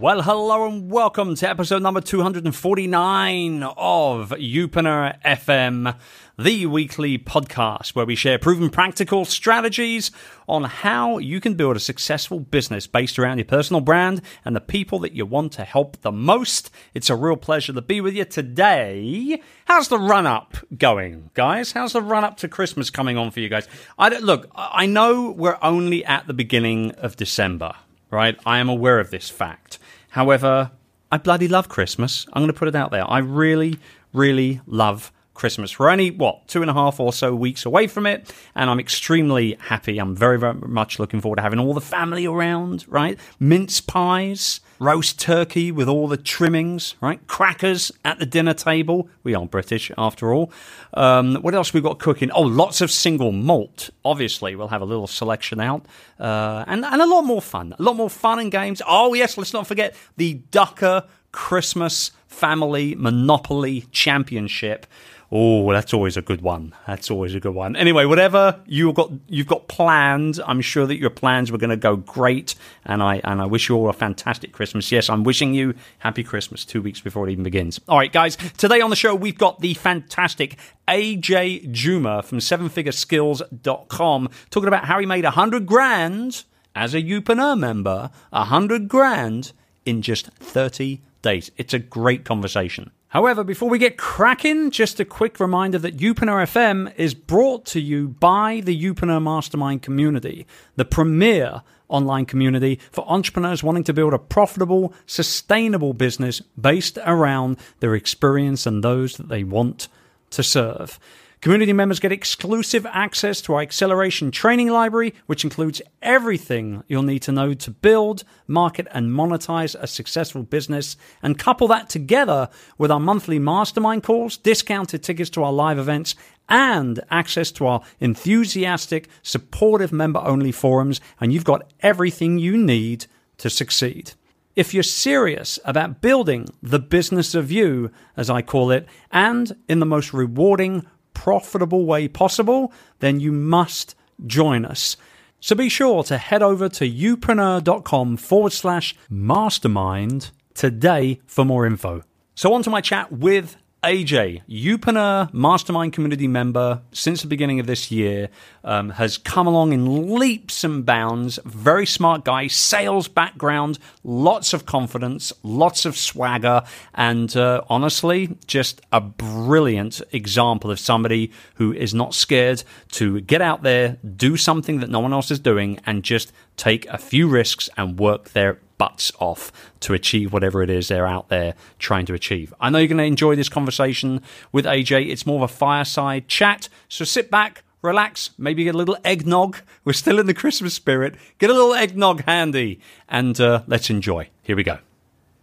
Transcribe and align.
Well, 0.00 0.22
hello 0.22 0.66
and 0.66 0.90
welcome 0.90 1.34
to 1.34 1.50
episode 1.50 1.82
number 1.82 2.00
249 2.00 3.62
of 3.62 4.30
Youpreneur 4.30 5.20
FM, 5.20 5.94
the 6.38 6.64
weekly 6.64 7.18
podcast 7.18 7.94
where 7.94 8.06
we 8.06 8.14
share 8.14 8.38
proven 8.38 8.70
practical 8.70 9.26
strategies 9.26 10.10
on 10.48 10.64
how 10.64 11.18
you 11.18 11.38
can 11.38 11.52
build 11.52 11.76
a 11.76 11.80
successful 11.80 12.40
business 12.40 12.86
based 12.86 13.18
around 13.18 13.36
your 13.36 13.44
personal 13.44 13.82
brand 13.82 14.22
and 14.42 14.56
the 14.56 14.60
people 14.62 15.00
that 15.00 15.12
you 15.12 15.26
want 15.26 15.52
to 15.52 15.64
help 15.64 16.00
the 16.00 16.10
most. 16.10 16.70
It's 16.94 17.10
a 17.10 17.14
real 17.14 17.36
pleasure 17.36 17.74
to 17.74 17.82
be 17.82 18.00
with 18.00 18.14
you 18.14 18.24
today. 18.24 19.42
How's 19.66 19.88
the 19.88 19.98
run 19.98 20.26
up 20.26 20.56
going, 20.78 21.28
guys? 21.34 21.72
How's 21.72 21.92
the 21.92 22.00
run 22.00 22.24
up 22.24 22.38
to 22.38 22.48
Christmas 22.48 22.88
coming 22.88 23.18
on 23.18 23.30
for 23.32 23.40
you 23.40 23.50
guys? 23.50 23.68
I 23.98 24.08
look, 24.16 24.50
I 24.54 24.86
know 24.86 25.30
we're 25.30 25.58
only 25.60 26.06
at 26.06 26.26
the 26.26 26.32
beginning 26.32 26.92
of 26.92 27.16
December, 27.16 27.74
right? 28.10 28.40
I 28.46 28.60
am 28.60 28.70
aware 28.70 28.98
of 28.98 29.10
this 29.10 29.28
fact. 29.28 29.78
However, 30.10 30.70
I 31.10 31.18
bloody 31.18 31.48
love 31.48 31.68
Christmas. 31.68 32.26
I'm 32.32 32.42
going 32.42 32.52
to 32.52 32.58
put 32.58 32.68
it 32.68 32.76
out 32.76 32.90
there. 32.90 33.08
I 33.08 33.18
really, 33.18 33.78
really 34.12 34.60
love 34.66 35.12
Christmas. 35.34 35.78
We're 35.78 35.88
only, 35.88 36.10
what, 36.10 36.46
two 36.48 36.60
and 36.60 36.70
a 36.70 36.74
half 36.74 37.00
or 37.00 37.12
so 37.12 37.34
weeks 37.34 37.64
away 37.64 37.86
from 37.86 38.06
it, 38.06 38.32
and 38.54 38.68
I'm 38.68 38.78
extremely 38.78 39.56
happy. 39.58 39.98
I'm 39.98 40.14
very, 40.14 40.38
very 40.38 40.54
much 40.54 40.98
looking 40.98 41.20
forward 41.20 41.36
to 41.36 41.42
having 41.42 41.58
all 41.58 41.74
the 41.74 41.80
family 41.80 42.26
around, 42.26 42.84
right? 42.86 43.18
Mince 43.38 43.80
pies, 43.80 44.60
roast 44.80 45.20
turkey 45.20 45.70
with 45.70 45.88
all 45.88 46.08
the 46.08 46.16
trimmings, 46.16 46.96
right? 47.00 47.24
Crackers 47.28 47.92
at 48.04 48.18
the 48.18 48.26
dinner 48.26 48.54
table. 48.54 49.08
We 49.22 49.34
are 49.34 49.46
British, 49.46 49.92
after 49.96 50.32
all. 50.32 50.50
Um, 50.94 51.36
what 51.36 51.54
else 51.54 51.72
we've 51.72 51.82
got 51.82 52.00
cooking? 52.00 52.32
Oh, 52.32 52.42
lots 52.42 52.80
of 52.80 52.90
single 52.90 53.30
malt. 53.30 53.90
Obviously, 54.04 54.56
we'll 54.56 54.68
have 54.68 54.82
a 54.82 54.86
little 54.86 55.06
selection 55.06 55.60
out, 55.60 55.86
uh, 56.18 56.64
and 56.66 56.84
and 56.84 57.00
a 57.00 57.06
lot 57.06 57.22
more 57.22 57.42
fun. 57.42 57.76
A 57.78 57.82
lot 57.82 57.94
more 57.94 58.10
fun 58.10 58.40
and 58.40 58.50
games. 58.50 58.82
Oh 58.86 59.14
yes, 59.14 59.38
let's 59.38 59.52
not 59.52 59.66
forget 59.66 59.94
the 60.16 60.34
Ducker 60.50 61.04
Christmas 61.30 62.10
Family 62.26 62.94
Monopoly 62.94 63.82
Championship 63.92 64.86
Oh, 65.32 65.72
that's 65.72 65.94
always 65.94 66.16
a 66.16 66.22
good 66.22 66.40
one. 66.40 66.74
That's 66.88 67.08
always 67.08 67.36
a 67.36 67.40
good 67.40 67.54
one. 67.54 67.76
Anyway, 67.76 68.04
whatever 68.04 68.60
you've 68.66 68.96
got, 68.96 69.12
you've 69.28 69.46
got 69.46 69.68
planned. 69.68 70.40
I'm 70.44 70.60
sure 70.60 70.86
that 70.88 70.98
your 70.98 71.10
plans 71.10 71.52
were 71.52 71.58
going 71.58 71.70
to 71.70 71.76
go 71.76 71.94
great, 71.94 72.56
and 72.84 73.00
I 73.00 73.20
and 73.22 73.40
I 73.40 73.46
wish 73.46 73.68
you 73.68 73.76
all 73.76 73.88
a 73.88 73.92
fantastic 73.92 74.52
Christmas. 74.52 74.90
Yes, 74.90 75.08
I'm 75.08 75.22
wishing 75.22 75.54
you 75.54 75.74
happy 76.00 76.24
Christmas 76.24 76.64
two 76.64 76.82
weeks 76.82 77.00
before 77.00 77.28
it 77.28 77.32
even 77.32 77.44
begins. 77.44 77.80
All 77.88 77.98
right, 77.98 78.12
guys. 78.12 78.36
Today 78.56 78.80
on 78.80 78.90
the 78.90 78.96
show, 78.96 79.14
we've 79.14 79.38
got 79.38 79.60
the 79.60 79.74
fantastic 79.74 80.58
AJ 80.88 81.70
Juma 81.70 82.24
from 82.24 82.38
SevenFigureSkills.com 82.38 84.28
talking 84.50 84.68
about 84.68 84.86
how 84.86 84.98
he 84.98 85.06
made 85.06 85.24
a 85.24 85.30
hundred 85.30 85.64
grand 85.64 86.42
as 86.74 86.92
a 86.92 87.00
Youpreneur 87.00 87.56
member, 87.56 88.10
a 88.32 88.46
hundred 88.46 88.88
grand 88.88 89.52
in 89.86 90.02
just 90.02 90.26
30 90.26 91.02
days. 91.22 91.52
It's 91.56 91.74
a 91.74 91.78
great 91.78 92.24
conversation. 92.24 92.90
However, 93.10 93.42
before 93.42 93.68
we 93.68 93.78
get 93.78 93.98
cracking, 93.98 94.70
just 94.70 95.00
a 95.00 95.04
quick 95.04 95.40
reminder 95.40 95.78
that 95.80 95.96
Youpreneur 95.96 96.44
FM 96.44 96.94
is 96.96 97.12
brought 97.12 97.64
to 97.66 97.80
you 97.80 98.06
by 98.06 98.60
the 98.64 98.80
Youpreneur 98.80 99.20
Mastermind 99.20 99.82
community, 99.82 100.46
the 100.76 100.84
premier 100.84 101.62
online 101.88 102.24
community 102.24 102.78
for 102.92 103.04
entrepreneurs 103.08 103.64
wanting 103.64 103.82
to 103.82 103.92
build 103.92 104.14
a 104.14 104.18
profitable, 104.18 104.94
sustainable 105.06 105.92
business 105.92 106.40
based 106.60 106.98
around 107.04 107.56
their 107.80 107.96
experience 107.96 108.64
and 108.64 108.84
those 108.84 109.16
that 109.16 109.28
they 109.28 109.42
want 109.42 109.88
to 110.30 110.44
serve. 110.44 111.00
Community 111.40 111.72
members 111.72 112.00
get 112.00 112.12
exclusive 112.12 112.84
access 112.84 113.40
to 113.40 113.54
our 113.54 113.62
acceleration 113.62 114.30
training 114.30 114.68
library, 114.68 115.14
which 115.24 115.42
includes 115.42 115.80
everything 116.02 116.84
you'll 116.86 117.02
need 117.02 117.20
to 117.20 117.32
know 117.32 117.54
to 117.54 117.70
build, 117.70 118.24
market, 118.46 118.86
and 118.90 119.10
monetize 119.10 119.74
a 119.80 119.86
successful 119.86 120.42
business. 120.42 120.98
And 121.22 121.38
couple 121.38 121.66
that 121.68 121.88
together 121.88 122.50
with 122.76 122.90
our 122.90 123.00
monthly 123.00 123.38
mastermind 123.38 124.02
calls, 124.02 124.36
discounted 124.36 125.02
tickets 125.02 125.30
to 125.30 125.42
our 125.42 125.52
live 125.52 125.78
events, 125.78 126.14
and 126.46 127.00
access 127.10 127.50
to 127.52 127.66
our 127.66 127.80
enthusiastic, 128.00 129.08
supportive 129.22 129.92
member 129.92 130.20
only 130.20 130.52
forums. 130.52 131.00
And 131.22 131.32
you've 131.32 131.44
got 131.44 131.72
everything 131.80 132.38
you 132.38 132.58
need 132.58 133.06
to 133.38 133.48
succeed. 133.48 134.12
If 134.56 134.74
you're 134.74 134.82
serious 134.82 135.58
about 135.64 136.02
building 136.02 136.48
the 136.62 136.80
business 136.80 137.34
of 137.34 137.50
you, 137.50 137.90
as 138.14 138.28
I 138.28 138.42
call 138.42 138.70
it, 138.70 138.86
and 139.10 139.56
in 139.68 139.78
the 139.78 139.86
most 139.86 140.12
rewarding, 140.12 140.84
profitable 141.20 141.84
way 141.84 142.08
possible, 142.08 142.72
then 143.00 143.20
you 143.20 143.30
must 143.30 143.94
join 144.26 144.64
us. 144.64 144.96
So 145.38 145.54
be 145.54 145.68
sure 145.68 146.02
to 146.04 146.16
head 146.16 146.42
over 146.42 146.66
to 146.70 146.90
youpreneur.com 146.90 148.16
forward 148.16 148.52
slash 148.54 148.94
mastermind 149.10 150.30
today 150.54 151.20
for 151.26 151.44
more 151.44 151.66
info. 151.66 152.04
So, 152.34 152.54
on 152.54 152.62
to 152.62 152.70
my 152.70 152.80
chat 152.80 153.12
with 153.12 153.56
AJ, 153.82 154.42
Youpreneur 154.46 155.32
Mastermind 155.32 155.94
community 155.94 156.28
member 156.28 156.82
since 156.92 157.22
the 157.22 157.28
beginning 157.28 157.60
of 157.60 157.66
this 157.66 157.90
year, 157.90 158.28
um, 158.62 158.90
has 158.90 159.16
come 159.16 159.46
along 159.46 159.72
in 159.72 160.14
leaps 160.14 160.64
and 160.64 160.84
bounds. 160.84 161.38
Very 161.46 161.86
smart 161.86 162.22
guy, 162.22 162.46
sales 162.46 163.08
background, 163.08 163.78
lots 164.04 164.52
of 164.52 164.66
confidence, 164.66 165.32
lots 165.42 165.86
of 165.86 165.96
swagger, 165.96 166.62
and 166.92 167.34
uh, 167.34 167.62
honestly, 167.70 168.36
just 168.46 168.82
a 168.92 169.00
brilliant 169.00 170.02
example 170.12 170.70
of 170.70 170.78
somebody 170.78 171.32
who 171.54 171.72
is 171.72 171.94
not 171.94 172.12
scared 172.12 172.62
to 172.92 173.22
get 173.22 173.40
out 173.40 173.62
there, 173.62 173.96
do 174.14 174.36
something 174.36 174.80
that 174.80 174.90
no 174.90 175.00
one 175.00 175.14
else 175.14 175.30
is 175.30 175.40
doing, 175.40 175.80
and 175.86 176.02
just 176.02 176.32
take 176.60 176.86
a 176.88 176.98
few 176.98 177.26
risks 177.26 177.70
and 177.78 177.98
work 177.98 178.30
their 178.30 178.58
butts 178.76 179.10
off 179.18 179.50
to 179.80 179.94
achieve 179.94 180.30
whatever 180.30 180.62
it 180.62 180.68
is 180.68 180.88
they're 180.88 181.06
out 181.06 181.30
there 181.30 181.54
trying 181.78 182.04
to 182.04 182.12
achieve. 182.12 182.52
I 182.60 182.68
know 182.68 182.76
you're 182.76 182.88
going 182.88 182.98
to 182.98 183.04
enjoy 183.04 183.34
this 183.34 183.48
conversation 183.48 184.20
with 184.52 184.66
AJ. 184.66 185.08
It's 185.08 185.24
more 185.24 185.42
of 185.42 185.50
a 185.50 185.54
fireside 185.54 186.28
chat. 186.28 186.68
So 186.86 187.06
sit 187.06 187.30
back, 187.30 187.64
relax, 187.80 188.32
maybe 188.36 188.64
get 188.64 188.74
a 188.74 188.78
little 188.78 188.98
eggnog. 189.04 189.56
We're 189.84 189.94
still 189.94 190.18
in 190.18 190.26
the 190.26 190.34
Christmas 190.34 190.74
spirit. 190.74 191.16
Get 191.38 191.48
a 191.48 191.54
little 191.54 191.72
eggnog 191.72 192.24
handy 192.24 192.78
and 193.08 193.40
uh, 193.40 193.62
let's 193.66 193.88
enjoy. 193.88 194.28
Here 194.42 194.54
we 194.54 194.62
go. 194.62 194.80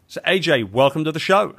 So, 0.06 0.22
AJ, 0.22 0.72
welcome 0.72 1.04
to 1.04 1.12
the 1.12 1.20
show. 1.20 1.56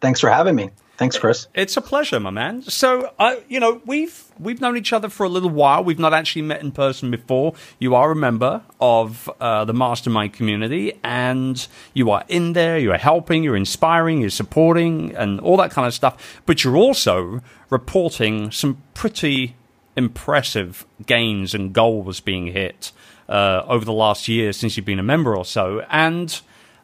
Thanks 0.00 0.18
for 0.18 0.28
having 0.28 0.56
me. 0.56 0.70
Thanks, 1.02 1.18
Chris. 1.18 1.48
It's 1.54 1.76
a 1.76 1.80
pleasure, 1.80 2.20
my 2.20 2.30
man. 2.30 2.62
So, 2.62 3.12
uh, 3.18 3.36
you 3.48 3.58
know, 3.58 3.82
we've 3.84 4.24
we've 4.38 4.60
known 4.60 4.76
each 4.76 4.92
other 4.92 5.08
for 5.08 5.24
a 5.24 5.28
little 5.28 5.50
while. 5.50 5.82
We've 5.82 5.98
not 5.98 6.14
actually 6.14 6.42
met 6.42 6.62
in 6.62 6.70
person 6.72 7.10
before. 7.10 7.54
You 7.78 7.94
are 7.94 8.10
a 8.12 8.16
member 8.16 8.62
of 8.80 9.28
uh, 9.40 9.64
the 9.64 9.74
mastermind 9.74 10.32
community, 10.32 10.98
and 11.02 11.66
you 11.92 12.10
are 12.10 12.24
in 12.28 12.52
there. 12.52 12.78
You 12.78 12.92
are 12.92 12.98
helping. 12.98 13.42
You're 13.42 13.56
inspiring. 13.56 14.20
You're 14.20 14.30
supporting, 14.30 15.14
and 15.16 15.40
all 15.40 15.56
that 15.56 15.72
kind 15.72 15.86
of 15.86 15.94
stuff. 15.94 16.40
But 16.46 16.62
you're 16.62 16.76
also 16.76 17.40
reporting 17.68 18.50
some 18.50 18.82
pretty 18.94 19.56
impressive 19.96 20.86
gains 21.04 21.54
and 21.54 21.72
goals 21.72 22.20
being 22.20 22.46
hit 22.46 22.92
uh, 23.28 23.62
over 23.66 23.84
the 23.84 23.92
last 23.92 24.28
year 24.28 24.52
since 24.52 24.76
you've 24.76 24.86
been 24.86 24.98
a 24.98 25.02
member 25.02 25.36
or 25.36 25.44
so. 25.44 25.84
And 25.90 26.40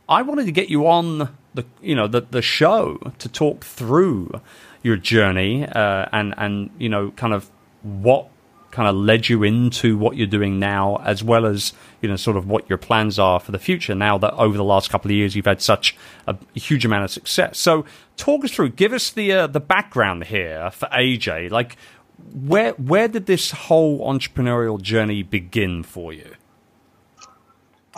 I 0.09 0.23
wanted 0.23 0.47
to 0.47 0.53
get 0.53 0.69
you 0.69 0.87
on 0.87 1.37
the 1.59 1.67
you 1.83 1.95
know 1.95 2.07
the 2.07 2.21
the 2.21 2.43
show 2.43 2.99
to 3.19 3.29
talk 3.29 3.65
through 3.65 4.41
your 4.83 4.97
journey 4.97 5.67
uh, 5.67 6.07
and 6.13 6.33
and 6.39 6.71
you 6.79 6.89
know 6.89 7.11
kind 7.13 7.35
of 7.35 7.51
what 7.82 8.31
kind 8.71 8.88
of 8.88 8.94
led 8.94 9.29
you 9.29 9.43
into 9.43 9.97
what 9.97 10.17
you're 10.17 10.27
doing 10.27 10.59
now, 10.59 10.97
as 11.05 11.25
well 11.25 11.47
as 11.47 11.73
you 12.00 12.09
know 12.09 12.17
sort 12.17 12.37
of 12.37 12.47
what 12.47 12.69
your 12.69 12.79
plans 12.79 13.19
are 13.19 13.41
for 13.41 13.50
the 13.50 13.59
future. 13.59 13.94
Now 13.94 14.19
that 14.19 14.32
over 14.35 14.56
the 14.56 14.65
last 14.65 14.88
couple 14.88 15.11
of 15.11 15.17
years 15.17 15.35
you've 15.35 15.47
had 15.47 15.61
such 15.61 15.97
a 16.27 16.37
huge 16.55 16.85
amount 16.85 17.05
of 17.05 17.11
success, 17.11 17.59
so 17.59 17.85
talk 18.17 18.44
us 18.44 18.53
through. 18.53 18.71
Give 18.71 18.93
us 18.93 19.11
the 19.11 19.32
uh, 19.32 19.47
the 19.49 19.61
background 19.61 20.25
here 20.25 20.71
for 20.71 20.87
AJ. 20.88 21.50
Like 21.50 21.77
where 22.32 22.73
where 22.73 23.09
did 23.09 23.27
this 23.27 23.50
whole 23.50 24.00
entrepreneurial 24.00 24.81
journey 24.81 25.25
begin 25.25 25.82
for 25.82 26.12
you? 26.12 26.35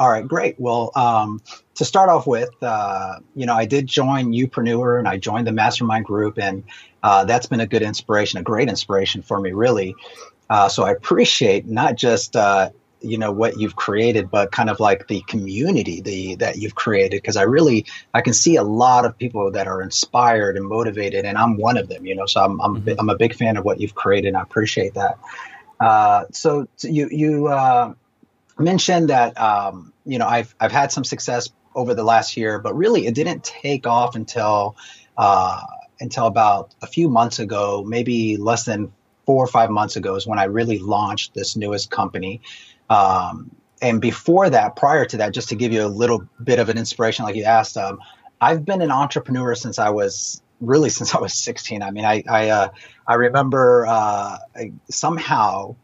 All 0.01 0.09
right, 0.09 0.27
great. 0.27 0.59
Well, 0.59 0.93
um, 0.97 1.43
to 1.75 1.85
start 1.85 2.09
off 2.09 2.27
with, 2.27 2.49
uh, 2.63 3.17
you 3.37 3.45
know, 3.45 3.55
I 3.55 3.67
did 3.67 3.87
join 3.87 4.33
Youpreneur 4.33 4.99
and 4.99 5.07
I 5.07 5.19
joined 5.19 5.47
the 5.47 5.53
mastermind 5.53 6.07
group, 6.07 6.39
and 6.39 6.65
uh, 7.03 7.27
that's 7.27 7.47
been 7.47 7.61
a 7.61 7.67
good 7.67 7.83
inspiration, 7.83 8.41
a 8.41 8.43
great 8.43 8.71
inspiration 8.71 9.21
for 9.21 9.39
me, 9.39 9.53
really. 9.53 9.95
Uh, 10.49 10.71
so 10.71 10.85
I 10.85 10.93
appreciate 10.93 11.67
not 11.67 11.97
just 11.97 12.35
uh, 12.35 12.71
you 13.03 13.19
know 13.19 13.31
what 13.31 13.59
you've 13.61 13.77
created, 13.77 14.31
but 14.31 14.53
kind 14.53 14.71
of 14.71 14.81
like 14.81 15.07
the 15.09 15.21
community 15.29 16.01
the 16.01 16.35
that 16.37 16.57
you've 16.57 16.77
created. 16.77 17.19
Because 17.19 17.37
I 17.37 17.43
really 17.43 17.85
I 18.15 18.23
can 18.23 18.33
see 18.33 18.57
a 18.57 18.65
lot 18.65 19.05
of 19.05 19.19
people 19.19 19.51
that 19.51 19.67
are 19.67 19.83
inspired 19.83 20.57
and 20.57 20.65
motivated, 20.65 21.27
and 21.27 21.37
I'm 21.37 21.59
one 21.59 21.77
of 21.77 21.91
them. 21.91 22.07
You 22.07 22.15
know, 22.15 22.25
so 22.25 22.43
I'm 22.43 22.59
I'm, 22.63 22.81
mm-hmm. 22.81 22.99
I'm 22.99 23.11
a 23.11 23.17
big 23.17 23.35
fan 23.35 23.59
of 23.59 23.67
what 23.67 23.81
you've 23.83 23.95
created, 23.95 24.29
and 24.29 24.39
I 24.39 24.41
appreciate 24.41 24.95
that. 24.95 25.19
Uh, 25.79 26.25
so 26.33 26.67
you 26.81 27.11
you 27.13 27.49
uh, 27.49 27.93
mentioned 28.61 29.11
that 29.11 29.39
um, 29.41 29.93
you 30.05 30.19
know 30.19 30.27
I've 30.27 30.55
I've 30.61 30.73
had 30.73 30.93
some 30.93 31.05
success 31.05 31.51
over 31.75 31.95
the 31.95 32.05
last 32.05 32.37
year, 32.37 32.59
but 32.59 32.75
really 32.75 33.07
it 33.07 33.15
didn't 33.15 33.45
take 33.45 33.87
off 33.87 34.15
until 34.15 34.77
uh, 35.17 35.63
until 36.01 36.27
about 36.27 36.75
a 36.83 36.87
few 36.87 37.09
months 37.09 37.39
ago, 37.39 37.85
maybe 37.87 38.37
less 38.37 38.65
than 38.65 38.93
four 39.27 39.45
or 39.45 39.47
five 39.49 39.71
months 39.71 39.97
ago, 39.97 40.15
is 40.15 40.27
when 40.27 40.39
I 40.39 40.45
really 40.45 40.79
launched 40.79 41.35
this 41.35 41.57
newest 41.57 41.91
company. 41.91 42.41
Um, 42.89 43.51
and 43.83 44.01
before 44.01 44.51
that, 44.51 44.77
prior 44.77 45.05
to 45.07 45.17
that, 45.19 45.33
just 45.33 45.49
to 45.51 45.55
give 45.55 45.73
you 45.73 45.85
a 45.85 45.89
little 45.89 46.27
bit 46.43 46.59
of 46.59 46.69
an 46.69 46.77
inspiration, 46.77 47.25
like 47.25 47.37
you 47.37 47.45
asked, 47.45 47.77
um, 47.77 48.01
I've 48.41 48.65
been 48.65 48.83
an 48.83 48.91
entrepreneur 48.91 49.55
since 49.55 49.79
I 49.79 49.91
was 49.91 50.43
really 50.61 50.91
since 50.91 51.15
I 51.15 51.21
was 51.21 51.35
16. 51.35 51.83
I 51.83 51.91
mean, 51.91 52.05
I 52.05 52.23
I, 52.29 52.49
uh, 52.49 52.69
I 53.07 53.15
remember 53.15 53.87
uh, 53.87 54.39
I, 54.57 54.73
somehow 54.89 55.77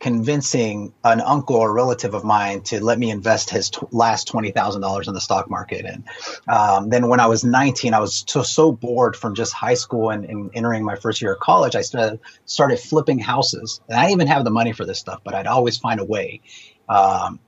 convincing 0.00 0.92
an 1.02 1.20
uncle 1.20 1.56
or 1.56 1.72
relative 1.72 2.14
of 2.14 2.22
mine 2.22 2.62
to 2.62 2.82
let 2.82 2.98
me 2.98 3.10
invest 3.10 3.50
his 3.50 3.70
t- 3.70 3.80
last 3.90 4.28
twenty 4.28 4.50
thousand 4.50 4.80
dollars 4.80 5.08
in 5.08 5.14
the 5.14 5.20
stock 5.20 5.50
market. 5.50 5.84
And 5.84 6.04
um, 6.46 6.88
then 6.88 7.08
when 7.08 7.20
I 7.20 7.26
was 7.26 7.44
nineteen, 7.44 7.94
I 7.94 7.98
was 7.98 8.24
so, 8.26 8.42
so 8.42 8.70
bored 8.72 9.16
from 9.16 9.34
just 9.34 9.52
high 9.52 9.74
school 9.74 10.10
and, 10.10 10.24
and, 10.24 10.50
entering 10.54 10.84
my 10.84 10.96
first 10.96 11.20
year 11.20 11.32
of 11.32 11.40
college. 11.40 11.74
I 11.74 11.82
started 11.82 12.20
started 12.44 12.78
flipping 12.78 13.18
houses, 13.18 13.80
and 13.88 13.98
I 13.98 14.02
didn't 14.02 14.20
even 14.20 14.26
have 14.28 14.44
the 14.44 14.50
money 14.50 14.72
for 14.72 14.84
this 14.84 14.98
stuff, 14.98 15.20
but 15.24 15.34
I'd 15.34 15.46
always 15.46 15.78
find 15.78 16.00
a 16.00 16.04
way. 16.04 16.40
Um, 16.88 17.40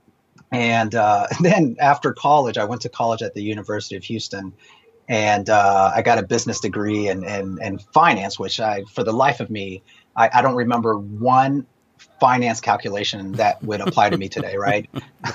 and 0.51 0.93
uh, 0.93 1.27
then 1.41 1.77
after 1.79 2.13
college, 2.13 2.57
I 2.57 2.65
went 2.65 2.81
to 2.81 2.89
college 2.89 3.21
at 3.21 3.33
the 3.33 3.43
University 3.43 3.95
of 3.95 4.03
Houston. 4.03 4.53
And 5.09 5.49
uh, 5.49 5.91
I 5.93 6.03
got 6.03 6.19
a 6.19 6.23
business 6.23 6.61
degree 6.61 7.09
and, 7.09 7.25
and, 7.25 7.59
and 7.61 7.81
finance, 7.93 8.39
which 8.39 8.61
I, 8.61 8.83
for 8.83 9.03
the 9.03 9.11
life 9.11 9.41
of 9.41 9.49
me, 9.49 9.83
I, 10.15 10.29
I 10.35 10.41
don't 10.41 10.55
remember 10.55 10.97
one 10.97 11.65
finance 12.21 12.61
calculation 12.61 13.31
that 13.33 13.61
would 13.63 13.81
apply 13.81 14.09
to 14.09 14.17
me 14.17 14.29
today, 14.29 14.55
right? 14.55 14.87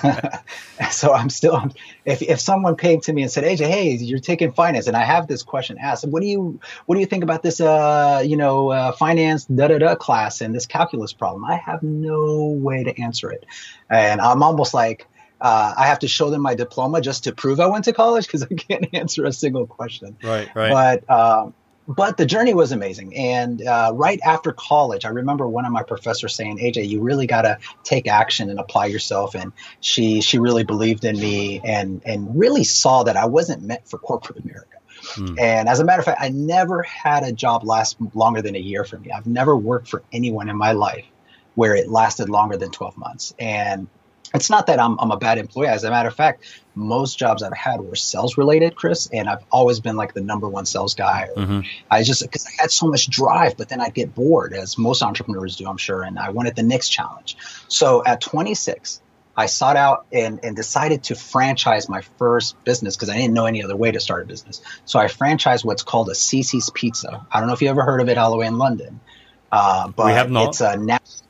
so 0.90 1.12
I'm 1.12 1.28
still, 1.30 1.70
if, 2.04 2.22
if 2.22 2.40
someone 2.40 2.76
came 2.76 3.00
to 3.02 3.12
me 3.12 3.22
and 3.22 3.30
said, 3.30 3.44
AJ, 3.44 3.68
hey, 3.68 3.90
you're 3.96 4.20
taking 4.20 4.52
finance, 4.52 4.86
and 4.86 4.96
I 4.96 5.02
have 5.02 5.26
this 5.26 5.42
question 5.42 5.78
asked, 5.80 6.06
what 6.06 6.22
do 6.22 6.28
you 6.28 6.60
what 6.86 6.94
do 6.94 7.00
you 7.00 7.06
think 7.06 7.24
about 7.24 7.42
this, 7.42 7.60
uh, 7.60 8.22
you 8.24 8.36
know, 8.36 8.70
uh, 8.70 8.92
finance 8.92 9.46
da 9.46 9.68
da 9.68 9.78
da 9.78 9.94
class 9.96 10.40
and 10.40 10.54
this 10.54 10.66
calculus 10.66 11.12
problem? 11.12 11.44
I 11.44 11.56
have 11.56 11.82
no 11.82 12.56
way 12.60 12.84
to 12.84 13.00
answer 13.00 13.30
it, 13.30 13.44
and 13.90 14.20
I'm 14.20 14.42
almost 14.42 14.72
like. 14.72 15.06
Uh, 15.38 15.74
I 15.76 15.86
have 15.86 15.98
to 15.98 16.08
show 16.08 16.30
them 16.30 16.40
my 16.40 16.54
diploma 16.54 17.02
just 17.02 17.24
to 17.24 17.32
prove 17.32 17.60
I 17.60 17.66
went 17.66 17.84
to 17.84 17.92
college 17.92 18.24
because 18.26 18.42
I 18.42 18.46
can't 18.46 18.86
answer 18.94 19.26
a 19.26 19.32
single 19.34 19.66
question. 19.66 20.16
Right, 20.22 20.48
right. 20.54 21.02
But 21.06 21.14
um, 21.14 21.52
but 21.88 22.16
the 22.16 22.26
journey 22.26 22.54
was 22.54 22.72
amazing. 22.72 23.16
And 23.16 23.66
uh, 23.66 23.92
right 23.94 24.20
after 24.24 24.52
college, 24.52 25.04
I 25.04 25.10
remember 25.10 25.46
one 25.46 25.64
of 25.64 25.72
my 25.72 25.82
professors 25.82 26.34
saying, 26.34 26.58
"AJ, 26.58 26.88
you 26.88 27.00
really 27.00 27.26
got 27.26 27.42
to 27.42 27.58
take 27.84 28.08
action 28.08 28.50
and 28.50 28.58
apply 28.58 28.86
yourself." 28.86 29.34
And 29.34 29.52
she 29.80 30.20
she 30.20 30.38
really 30.38 30.64
believed 30.64 31.04
in 31.04 31.18
me 31.18 31.60
and 31.64 32.02
and 32.04 32.38
really 32.38 32.64
saw 32.64 33.04
that 33.04 33.16
I 33.16 33.26
wasn't 33.26 33.62
meant 33.62 33.88
for 33.88 33.98
corporate 33.98 34.38
America. 34.38 34.78
Hmm. 35.14 35.38
And 35.38 35.68
as 35.68 35.80
a 35.80 35.84
matter 35.84 36.00
of 36.00 36.06
fact, 36.06 36.20
I 36.20 36.30
never 36.30 36.82
had 36.82 37.22
a 37.22 37.32
job 37.32 37.64
last 37.64 37.96
longer 38.14 38.42
than 38.42 38.56
a 38.56 38.60
year 38.60 38.84
for 38.84 38.98
me. 38.98 39.10
I've 39.10 39.26
never 39.26 39.56
worked 39.56 39.88
for 39.88 40.02
anyone 40.12 40.48
in 40.48 40.56
my 40.56 40.72
life 40.72 41.04
where 41.54 41.74
it 41.74 41.88
lasted 41.88 42.28
longer 42.28 42.56
than 42.56 42.70
12 42.70 42.96
months. 42.98 43.34
And 43.38 43.88
it's 44.34 44.50
not 44.50 44.66
that 44.66 44.80
I'm, 44.80 44.98
I'm 44.98 45.10
a 45.10 45.16
bad 45.16 45.38
employee. 45.38 45.68
As 45.68 45.84
a 45.84 45.90
matter 45.90 46.08
of 46.08 46.14
fact, 46.14 46.44
most 46.74 47.18
jobs 47.18 47.42
I've 47.42 47.56
had 47.56 47.80
were 47.80 47.96
sales 47.96 48.36
related, 48.36 48.76
Chris, 48.76 49.08
and 49.12 49.28
I've 49.28 49.44
always 49.50 49.80
been 49.80 49.96
like 49.96 50.14
the 50.14 50.20
number 50.20 50.48
one 50.48 50.66
sales 50.66 50.94
guy. 50.94 51.28
Mm-hmm. 51.36 51.60
I 51.90 52.02
just 52.02 52.22
because 52.22 52.46
I 52.46 52.62
had 52.62 52.70
so 52.70 52.86
much 52.86 53.08
drive, 53.08 53.56
but 53.56 53.68
then 53.68 53.80
I'd 53.80 53.94
get 53.94 54.14
bored, 54.14 54.52
as 54.52 54.76
most 54.76 55.02
entrepreneurs 55.02 55.56
do, 55.56 55.68
I'm 55.68 55.76
sure, 55.76 56.02
and 56.02 56.18
I 56.18 56.30
wanted 56.30 56.56
the 56.56 56.62
next 56.62 56.90
challenge. 56.90 57.36
So 57.68 58.04
at 58.04 58.20
26, 58.20 59.00
I 59.36 59.46
sought 59.46 59.76
out 59.76 60.06
and, 60.12 60.40
and 60.42 60.56
decided 60.56 61.04
to 61.04 61.14
franchise 61.14 61.88
my 61.88 62.00
first 62.18 62.62
business 62.64 62.96
because 62.96 63.10
I 63.10 63.16
didn't 63.16 63.34
know 63.34 63.44
any 63.44 63.62
other 63.62 63.76
way 63.76 63.92
to 63.92 64.00
start 64.00 64.22
a 64.22 64.26
business. 64.26 64.62
So 64.86 64.98
I 64.98 65.06
franchised 65.06 65.64
what's 65.64 65.82
called 65.82 66.08
a 66.08 66.14
Cici's 66.14 66.70
Pizza. 66.70 67.26
I 67.30 67.40
don't 67.40 67.46
know 67.46 67.54
if 67.54 67.60
you 67.60 67.68
ever 67.68 67.82
heard 67.82 68.00
of 68.00 68.08
it 68.08 68.16
all 68.16 68.30
the 68.30 68.38
way 68.38 68.46
in 68.46 68.56
London, 68.56 69.00
uh, 69.52 69.88
but 69.88 70.06
we 70.06 70.12
have 70.12 70.30
not. 70.30 70.48
it's 70.48 70.60
a 70.62 70.76
national 70.76 71.25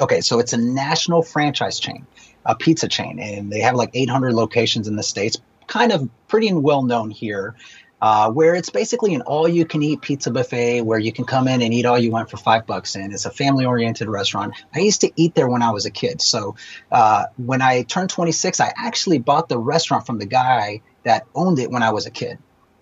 Okay, 0.00 0.20
so 0.20 0.40
it's 0.40 0.52
a 0.52 0.56
national 0.56 1.22
franchise 1.22 1.78
chain, 1.78 2.06
a 2.44 2.56
pizza 2.56 2.88
chain, 2.88 3.20
and 3.20 3.50
they 3.50 3.60
have 3.60 3.76
like 3.76 3.90
800 3.94 4.32
locations 4.32 4.88
in 4.88 4.96
the 4.96 5.02
states. 5.02 5.40
Kind 5.66 5.92
of 5.92 6.08
pretty 6.26 6.52
well 6.52 6.82
known 6.82 7.10
here, 7.10 7.54
uh, 8.02 8.30
where 8.30 8.54
it's 8.54 8.70
basically 8.70 9.14
an 9.14 9.22
all-you-can-eat 9.22 10.02
pizza 10.02 10.30
buffet 10.30 10.82
where 10.82 10.98
you 10.98 11.12
can 11.12 11.24
come 11.24 11.46
in 11.46 11.62
and 11.62 11.72
eat 11.72 11.86
all 11.86 11.98
you 11.98 12.10
want 12.10 12.28
for 12.28 12.36
five 12.36 12.66
bucks. 12.66 12.96
And 12.96 13.12
it's 13.12 13.24
a 13.24 13.30
family-oriented 13.30 14.08
restaurant. 14.08 14.54
I 14.74 14.80
used 14.80 15.00
to 15.02 15.12
eat 15.16 15.34
there 15.34 15.48
when 15.48 15.62
I 15.62 15.70
was 15.70 15.86
a 15.86 15.90
kid. 15.90 16.20
So 16.20 16.56
uh, 16.90 17.26
when 17.36 17.62
I 17.62 17.82
turned 17.82 18.10
26, 18.10 18.60
I 18.60 18.72
actually 18.76 19.18
bought 19.18 19.48
the 19.48 19.58
restaurant 19.58 20.06
from 20.06 20.18
the 20.18 20.26
guy 20.26 20.82
that 21.04 21.26
owned 21.34 21.58
it 21.60 21.70
when 21.70 21.82
I 21.82 21.92
was 21.92 22.06
a 22.06 22.10
kid. 22.10 22.38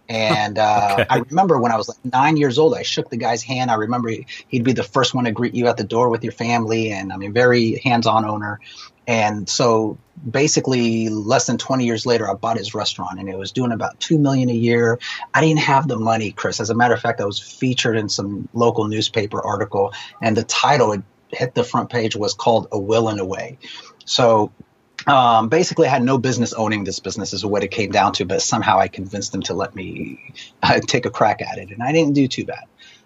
And 0.08 0.58
uh, 0.58 0.96
okay. 1.00 1.06
I 1.08 1.19
remember 1.19 1.58
when 1.58 1.72
I 1.72 1.76
was 1.76 1.88
like 1.88 2.04
nine 2.12 2.37
years 2.37 2.58
old, 2.58 2.75
I 2.75 2.82
shook 2.82 3.10
the 3.10 3.16
guy's 3.16 3.43
hand. 3.43 3.70
I 3.70 3.75
remember 3.75 4.12
he'd 4.49 4.64
be 4.64 4.72
the 4.72 4.82
first 4.82 5.14
one 5.14 5.25
to 5.25 5.32
greet 5.32 5.54
you 5.54 5.66
at 5.69 5.76
the 5.76 5.84
door 5.84 6.08
with 6.08 6.22
your 6.22 6.32
family, 6.32 6.90
and 6.93 7.12
I 7.12 7.16
mean, 7.16 7.32
very 7.32 7.81
hands-on 7.84 8.25
owner. 8.25 8.60
And 9.08 9.49
so, 9.49 9.99
basically, 10.31 11.08
less 11.08 11.46
than 11.46 11.58
20 11.58 11.84
years 11.84 12.06
later, 12.06 12.31
I 12.31 12.34
bought 12.34 12.56
his 12.56 12.72
restaurant, 12.72 13.19
and 13.19 13.28
it 13.28 13.37
was 13.37 13.50
doing 13.50 13.72
about 13.72 13.99
two 13.99 14.16
million 14.16 14.49
a 14.49 14.54
year. 14.54 15.00
I 15.34 15.40
didn't 15.40 15.58
have 15.60 15.88
the 15.88 15.99
money, 15.99 16.31
Chris. 16.31 16.60
As 16.60 16.70
a 16.70 16.75
matter 16.75 16.94
of 16.94 17.00
fact, 17.00 17.20
I 17.20 17.25
was 17.25 17.40
featured 17.40 17.96
in 17.96 18.08
some 18.08 18.49
local 18.52 18.87
newspaper 18.87 19.44
article, 19.44 19.93
and 20.20 20.37
the 20.37 20.44
title 20.44 20.93
it 20.93 21.02
hit 21.31 21.54
the 21.54 21.64
front 21.64 21.90
page 21.90 22.14
was 22.14 22.32
called 22.32 22.69
"A 22.70 22.78
Will 22.78 23.08
and 23.08 23.19
a 23.19 23.25
Way." 23.25 23.58
So 24.04 24.52
um, 25.06 25.49
basically, 25.49 25.87
I 25.87 25.90
had 25.90 26.02
no 26.02 26.19
business 26.19 26.52
owning 26.52 26.84
this 26.84 27.00
business, 27.00 27.32
is 27.32 27.44
what 27.44 27.64
it 27.64 27.70
came 27.70 27.90
down 27.90 28.12
to. 28.14 28.25
But 28.25 28.43
somehow 28.43 28.78
I 28.78 28.88
convinced 28.88 29.32
them 29.32 29.43
to 29.43 29.54
let 29.54 29.75
me 29.75 30.34
uh, 30.62 30.81
take 30.81 31.06
a 31.06 31.10
crack 31.10 31.43
at 31.43 31.58
it, 31.58 31.70
and 31.70 31.82
I 31.82 31.93
didn't 31.93 32.14
do 32.14 32.28
too 32.28 32.44
bad. 32.44 32.64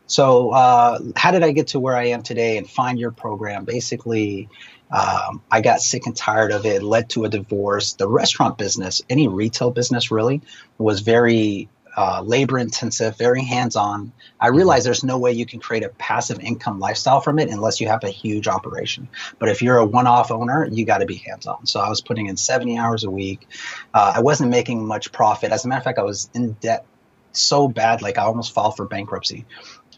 So, 0.08 0.50
uh, 0.50 1.00
how 1.16 1.32
did 1.32 1.42
I 1.42 1.50
get 1.50 1.68
to 1.68 1.80
where 1.80 1.96
I 1.96 2.08
am 2.08 2.22
today 2.22 2.58
and 2.58 2.68
find 2.68 2.98
your 2.98 3.10
program? 3.10 3.64
Basically, 3.64 4.48
um, 4.90 5.42
I 5.50 5.60
got 5.62 5.80
sick 5.80 6.06
and 6.06 6.16
tired 6.16 6.52
of 6.52 6.64
it. 6.64 6.76
it. 6.76 6.82
Led 6.82 7.10
to 7.10 7.24
a 7.24 7.28
divorce. 7.28 7.94
The 7.94 8.08
restaurant 8.08 8.56
business, 8.56 9.02
any 9.10 9.26
retail 9.26 9.70
business, 9.70 10.10
really 10.10 10.42
was 10.78 11.00
very 11.00 11.68
uh, 11.96 12.22
labor 12.24 12.58
intensive, 12.58 13.16
very 13.16 13.42
hands 13.42 13.74
on. 13.74 14.12
I 14.38 14.48
mm-hmm. 14.48 14.56
realize 14.56 14.84
there's 14.84 15.04
no 15.04 15.18
way 15.18 15.32
you 15.32 15.46
can 15.46 15.60
create 15.60 15.82
a 15.82 15.88
passive 15.88 16.40
income 16.40 16.78
lifestyle 16.78 17.20
from 17.20 17.38
it 17.38 17.48
unless 17.48 17.80
you 17.80 17.88
have 17.88 18.04
a 18.04 18.10
huge 18.10 18.48
operation. 18.48 19.08
But 19.38 19.48
if 19.48 19.62
you're 19.62 19.78
a 19.78 19.86
one 19.86 20.06
off 20.06 20.30
owner, 20.30 20.66
you 20.70 20.84
got 20.84 20.98
to 20.98 21.06
be 21.06 21.16
hands 21.16 21.46
on. 21.46 21.66
So 21.66 21.80
I 21.80 21.88
was 21.88 22.00
putting 22.00 22.26
in 22.26 22.36
70 22.36 22.76
hours 22.78 23.04
a 23.04 23.10
week. 23.10 23.48
Uh, 23.94 24.14
I 24.16 24.20
wasn't 24.20 24.50
making 24.50 24.86
much 24.86 25.10
profit. 25.10 25.52
As 25.52 25.64
a 25.64 25.68
matter 25.68 25.78
of 25.78 25.84
fact, 25.84 25.98
I 25.98 26.02
was 26.02 26.28
in 26.34 26.52
debt 26.52 26.84
so 27.32 27.68
bad, 27.68 28.02
like 28.02 28.18
I 28.18 28.24
almost 28.24 28.52
filed 28.52 28.76
for 28.76 28.86
bankruptcy. 28.86 29.46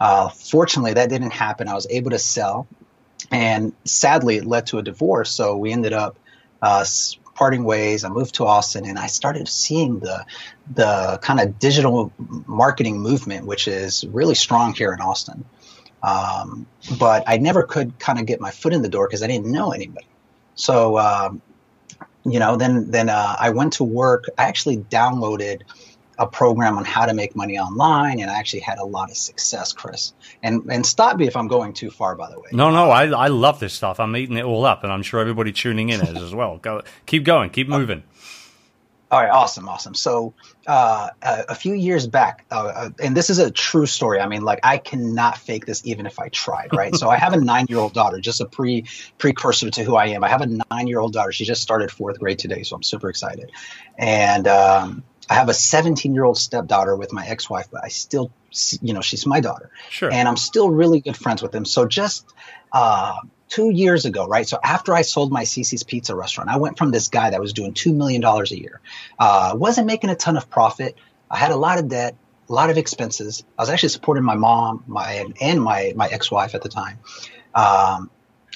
Uh, 0.00 0.28
fortunately, 0.28 0.95
that 0.95 1.09
didn't 1.09 1.33
happen. 1.33 1.69
I 1.69 1.75
was 1.75 1.87
able 1.90 2.11
to 2.11 2.19
sell. 2.19 2.69
And 3.31 3.73
sadly, 3.85 4.37
it 4.37 4.47
led 4.47 4.67
to 4.69 4.78
a 4.78 4.83
divorce. 4.83 5.33
So 5.33 5.57
we 5.57 5.73
ended 5.73 5.93
up 5.93 6.17
uh, 6.62 6.85
parting 7.38 7.62
ways. 7.62 8.04
I 8.04 8.09
moved 8.09 8.35
to 8.37 8.47
Austin, 8.47 8.85
and 8.85 8.99
I 8.99 9.07
started 9.07 9.49
seeing 9.49 10.00
the 10.00 10.26
the 10.75 11.18
kind 11.23 11.38
of 11.40 11.59
digital 11.59 12.12
marketing 12.47 13.00
movement, 13.00 13.47
which 13.47 13.68
is 13.68 14.04
really 14.07 14.35
strong 14.35 14.75
here 14.75 14.92
in 14.92 15.00
Austin. 15.00 15.45
Um, 16.02 16.66
but 16.99 17.25
I 17.26 17.38
never 17.38 17.62
could 17.62 17.99
kind 17.99 18.18
of 18.18 18.26
get 18.26 18.40
my 18.40 18.50
foot 18.50 18.73
in 18.73 18.83
the 18.83 18.88
door 18.88 19.07
because 19.07 19.23
I 19.23 19.28
didn't 19.28 19.50
know 19.50 19.71
anybody. 19.71 20.07
So, 20.54 20.99
um, 20.99 21.40
you 22.25 22.40
know, 22.40 22.57
then 22.57 22.90
then 22.90 23.09
uh, 23.09 23.37
I 23.38 23.50
went 23.50 23.75
to 23.75 23.85
work. 23.85 24.25
I 24.37 24.45
actually 24.45 24.78
downloaded 24.78 25.62
a 26.19 26.27
program 26.27 26.77
on 26.79 26.85
how 26.85 27.07
to 27.07 27.15
make 27.15 27.37
money 27.37 27.59
online, 27.59 28.21
and 28.21 28.31
I 28.31 28.39
actually 28.39 28.61
had 28.61 28.79
a 28.79 28.85
lot 28.85 29.11
of 29.11 29.17
success, 29.17 29.73
Chris. 29.73 30.13
And 30.43 30.71
and 30.71 30.85
stop 30.85 31.17
me 31.17 31.27
if 31.27 31.37
I'm 31.37 31.49
going 31.49 31.73
too 31.73 31.91
far, 31.91 32.17
by 32.17 32.31
the 32.31 32.39
way. 32.39 32.49
No, 32.53 32.71
no, 32.71 32.91
I 32.91 33.07
I 33.07 33.29
love 33.29 33.61
this 33.61 33.75
stuff. 33.75 34.01
I'm 34.01 34.17
eating 34.17 34.37
it 34.37 34.45
all 34.45 34.65
up, 34.65 34.85
and 34.85 34.93
I'm 34.93 35.03
sure 35.03 35.21
everybody 35.21 35.53
tuning 35.53 35.91
in 35.91 36.01
is 36.01 36.23
as 36.23 36.35
well. 36.35 36.59
Go, 36.59 36.83
keep 37.07 37.25
going, 37.25 37.51
keep 37.51 37.69
moving. 37.69 38.03
All 39.11 39.23
right, 39.23 39.31
awesome, 39.31 39.67
awesome. 39.71 39.95
So, 39.95 40.35
uh, 40.67 41.09
a, 41.23 41.45
a, 41.49 41.55
few 41.55 41.73
years 41.73 42.07
back, 42.07 42.45
uh, 42.51 42.67
uh, 42.67 42.91
and 43.03 43.17
this 43.17 43.31
is 43.31 43.39
a 43.39 43.51
true 43.51 43.87
story. 43.87 44.21
I 44.21 44.29
mean, 44.29 44.43
like 44.43 44.61
I 44.63 44.77
cannot 44.77 45.39
fake 45.39 45.65
this 45.65 45.81
even 45.87 46.05
if 46.05 46.19
I 46.19 46.29
tried, 46.29 46.75
right? 46.75 46.95
so, 46.95 47.09
I 47.09 47.17
have 47.17 47.33
a 47.33 47.41
nine-year-old 47.41 47.95
daughter, 47.95 48.21
just 48.21 48.43
a 48.43 48.45
pre 48.45 48.85
precursor 49.17 49.71
to 49.71 49.83
who 49.83 49.97
I 49.97 50.09
am. 50.09 50.25
I 50.25 50.29
have 50.29 50.43
a 50.43 50.47
nine-year-old 50.71 51.15
daughter. 51.15 51.33
She 51.33 51.47
just 51.47 51.63
started 51.63 51.91
fourth 51.91 52.19
grade 52.19 52.39
today, 52.39 52.65
so 52.65 52.77
I'm 52.77 52.83
super 52.83 53.09
excited. 53.09 53.51
And 53.97 54.47
um, 54.47 55.03
I 55.28 55.35
have 55.35 55.49
a 55.49 55.54
17 55.54 56.14
year 56.14 56.25
old 56.25 56.38
stepdaughter 56.38 56.97
with 56.97 57.12
my 57.12 57.26
ex 57.26 57.50
wife, 57.50 57.68
but 57.70 57.85
I 57.85 57.88
still, 57.88 58.30
you 58.80 58.94
know, 58.94 59.00
she's 59.00 59.26
my 59.26 59.40
daughter. 59.40 59.70
Sure. 59.90 60.12
And 60.12 60.26
I'm 60.26 60.37
still 60.37 60.70
really 60.70 61.00
good 61.00 61.16
friends 61.16 61.42
with 61.42 61.52
them. 61.52 61.64
So 61.64 61.87
just, 61.87 62.26
uh, 62.73 63.16
two 63.49 63.70
years 63.70 64.04
ago, 64.04 64.26
right? 64.26 64.47
So 64.47 64.58
after 64.62 64.94
I 64.94 65.02
sold 65.02 65.32
my 65.32 65.44
Cici's 65.44 65.82
Pizza 65.82 66.14
restaurant, 66.14 66.50
I 66.50 66.58
went 66.58 66.78
from 66.78 66.90
this 66.90 67.08
guy 67.08 67.30
that 67.30 67.40
was 67.40 67.52
doing 67.52 67.73
$2 67.73 67.94
million 67.94 68.23
a 68.25 68.44
year, 68.54 68.80
uh, 69.18 69.52
wasn't 69.54 69.87
making 69.87 70.11
a 70.11 70.14
ton 70.14 70.37
of 70.37 70.50
profit. 70.50 70.97
I 71.30 71.38
had 71.38 71.50
a 71.50 71.56
lot 71.56 71.78
of 71.78 71.88
debt, 71.88 72.14
a 72.49 72.52
lot 72.52 72.70
of 72.70 72.78
expenses. 72.78 73.44
I 73.58 73.62
was 73.62 73.70
actually 73.70 73.90
supporting 73.90 74.25
my 74.25 74.35
mom, 74.35 74.85
my 74.87 75.26
and 75.40 75.62
my 75.62 75.92
my 75.94 76.08
ex-wife 76.08 76.54
at 76.54 76.62
the 76.62 76.68
time. 76.68 76.99
Um, 77.54 78.11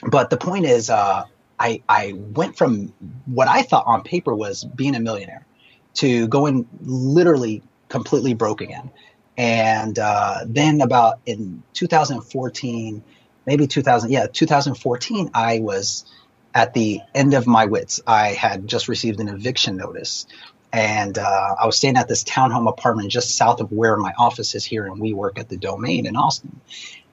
but 0.06 0.30
the 0.30 0.38
point 0.38 0.64
is, 0.64 0.88
uh, 0.88 1.24
I 1.58 1.82
I 1.88 2.14
went 2.14 2.56
from 2.56 2.94
what 3.26 3.48
I 3.48 3.62
thought 3.62 3.84
on 3.86 4.02
paper 4.02 4.34
was 4.34 4.64
being 4.64 4.94
a 4.94 5.00
millionaire 5.00 5.46
to 5.94 6.26
going 6.28 6.68
literally 6.80 7.62
completely 7.88 8.34
broke 8.34 8.61
again. 8.61 8.90
And 9.37 9.99
uh, 9.99 10.40
then 10.46 10.80
about 10.80 11.20
in 11.26 11.62
2014, 11.75 13.02
maybe 13.46 13.66
2000, 13.66 14.11
yeah, 14.11 14.26
2014, 14.26 15.30
I 15.34 15.61
was 15.61 16.04
at 16.54 16.75
the 16.75 17.00
end 17.14 17.34
of 17.34 17.46
my 17.46 17.66
wits. 17.66 18.00
I 18.06 18.28
had 18.28 18.66
just 18.66 18.88
received 18.88 19.20
an 19.20 19.28
eviction 19.28 19.76
notice. 19.76 20.26
And 20.72 21.18
uh, 21.18 21.56
I 21.61 21.66
was 21.66 21.76
staying 21.76 21.96
at 21.96 22.08
this 22.08 22.25
townhome 22.25 22.68
apartment 22.68 23.11
just 23.11 23.37
south 23.37 23.61
of 23.61 23.72
where 23.72 23.96
my 23.96 24.14
office 24.18 24.54
is 24.54 24.64
here, 24.64 24.87
and 24.87 24.99
we 24.99 25.12
work 25.12 25.38
at 25.38 25.49
the 25.50 25.58
Domain 25.58 26.06
in 26.06 26.16
Austin. 26.16 26.61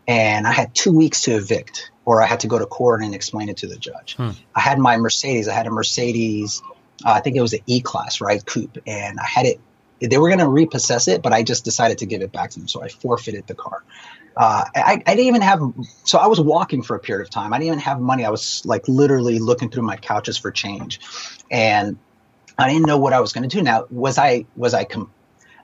And 0.07 0.47
I 0.47 0.51
had 0.51 0.73
two 0.73 0.93
weeks 0.93 1.23
to 1.23 1.35
evict, 1.35 1.91
or 2.05 2.21
I 2.21 2.25
had 2.25 2.39
to 2.41 2.47
go 2.47 2.57
to 2.57 2.65
court 2.65 3.03
and 3.03 3.13
explain 3.13 3.49
it 3.49 3.57
to 3.57 3.67
the 3.67 3.77
judge. 3.77 4.15
Hmm. 4.15 4.29
I 4.55 4.61
had 4.61 4.79
my 4.79 4.95
Mercedes. 4.97 5.49
I 5.49 5.53
had 5.53 5.67
a 5.67 5.71
Mercedes. 5.71 6.63
Uh, 7.05 7.11
I 7.11 7.21
think 7.21 7.35
it 7.35 7.41
was 7.41 7.53
an 7.53 7.61
E 7.65 7.81
class, 7.81 8.21
right, 8.21 8.45
coupe, 8.45 8.77
and 8.85 9.19
I 9.19 9.25
had 9.25 9.45
it 9.45 9.59
they 10.01 10.17
were 10.17 10.29
going 10.29 10.39
to 10.39 10.47
repossess 10.47 11.07
it, 11.07 11.21
but 11.21 11.33
I 11.33 11.43
just 11.43 11.65
decided 11.65 11.97
to 11.99 12.05
give 12.05 12.21
it 12.21 12.31
back 12.31 12.51
to 12.51 12.59
them. 12.59 12.67
So 12.67 12.81
I 12.81 12.87
forfeited 12.87 13.47
the 13.47 13.55
car. 13.55 13.83
Uh, 14.37 14.63
I, 14.75 15.01
I, 15.05 15.15
didn't 15.15 15.27
even 15.27 15.41
have, 15.41 15.61
so 16.05 16.17
I 16.17 16.27
was 16.27 16.39
walking 16.39 16.81
for 16.83 16.95
a 16.95 16.99
period 16.99 17.23
of 17.25 17.29
time. 17.29 17.51
I 17.51 17.57
didn't 17.57 17.67
even 17.67 17.79
have 17.79 17.99
money. 17.99 18.23
I 18.23 18.29
was 18.29 18.65
like 18.65 18.87
literally 18.87 19.39
looking 19.39 19.69
through 19.69 19.83
my 19.83 19.97
couches 19.97 20.37
for 20.37 20.51
change. 20.51 21.01
And 21.51 21.97
I 22.57 22.69
didn't 22.69 22.85
know 22.85 22.97
what 22.97 23.11
I 23.11 23.19
was 23.19 23.33
going 23.33 23.49
to 23.49 23.53
do. 23.53 23.61
Now, 23.61 23.87
was 23.89 24.17
I, 24.17 24.45
was 24.55 24.73
I, 24.73 24.85
com- 24.85 25.11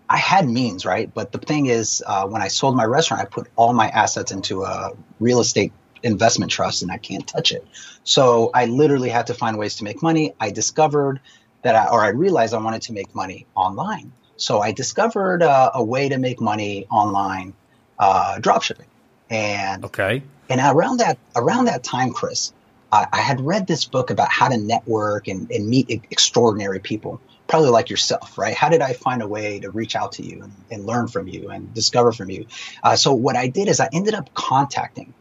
I 0.10 0.18
had 0.18 0.50
means, 0.50 0.86
right? 0.86 1.12
But 1.14 1.32
the 1.32 1.38
thing 1.38 1.68
is, 1.68 2.04
uh, 2.06 2.28
when 2.28 2.42
I 2.42 2.50
sold 2.50 2.76
my 2.76 2.84
restaurant, 2.84 3.24
I 3.24 3.26
put 3.26 3.48
all 3.56 3.74
my 3.74 3.88
assets 3.88 4.32
into 4.32 4.64
a 4.64 4.92
real 5.20 5.40
estate 5.40 5.72
investment 6.06 6.52
trust 6.52 6.84
and 6.84 6.92
I 6.92 6.98
can't 6.98 7.28
touch 7.28 7.52
it. 7.52 7.68
So 8.04 8.52
I 8.54 8.66
literally 8.66 9.10
had 9.10 9.28
to 9.28 9.34
find 9.34 9.58
ways 9.58 9.76
to 9.78 9.84
make 9.84 10.02
money. 10.02 10.34
I 10.40 10.52
discovered 10.52 11.20
that 11.64 11.76
I, 11.76 11.88
or 11.88 12.02
I 12.02 12.10
realized 12.10 12.54
I 12.54 12.60
wanted 12.60 12.84
to 12.84 12.94
make 12.94 13.14
money 13.14 13.48
online. 13.56 14.14
So 14.38 14.60
I 14.60 14.72
discovered 14.72 15.42
uh, 15.42 15.72
a 15.74 15.84
way 15.84 16.10
to 16.10 16.18
make 16.18 16.40
money 16.40 16.86
online, 16.90 17.54
uh, 17.98 18.38
dropshipping. 18.40 18.88
And 19.30 19.86
okay, 19.86 20.22
and 20.50 20.62
around 20.62 20.98
that 21.00 21.18
around 21.36 21.66
that 21.66 21.84
time, 21.84 22.12
Chris, 22.14 22.54
I, 22.92 23.08
I 23.12 23.22
had 23.22 23.42
read 23.42 23.66
this 23.66 23.86
book 23.86 24.12
about 24.12 24.30
how 24.30 24.50
to 24.50 24.58
network 24.58 25.28
and, 25.28 25.50
and 25.52 25.68
meet 25.68 25.90
extraordinary 25.90 26.80
people, 26.80 27.20
probably 27.48 27.70
like 27.70 27.90
yourself, 27.90 28.38
right? 28.38 28.56
How 28.56 28.70
did 28.70 28.82
I 28.82 28.94
find 28.94 29.22
a 29.22 29.28
way 29.28 29.60
to 29.62 29.72
reach 29.72 29.96
out 29.96 30.14
to 30.14 30.24
you 30.24 30.44
and, 30.44 30.54
and 30.70 30.86
learn 30.86 31.08
from 31.08 31.28
you 31.28 31.50
and 31.50 31.74
discover 31.74 32.12
from 32.12 32.30
you? 32.30 32.46
Uh, 32.84 32.96
so 32.96 33.14
what 33.14 33.36
I 33.36 33.48
did 33.48 33.68
is 33.68 33.80
I 33.80 33.90
ended 33.92 34.14
up 34.14 34.34
contacting, 34.34 35.14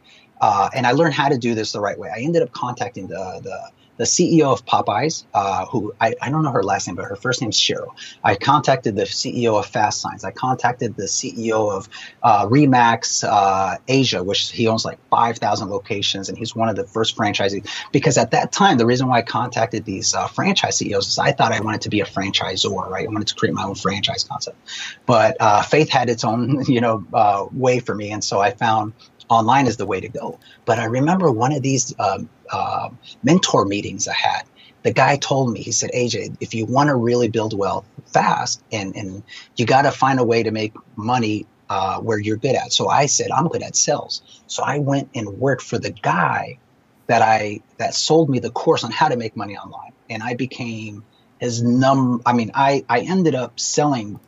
uh, 0.44 0.68
and 0.74 0.86
I 0.86 0.92
learned 0.92 1.14
how 1.14 1.30
to 1.30 1.38
do 1.38 1.54
this 1.54 1.72
the 1.72 1.80
right 1.80 1.98
way. 1.98 2.10
I 2.14 2.20
ended 2.20 2.42
up 2.42 2.52
contacting 2.52 3.06
the 3.06 3.40
the 3.42 3.58
the 3.96 4.04
CEO 4.04 4.52
of 4.52 4.66
Popeyes, 4.66 5.24
uh, 5.34 5.66
who 5.66 5.94
I, 6.00 6.14
I 6.20 6.30
don't 6.30 6.42
know 6.42 6.50
her 6.50 6.64
last 6.64 6.86
name, 6.86 6.96
but 6.96 7.04
her 7.04 7.16
first 7.16 7.40
name 7.40 7.50
is 7.50 7.56
Cheryl. 7.56 7.94
I 8.24 8.34
contacted 8.34 8.96
the 8.96 9.04
CEO 9.04 9.58
of 9.58 9.66
Fast 9.66 10.00
Signs. 10.00 10.24
I 10.24 10.32
contacted 10.32 10.96
the 10.96 11.04
CEO 11.04 11.72
of 11.72 11.88
uh, 12.22 12.46
Remax 12.46 13.24
uh, 13.26 13.78
Asia, 13.86 14.22
which 14.24 14.50
he 14.50 14.66
owns 14.66 14.84
like 14.84 14.98
5,000 15.10 15.70
locations, 15.70 16.28
and 16.28 16.36
he's 16.36 16.56
one 16.56 16.68
of 16.68 16.74
the 16.74 16.84
first 16.88 17.16
franchisees. 17.16 17.68
Because 17.92 18.18
at 18.18 18.32
that 18.32 18.50
time, 18.50 18.78
the 18.78 18.86
reason 18.86 19.06
why 19.06 19.18
I 19.18 19.22
contacted 19.22 19.84
these 19.84 20.12
uh, 20.12 20.26
franchise 20.26 20.78
CEOs 20.78 21.06
is 21.06 21.18
I 21.18 21.30
thought 21.30 21.52
I 21.52 21.60
wanted 21.60 21.82
to 21.82 21.88
be 21.88 22.00
a 22.00 22.04
franchisor, 22.04 22.90
right? 22.90 23.06
I 23.06 23.12
wanted 23.12 23.28
to 23.28 23.34
create 23.36 23.54
my 23.54 23.62
own 23.62 23.76
franchise 23.76 24.24
concept. 24.24 24.58
But 25.06 25.36
uh, 25.38 25.62
Faith 25.62 25.88
had 25.88 26.10
its 26.10 26.24
own, 26.24 26.64
you 26.68 26.80
know, 26.80 27.06
uh, 27.12 27.46
way 27.52 27.78
for 27.78 27.94
me, 27.94 28.10
and 28.10 28.24
so 28.24 28.40
I 28.40 28.50
found 28.50 28.92
online 29.28 29.66
is 29.66 29.76
the 29.76 29.86
way 29.86 30.00
to 30.00 30.08
go. 30.08 30.38
But 30.64 30.78
I 30.78 30.84
remember 30.84 31.30
one 31.30 31.52
of 31.52 31.62
these 31.62 31.94
um, 31.98 32.28
uh, 32.50 32.90
mentor 33.22 33.64
meetings 33.64 34.08
I 34.08 34.14
had. 34.14 34.42
The 34.82 34.92
guy 34.92 35.16
told 35.16 35.50
me, 35.52 35.62
he 35.62 35.72
said, 35.72 35.90
AJ, 35.94 36.36
if 36.40 36.54
you 36.54 36.66
want 36.66 36.88
to 36.88 36.94
really 36.94 37.28
build 37.28 37.56
wealth 37.56 37.86
fast 38.06 38.62
and, 38.70 38.94
and 38.94 39.22
you 39.56 39.64
got 39.64 39.82
to 39.82 39.90
find 39.90 40.20
a 40.20 40.24
way 40.24 40.42
to 40.42 40.50
make 40.50 40.74
money 40.96 41.46
uh, 41.70 42.00
where 42.00 42.18
you're 42.18 42.36
good 42.36 42.54
at. 42.54 42.72
So 42.72 42.88
I 42.88 43.06
said, 43.06 43.30
I'm 43.30 43.48
good 43.48 43.62
at 43.62 43.76
sales. 43.76 44.22
So 44.46 44.62
I 44.62 44.78
went 44.78 45.08
and 45.14 45.26
worked 45.38 45.62
for 45.62 45.78
the 45.78 45.90
guy 45.90 46.58
that 47.06 47.22
I 47.22 47.60
that 47.78 47.94
sold 47.94 48.30
me 48.30 48.38
the 48.38 48.50
course 48.50 48.84
on 48.84 48.90
how 48.90 49.08
to 49.08 49.16
make 49.16 49.36
money 49.36 49.56
online. 49.56 49.92
And 50.10 50.22
I 50.22 50.34
became 50.34 51.04
his 51.40 51.62
num 51.62 52.22
I 52.26 52.32
mean, 52.34 52.50
I, 52.54 52.84
I 52.88 53.00
ended 53.00 53.34
up 53.34 53.58
selling 53.58 54.20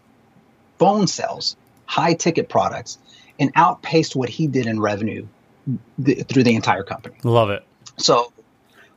phone 0.78 1.06
sales, 1.06 1.56
high 1.84 2.14
ticket 2.14 2.48
products 2.48 2.98
and 3.38 3.52
outpaced 3.55 4.16
what 4.16 4.28
he 4.28 4.47
did 4.47 4.66
in 4.66 4.81
revenue 4.81 5.26
th- 6.05 6.26
through 6.26 6.45
the 6.45 6.55
entire 6.55 6.83
company. 6.83 7.16
Love 7.23 7.50
it. 7.50 7.64
So, 7.97 8.33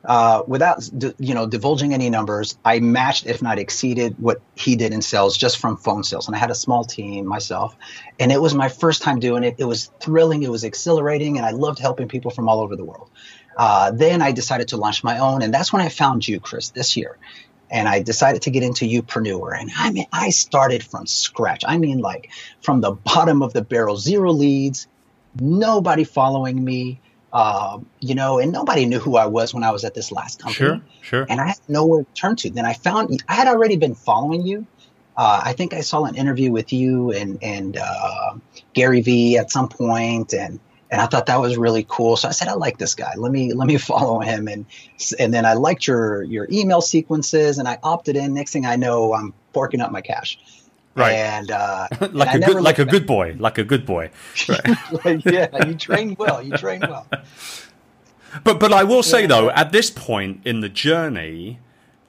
uh, 0.05 0.43
without 0.48 0.89
you 1.19 1.34
know 1.34 1.46
divulging 1.46 1.93
any 1.93 2.10
numbers, 2.10 2.58
I 2.63 2.79
matched, 2.79 3.25
if 3.25 3.41
not 3.41 3.60
exceeded, 3.60 4.15
what 4.17 4.41
he 4.55 4.75
did 4.75 4.93
in 4.93 5.01
sales 5.01 5.36
just 5.38 5.58
from 5.58 5.77
phone 5.77 6.03
sales. 6.03 6.27
And 6.27 6.36
I 6.36 6.39
had 6.39 6.51
a 6.51 6.55
small 6.55 6.84
team 6.86 7.25
myself, 7.25 7.75
and 8.19 8.31
it 8.31 8.41
was 8.41 8.53
my 8.53 8.69
first 8.69 9.01
time 9.01 9.19
doing 9.19 9.43
it. 9.43 9.55
It 9.58 9.65
was 9.65 9.91
thrilling, 10.00 10.43
it 10.43 10.51
was 10.51 10.63
exhilarating, 10.63 11.38
and 11.38 11.46
I 11.46 11.51
loved 11.51 11.79
helping 11.79 12.08
people 12.08 12.31
from 12.31 12.48
all 12.48 12.62
over 12.62 12.75
the 12.75 12.86
world. 12.86 13.10
Uh, 13.58 13.91
then 13.91 14.22
I 14.22 14.31
decided 14.31 14.69
to 14.69 14.77
launch 14.77 15.03
my 15.03 15.19
own, 15.19 15.41
and 15.41 15.53
that's 15.53 15.74
when 15.74 15.81
I 15.81 15.89
found 15.89 16.25
you, 16.25 16.39
Chris, 16.39 16.69
this 16.69 16.96
year 16.96 17.17
and 17.71 17.88
I 17.88 18.01
decided 18.01 18.43
to 18.43 18.51
get 18.51 18.63
into 18.63 18.85
Youpreneur. 18.85 19.59
And 19.59 19.71
I 19.75 19.91
mean, 19.91 20.05
I 20.11 20.29
started 20.29 20.83
from 20.83 21.05
scratch. 21.05 21.63
I 21.67 21.77
mean, 21.77 21.99
like 21.99 22.29
from 22.61 22.81
the 22.81 22.91
bottom 22.91 23.41
of 23.41 23.53
the 23.53 23.61
barrel, 23.61 23.97
zero 23.97 24.31
leads, 24.31 24.88
nobody 25.39 26.03
following 26.03 26.63
me, 26.63 26.99
uh, 27.31 27.79
you 27.99 28.15
know, 28.15 28.39
and 28.39 28.51
nobody 28.51 28.85
knew 28.85 28.99
who 28.99 29.17
I 29.17 29.27
was 29.27 29.53
when 29.53 29.63
I 29.63 29.71
was 29.71 29.83
at 29.83 29.93
this 29.93 30.11
last 30.11 30.41
company. 30.41 30.55
Sure, 30.55 30.81
sure. 31.01 31.25
And 31.29 31.39
I 31.39 31.47
had 31.47 31.59
nowhere 31.67 32.03
to 32.03 32.13
turn 32.13 32.35
to. 32.38 32.49
Then 32.49 32.65
I 32.65 32.73
found 32.73 33.23
I 33.27 33.35
had 33.35 33.47
already 33.47 33.77
been 33.77 33.95
following 33.95 34.45
you. 34.45 34.65
Uh, 35.15 35.41
I 35.43 35.53
think 35.53 35.73
I 35.73 35.81
saw 35.81 36.05
an 36.05 36.15
interview 36.15 36.51
with 36.51 36.71
you 36.71 37.11
and 37.11 37.43
and 37.43 37.77
uh, 37.77 38.35
Gary 38.73 39.01
Vee 39.01 39.38
at 39.38 39.51
some 39.51 39.67
point, 39.67 40.33
and 40.33 40.59
and 40.91 41.00
I 41.00 41.05
thought 41.05 41.27
that 41.27 41.39
was 41.39 41.58
really 41.58 41.86
cool. 41.88 42.17
So 42.17 42.27
I 42.27 42.31
said, 42.31 42.48
I 42.48 42.53
like 42.53 42.77
this 42.77 42.96
guy. 42.96 43.13
Let 43.15 43.31
me 43.31 43.53
let 43.53 43.67
me 43.67 43.77
follow 43.91 44.19
him. 44.19 44.48
And 44.48 44.65
and 45.17 45.34
then 45.34 45.46
I 45.46 45.53
liked 45.53 45.88
your 45.88 46.24
your 46.24 46.48
email 46.51 46.81
sequences, 46.81 47.58
and 47.58 47.67
I 47.67 47.77
opted 47.84 48.15
in. 48.15 48.34
Next 48.34 48.51
thing 48.51 48.65
I 48.65 48.75
know, 48.75 49.13
I'm 49.13 49.34
forking 49.53 49.81
up 49.81 49.91
my 49.91 50.01
cash. 50.01 50.39
Right. 50.96 51.13
And 51.13 51.51
uh, 51.51 51.88
like 52.12 52.29
and 52.34 52.43
a 52.43 52.48
good 52.48 52.62
like 52.62 52.79
a 52.79 52.86
good 52.86 53.05
boy, 53.05 53.36
like 53.39 53.58
a 53.58 53.63
good 53.63 53.86
boy. 53.86 54.10
Right. 54.48 55.25
yeah, 55.25 55.65
you 55.65 55.75
train 55.75 56.15
well. 56.17 56.41
You 56.41 56.58
train 56.58 56.81
well. 56.81 57.08
But 58.43 58.60
but 58.60 58.74
I 58.74 58.84
will 58.84 59.03
say 59.03 59.22
yeah. 59.22 59.27
though, 59.27 59.50
at 59.51 59.72
this 59.72 59.89
point 59.89 60.41
in 60.46 60.62
the 60.62 60.69
journey, 60.69 61.60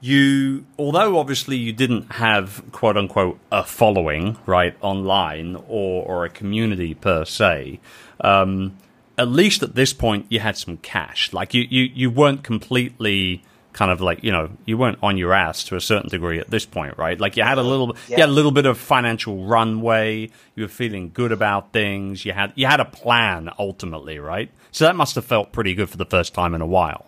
you 0.00 0.64
although 0.78 1.18
obviously 1.18 1.56
you 1.56 1.72
didn't 1.72 2.12
have 2.12 2.62
quote 2.72 2.96
unquote 2.96 3.38
a 3.52 3.62
following 3.62 4.38
right 4.46 4.74
online 4.80 5.56
or 5.68 6.04
or 6.04 6.24
a 6.24 6.30
community 6.30 6.94
per 6.94 7.24
se 7.24 7.78
um, 8.20 8.76
at 9.18 9.28
least 9.28 9.62
at 9.62 9.74
this 9.74 9.92
point 9.92 10.26
you 10.28 10.40
had 10.40 10.56
some 10.56 10.76
cash. 10.78 11.32
Like 11.32 11.54
you, 11.54 11.66
you, 11.68 11.82
you 11.94 12.10
weren't 12.10 12.42
completely 12.42 13.42
kind 13.72 13.90
of 13.90 14.00
like 14.00 14.24
you 14.24 14.32
know 14.32 14.50
you 14.64 14.76
weren't 14.76 14.98
on 15.02 15.16
your 15.16 15.32
ass 15.32 15.64
to 15.64 15.76
a 15.76 15.80
certain 15.80 16.10
degree 16.10 16.38
at 16.38 16.50
this 16.50 16.66
point, 16.66 16.98
right? 16.98 17.18
Like 17.20 17.36
you 17.36 17.44
had 17.44 17.58
a 17.58 17.62
little, 17.62 17.96
yeah. 18.08 18.16
you 18.16 18.22
had 18.22 18.28
a 18.28 18.32
little 18.32 18.50
bit 18.50 18.66
of 18.66 18.78
financial 18.78 19.44
runway. 19.44 20.30
You 20.54 20.64
were 20.64 20.68
feeling 20.68 21.10
good 21.12 21.32
about 21.32 21.72
things. 21.72 22.24
You 22.24 22.32
had 22.32 22.52
you 22.56 22.66
had 22.66 22.80
a 22.80 22.84
plan 22.84 23.50
ultimately, 23.58 24.18
right? 24.18 24.50
So 24.72 24.84
that 24.84 24.96
must 24.96 25.14
have 25.14 25.24
felt 25.24 25.52
pretty 25.52 25.74
good 25.74 25.88
for 25.88 25.96
the 25.96 26.06
first 26.06 26.34
time 26.34 26.54
in 26.54 26.60
a 26.60 26.66
while. 26.66 27.06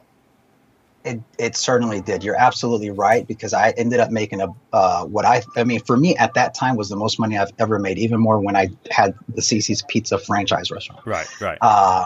It, 1.05 1.21
it 1.39 1.57
certainly 1.57 2.01
did. 2.01 2.23
You're 2.23 2.37
absolutely 2.37 2.91
right 2.91 3.27
because 3.27 3.53
I 3.53 3.71
ended 3.71 3.99
up 3.99 4.11
making 4.11 4.41
a 4.41 4.49
uh, 4.73 5.05
what 5.05 5.25
I 5.25 5.43
I 5.57 5.65
mean 5.65 5.81
for 5.81 5.97
me 5.97 6.17
at 6.17 6.35
that 6.35 6.55
time 6.55 6.77
was 6.77 6.89
the 6.89 6.97
most 6.97 7.19
money 7.19 7.37
I've 7.37 7.51
ever 7.59 7.79
made. 7.79 7.99
Even 7.99 8.21
more 8.21 8.39
when 8.39 8.55
I 8.55 8.69
had 8.91 9.15
the 9.29 9.43
Cici's 9.43 9.83
Pizza 9.89 10.19
franchise 10.19 10.71
restaurant. 10.71 11.05
Right, 11.05 11.27
right. 11.41 11.59
Uh, 11.61 12.05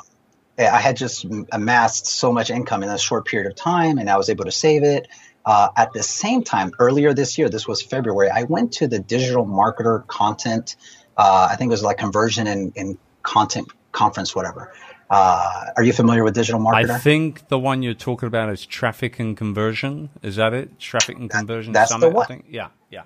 I 0.59 0.81
had 0.81 0.97
just 0.97 1.27
amassed 1.53 2.07
so 2.07 2.33
much 2.33 2.51
income 2.51 2.83
in 2.83 2.89
a 2.89 2.99
short 2.99 3.27
period 3.27 3.51
of 3.51 3.57
time, 3.57 3.99
and 3.99 4.09
I 4.09 4.17
was 4.17 4.31
able 4.31 4.45
to 4.45 4.53
save 4.53 4.83
it. 4.83 5.09
Uh, 5.45 5.69
at 5.77 5.93
the 5.93 6.03
same 6.03 6.43
time, 6.43 6.73
earlier 6.79 7.15
this 7.15 7.39
year, 7.39 7.49
this 7.49 7.69
was 7.69 7.81
February, 7.81 8.31
I 8.31 8.43
went 8.45 8.73
to 8.75 8.89
the 8.89 8.99
digital 8.99 9.47
marketer 9.47 10.05
content. 10.07 10.77
Uh, 11.17 11.49
I 11.51 11.57
think 11.57 11.71
it 11.71 11.73
was 11.73 11.85
like 11.85 11.99
conversion 11.99 12.47
and, 12.47 12.73
and 12.77 12.99
content 13.23 13.69
conference, 13.93 14.35
whatever. 14.35 14.73
Uh, 15.09 15.67
are 15.77 15.85
you 15.85 15.93
familiar 15.93 16.25
with 16.25 16.35
digital 16.35 16.61
marketer? 16.61 16.91
I 16.91 16.99
think 16.99 17.49
the 17.49 17.59
one 17.59 17.83
you're 17.83 17.95
talking 17.95 18.27
about 18.27 18.49
is 18.51 18.67
traffic 18.67 19.19
and 19.19 19.37
conversion. 19.37 20.11
Is 20.23 20.37
that 20.37 20.53
it? 20.53 20.79
Traffic 20.79 21.17
and 21.17 21.31
conversion 21.31 21.73
that's 21.73 21.91
summit. 21.91 22.09
The 22.09 22.15
one. 22.15 22.43
Yeah, 22.49 22.69
yeah. 22.91 23.03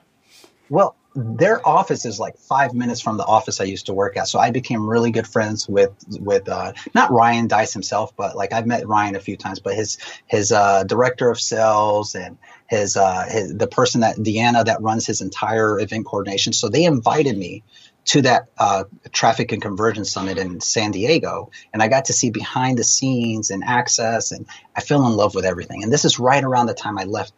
Well, 0.70 0.96
their 1.14 1.66
office 1.66 2.04
is 2.04 2.20
like 2.20 2.38
five 2.38 2.72
minutes 2.72 3.00
from 3.00 3.16
the 3.16 3.24
office 3.24 3.60
I 3.60 3.64
used 3.64 3.86
to 3.86 3.92
work 3.92 4.16
at. 4.16 4.28
So 4.28 4.38
I 4.38 4.50
became 4.50 4.88
really 4.88 5.10
good 5.10 5.26
friends 5.26 5.68
with 5.68 5.92
with 6.20 6.48
uh, 6.48 6.72
not 6.94 7.10
Ryan 7.10 7.48
Deiss 7.48 7.72
himself, 7.72 8.16
but 8.16 8.36
like 8.36 8.52
I've 8.52 8.66
met 8.66 8.86
Ryan 8.86 9.16
a 9.16 9.20
few 9.20 9.36
times, 9.36 9.58
but 9.58 9.74
his 9.74 9.98
his 10.26 10.52
uh, 10.52 10.84
director 10.84 11.28
of 11.28 11.40
sales 11.40 12.14
and 12.14 12.38
his, 12.68 12.96
uh, 12.96 13.26
his 13.28 13.54
the 13.54 13.66
person 13.66 14.02
that 14.02 14.16
Deanna 14.16 14.64
that 14.64 14.80
runs 14.80 15.04
his 15.04 15.20
entire 15.20 15.80
event 15.80 16.06
coordination. 16.06 16.52
So 16.52 16.68
they 16.68 16.84
invited 16.84 17.36
me 17.36 17.64
to 18.06 18.22
that 18.22 18.48
uh, 18.58 18.84
traffic 19.12 19.52
and 19.52 19.60
conversion 19.60 20.04
summit 20.04 20.38
in 20.38 20.60
San 20.60 20.90
Diego, 20.90 21.50
and 21.72 21.82
I 21.82 21.88
got 21.88 22.06
to 22.06 22.12
see 22.12 22.30
behind 22.30 22.78
the 22.78 22.84
scenes 22.84 23.50
and 23.50 23.62
access, 23.64 24.32
and 24.32 24.46
I 24.74 24.80
fell 24.80 25.06
in 25.06 25.12
love 25.12 25.34
with 25.34 25.44
everything. 25.44 25.82
And 25.82 25.92
this 25.92 26.04
is 26.04 26.18
right 26.18 26.42
around 26.42 26.66
the 26.66 26.74
time 26.74 26.98
I 26.98 27.04
left 27.04 27.32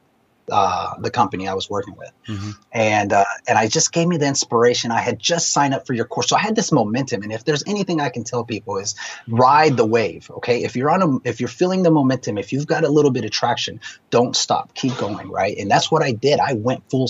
uh, 0.51 0.95
the 0.99 1.11
company 1.11 1.47
I 1.47 1.55
was 1.55 1.71
working 1.71 1.95
with, 1.97 2.11
mm-hmm. 2.29 2.51
and 2.73 3.13
uh, 3.13 3.25
and 3.47 3.57
I 3.57 3.69
just 3.69 3.93
gave 3.93 4.09
me 4.09 4.17
the 4.17 4.27
inspiration. 4.27 4.91
I 4.91 5.01
had 5.01 5.19
just 5.19 5.51
signed 5.51 5.73
up 5.73 5.87
for 5.87 5.95
your 5.95 6.05
course, 6.05 6.29
so 6.29 6.37
I 6.37 6.41
had 6.41 6.57
this 6.57 6.73
momentum. 6.73 7.23
And 7.23 7.33
if 7.33 7.45
there's 7.45 7.63
anything 7.67 8.01
I 8.01 8.09
can 8.09 8.25
tell 8.25 8.45
people 8.45 8.79
is 8.79 8.95
ride 9.29 9.77
the 9.77 9.87
wave. 9.87 10.31
Okay, 10.31 10.65
if 10.65 10.75
you're 10.75 10.91
on 10.91 11.03
a, 11.03 11.29
if 11.29 11.41
you're 11.41 11.49
feeling 11.49 11.83
the 11.83 11.91
momentum, 11.91 12.39
if 12.39 12.53
you've 12.53 12.67
got 12.67 12.85
a 12.85 12.89
little 12.89 13.13
bit 13.13 13.25
of 13.25 13.31
traction, 13.31 13.81
don't 14.11 14.35
stop, 14.35 14.75
keep 14.75 14.97
going, 14.97 15.31
right? 15.31 15.57
And 15.57 15.71
that's 15.71 15.91
what 15.91 16.03
I 16.03 16.13
did. 16.13 16.41
I 16.41 16.55
went 16.55 16.91
full 16.91 17.09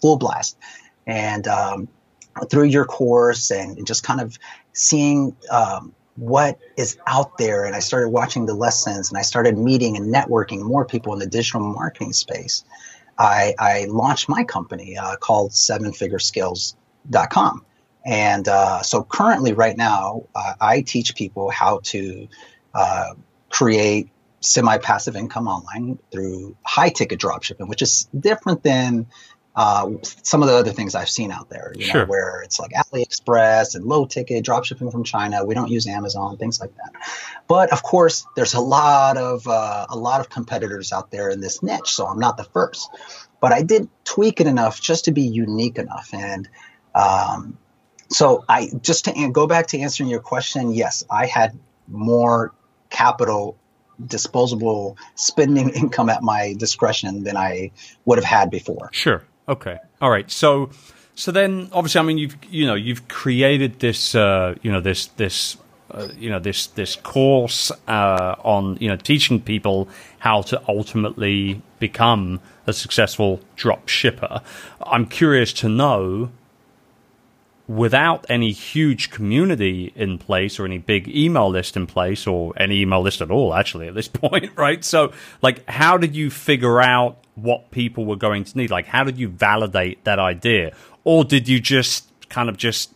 full 0.00 0.16
blast, 0.16 0.58
and 1.06 1.46
um, 1.46 1.88
through 2.50 2.64
your 2.64 2.84
course 2.84 3.50
and 3.50 3.86
just 3.86 4.02
kind 4.02 4.20
of 4.20 4.38
seeing. 4.72 5.36
Um, 5.50 5.94
what 6.16 6.58
is 6.76 6.98
out 7.06 7.38
there 7.38 7.64
and 7.64 7.74
i 7.74 7.80
started 7.80 8.10
watching 8.10 8.46
the 8.46 8.54
lessons 8.54 9.10
and 9.10 9.18
i 9.18 9.22
started 9.22 9.58
meeting 9.58 9.96
and 9.96 10.14
networking 10.14 10.62
more 10.62 10.84
people 10.84 11.12
in 11.12 11.18
the 11.18 11.26
digital 11.26 11.58
marketing 11.60 12.12
space 12.12 12.62
i, 13.18 13.52
I 13.58 13.86
launched 13.88 14.28
my 14.28 14.44
company 14.44 14.96
uh, 14.96 15.16
called 15.16 15.50
sevenfigurescales.com 15.50 17.64
and 18.06 18.48
uh, 18.48 18.82
so 18.82 19.02
currently 19.02 19.54
right 19.54 19.76
now 19.76 20.28
uh, 20.34 20.54
i 20.60 20.82
teach 20.82 21.16
people 21.16 21.50
how 21.50 21.80
to 21.84 22.28
uh, 22.74 23.14
create 23.50 24.10
semi-passive 24.40 25.16
income 25.16 25.48
online 25.48 25.98
through 26.12 26.54
high 26.64 26.90
ticket 26.90 27.18
dropshipping 27.18 27.66
which 27.66 27.82
is 27.82 28.08
different 28.18 28.62
than 28.62 29.06
uh, 29.56 29.88
some 30.02 30.42
of 30.42 30.48
the 30.48 30.54
other 30.54 30.72
things 30.72 30.94
I've 30.94 31.08
seen 31.08 31.30
out 31.30 31.48
there, 31.48 31.72
you 31.76 31.84
sure. 31.84 32.00
know, 32.00 32.06
where 32.06 32.42
it's 32.42 32.58
like 32.58 32.72
AliExpress 32.72 33.76
and 33.76 33.84
low 33.84 34.04
ticket 34.04 34.44
drop 34.44 34.64
shipping 34.64 34.90
from 34.90 35.04
China. 35.04 35.44
We 35.44 35.54
don't 35.54 35.70
use 35.70 35.86
Amazon, 35.86 36.36
things 36.38 36.60
like 36.60 36.74
that. 36.76 36.92
But 37.46 37.72
of 37.72 37.82
course, 37.82 38.26
there's 38.34 38.54
a 38.54 38.60
lot 38.60 39.16
of 39.16 39.46
uh, 39.46 39.86
a 39.88 39.96
lot 39.96 40.20
of 40.20 40.28
competitors 40.28 40.92
out 40.92 41.10
there 41.10 41.30
in 41.30 41.40
this 41.40 41.62
niche, 41.62 41.94
so 41.94 42.06
I'm 42.06 42.18
not 42.18 42.36
the 42.36 42.44
first. 42.44 42.90
But 43.40 43.52
I 43.52 43.62
did 43.62 43.88
tweak 44.04 44.40
it 44.40 44.46
enough 44.46 44.80
just 44.80 45.04
to 45.04 45.12
be 45.12 45.22
unique 45.22 45.78
enough, 45.78 46.12
and 46.12 46.48
um, 46.94 47.56
so 48.08 48.44
I 48.48 48.70
just 48.82 49.04
to 49.04 49.30
go 49.30 49.46
back 49.46 49.68
to 49.68 49.78
answering 49.78 50.08
your 50.08 50.20
question. 50.20 50.72
Yes, 50.72 51.04
I 51.10 51.26
had 51.26 51.56
more 51.86 52.52
capital 52.90 53.56
disposable 54.04 54.96
spending 55.14 55.68
income 55.74 56.08
at 56.08 56.22
my 56.22 56.54
discretion 56.58 57.22
than 57.22 57.36
I 57.36 57.70
would 58.04 58.18
have 58.18 58.24
had 58.24 58.50
before. 58.50 58.88
Sure. 58.92 59.22
Okay. 59.48 59.78
All 60.00 60.10
right. 60.10 60.30
So, 60.30 60.70
so 61.14 61.30
then 61.32 61.68
obviously, 61.72 62.00
I 62.00 62.04
mean, 62.04 62.18
you've 62.18 62.36
you 62.50 62.66
know 62.66 62.74
you've 62.74 63.08
created 63.08 63.80
this 63.80 64.14
uh, 64.14 64.54
you 64.62 64.72
know 64.72 64.80
this 64.80 65.06
this 65.08 65.56
uh, 65.90 66.08
you 66.18 66.30
know 66.30 66.38
this 66.38 66.66
this 66.68 66.96
course 66.96 67.70
uh, 67.86 68.36
on 68.42 68.76
you 68.80 68.88
know 68.88 68.96
teaching 68.96 69.40
people 69.40 69.88
how 70.18 70.42
to 70.42 70.62
ultimately 70.68 71.60
become 71.78 72.40
a 72.66 72.72
successful 72.72 73.40
drop 73.56 73.88
shipper. 73.88 74.40
I'm 74.80 75.06
curious 75.06 75.52
to 75.54 75.68
know 75.68 76.30
without 77.66 78.26
any 78.28 78.52
huge 78.52 79.10
community 79.10 79.92
in 79.96 80.18
place 80.18 80.58
or 80.58 80.66
any 80.66 80.78
big 80.78 81.08
email 81.08 81.48
list 81.48 81.76
in 81.76 81.86
place 81.86 82.26
or 82.26 82.52
any 82.58 82.80
email 82.82 83.00
list 83.00 83.22
at 83.22 83.30
all 83.30 83.54
actually 83.54 83.88
at 83.88 83.94
this 83.94 84.08
point 84.22 84.50
right 84.54 84.84
so 84.84 85.10
like 85.40 85.66
how 85.66 85.96
did 85.96 86.14
you 86.14 86.28
figure 86.28 86.78
out 86.82 87.23
what 87.34 87.70
people 87.70 88.04
were 88.04 88.16
going 88.16 88.44
to 88.44 88.56
need 88.56 88.70
like 88.70 88.86
how 88.86 89.04
did 89.04 89.18
you 89.18 89.28
validate 89.28 90.02
that 90.04 90.18
idea 90.18 90.72
or 91.04 91.24
did 91.24 91.48
you 91.48 91.60
just 91.60 92.08
kind 92.28 92.48
of 92.48 92.56
just 92.56 92.92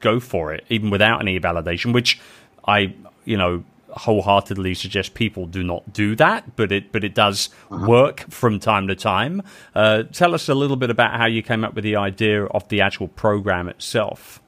go 0.00 0.18
for 0.18 0.52
it 0.52 0.64
even 0.68 0.90
without 0.90 1.20
any 1.20 1.38
validation 1.38 1.92
which 1.92 2.20
i 2.66 2.94
you 3.24 3.36
know 3.36 3.64
wholeheartedly 3.92 4.74
suggest 4.74 5.14
people 5.14 5.46
do 5.46 5.62
not 5.62 5.92
do 5.92 6.16
that, 6.16 6.56
but 6.56 6.72
it 6.72 6.92
but 6.92 7.04
it 7.04 7.14
does 7.14 7.50
uh-huh. 7.70 7.86
work 7.86 8.20
from 8.30 8.58
time 8.58 8.88
to 8.88 8.94
time. 8.94 9.42
Uh, 9.74 10.04
tell 10.04 10.34
us 10.34 10.48
a 10.48 10.54
little 10.54 10.76
bit 10.76 10.90
about 10.90 11.16
how 11.16 11.26
you 11.26 11.42
came 11.42 11.64
up 11.64 11.74
with 11.74 11.84
the 11.84 11.96
idea 11.96 12.44
of 12.46 12.66
the 12.68 12.80
actual 12.80 13.08
program 13.08 13.68
itself. 13.68 14.42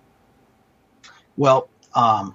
Well, 1.36 1.68
um, 1.94 2.34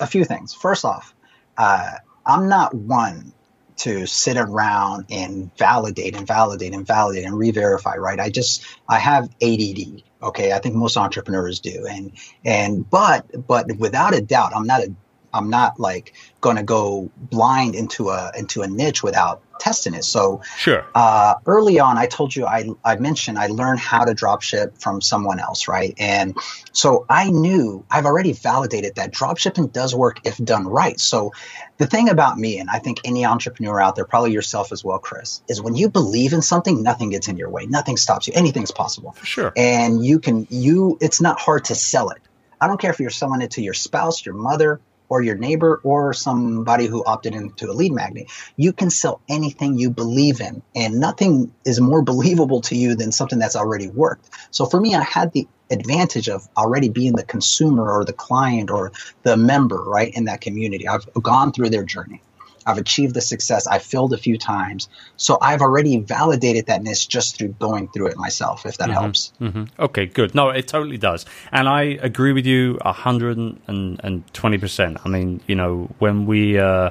a 0.00 0.06
few 0.06 0.24
things. 0.24 0.54
First 0.54 0.84
off, 0.84 1.14
uh, 1.56 1.92
I'm 2.26 2.48
not 2.48 2.74
one 2.74 3.32
to 3.78 4.06
sit 4.06 4.36
around 4.36 5.06
and 5.10 5.56
validate 5.56 6.16
and 6.16 6.26
validate 6.26 6.74
and 6.74 6.86
validate 6.86 7.24
and 7.24 7.38
re-verify 7.38 7.96
right? 7.96 8.20
I 8.20 8.30
just 8.30 8.64
i 8.88 8.98
have 8.98 9.24
ADD 9.42 10.02
okay? 10.22 10.52
I 10.52 10.58
think 10.58 10.74
most 10.74 10.96
entrepreneurs 10.96 11.60
do. 11.60 11.86
And 11.88 12.12
and 12.44 12.88
but 12.88 13.46
but 13.46 13.66
without 13.78 14.14
a 14.14 14.20
doubt 14.20 14.52
i'm 14.54 14.66
not 14.66 14.82
a 14.82 14.92
I'm 15.32 15.50
not 15.50 15.78
like 15.78 16.14
going 16.40 16.56
to 16.56 16.62
go 16.62 17.10
blind 17.18 17.74
into 17.74 18.10
a 18.10 18.32
into 18.36 18.62
a 18.62 18.68
niche 18.68 19.02
without 19.02 19.42
testing 19.58 19.94
it. 19.94 20.04
So 20.04 20.40
sure. 20.56 20.86
Uh, 20.94 21.34
early 21.46 21.78
on, 21.80 21.98
I 21.98 22.06
told 22.06 22.34
you 22.34 22.46
I 22.46 22.68
I 22.84 22.96
mentioned 22.96 23.38
I 23.38 23.48
learned 23.48 23.80
how 23.80 24.04
to 24.04 24.14
drop 24.14 24.42
ship 24.42 24.78
from 24.78 25.00
someone 25.00 25.40
else, 25.40 25.68
right? 25.68 25.94
And 25.98 26.36
so 26.72 27.04
I 27.08 27.30
knew 27.30 27.84
I've 27.90 28.06
already 28.06 28.32
validated 28.32 28.94
that 28.96 29.12
drop 29.12 29.38
shipping 29.38 29.68
does 29.68 29.94
work 29.94 30.26
if 30.26 30.38
done 30.38 30.66
right. 30.66 30.98
So 30.98 31.32
the 31.78 31.86
thing 31.86 32.08
about 32.08 32.38
me, 32.38 32.58
and 32.58 32.70
I 32.70 32.78
think 32.78 33.00
any 33.04 33.24
entrepreneur 33.24 33.80
out 33.80 33.96
there, 33.96 34.04
probably 34.04 34.32
yourself 34.32 34.72
as 34.72 34.84
well, 34.84 34.98
Chris, 34.98 35.42
is 35.48 35.60
when 35.60 35.74
you 35.74 35.88
believe 35.88 36.32
in 36.32 36.42
something, 36.42 36.82
nothing 36.82 37.10
gets 37.10 37.28
in 37.28 37.36
your 37.36 37.50
way, 37.50 37.66
nothing 37.66 37.96
stops 37.96 38.26
you, 38.26 38.32
anything's 38.36 38.70
possible. 38.70 39.16
Sure. 39.22 39.52
And 39.56 40.04
you 40.04 40.18
can 40.18 40.46
you 40.50 40.98
it's 41.00 41.20
not 41.20 41.38
hard 41.40 41.64
to 41.66 41.74
sell 41.74 42.10
it. 42.10 42.22
I 42.60 42.66
don't 42.66 42.80
care 42.80 42.90
if 42.90 42.98
you're 42.98 43.10
selling 43.10 43.40
it 43.40 43.52
to 43.52 43.62
your 43.62 43.74
spouse, 43.74 44.24
your 44.26 44.34
mother, 44.34 44.80
or 45.08 45.22
your 45.22 45.36
neighbor 45.36 45.80
or 45.82 46.12
somebody 46.12 46.86
who 46.86 47.04
opted 47.04 47.34
into 47.34 47.70
a 47.70 47.72
lead 47.72 47.92
magnet. 47.92 48.30
You 48.56 48.72
can 48.72 48.90
sell 48.90 49.20
anything 49.28 49.78
you 49.78 49.90
believe 49.90 50.40
in, 50.40 50.62
and 50.74 51.00
nothing 51.00 51.52
is 51.64 51.80
more 51.80 52.02
believable 52.12 52.60
to 52.62 52.76
you 52.76 52.94
than 52.94 53.12
something 53.12 53.38
that's 53.38 53.56
already 53.56 53.88
worked. 53.88 54.28
So 54.50 54.66
for 54.66 54.80
me, 54.80 54.94
I 54.94 55.02
had 55.02 55.32
the 55.32 55.48
advantage 55.70 56.28
of 56.28 56.48
already 56.56 56.88
being 56.88 57.14
the 57.14 57.24
consumer 57.24 57.90
or 57.90 58.04
the 58.04 58.12
client 58.12 58.70
or 58.70 58.92
the 59.22 59.36
member, 59.36 59.82
right, 59.82 60.12
in 60.14 60.24
that 60.24 60.40
community. 60.40 60.88
I've 60.88 61.06
gone 61.14 61.52
through 61.52 61.70
their 61.70 61.84
journey. 61.84 62.22
I've 62.68 62.78
achieved 62.78 63.14
the 63.14 63.20
success. 63.20 63.66
I've 63.66 63.82
failed 63.82 64.12
a 64.12 64.18
few 64.18 64.36
times. 64.36 64.88
So 65.16 65.38
I've 65.40 65.62
already 65.62 65.98
validated 65.98 66.66
that 66.66 66.82
niche 66.82 67.08
just 67.08 67.38
through 67.38 67.54
going 67.58 67.88
through 67.88 68.08
it 68.08 68.16
myself, 68.16 68.66
if 68.66 68.78
that 68.78 68.90
mm-hmm. 68.90 69.00
helps. 69.00 69.32
Mm-hmm. 69.40 69.64
Okay, 69.78 70.06
good. 70.06 70.34
No, 70.34 70.50
it 70.50 70.68
totally 70.68 70.98
does. 70.98 71.24
And 71.50 71.68
I 71.68 71.82
agree 71.82 72.32
with 72.32 72.46
you 72.46 72.78
120%. 72.84 75.00
I 75.04 75.08
mean, 75.08 75.40
you 75.46 75.54
know, 75.54 75.88
when 75.98 76.26
we. 76.26 76.58
Uh, 76.58 76.90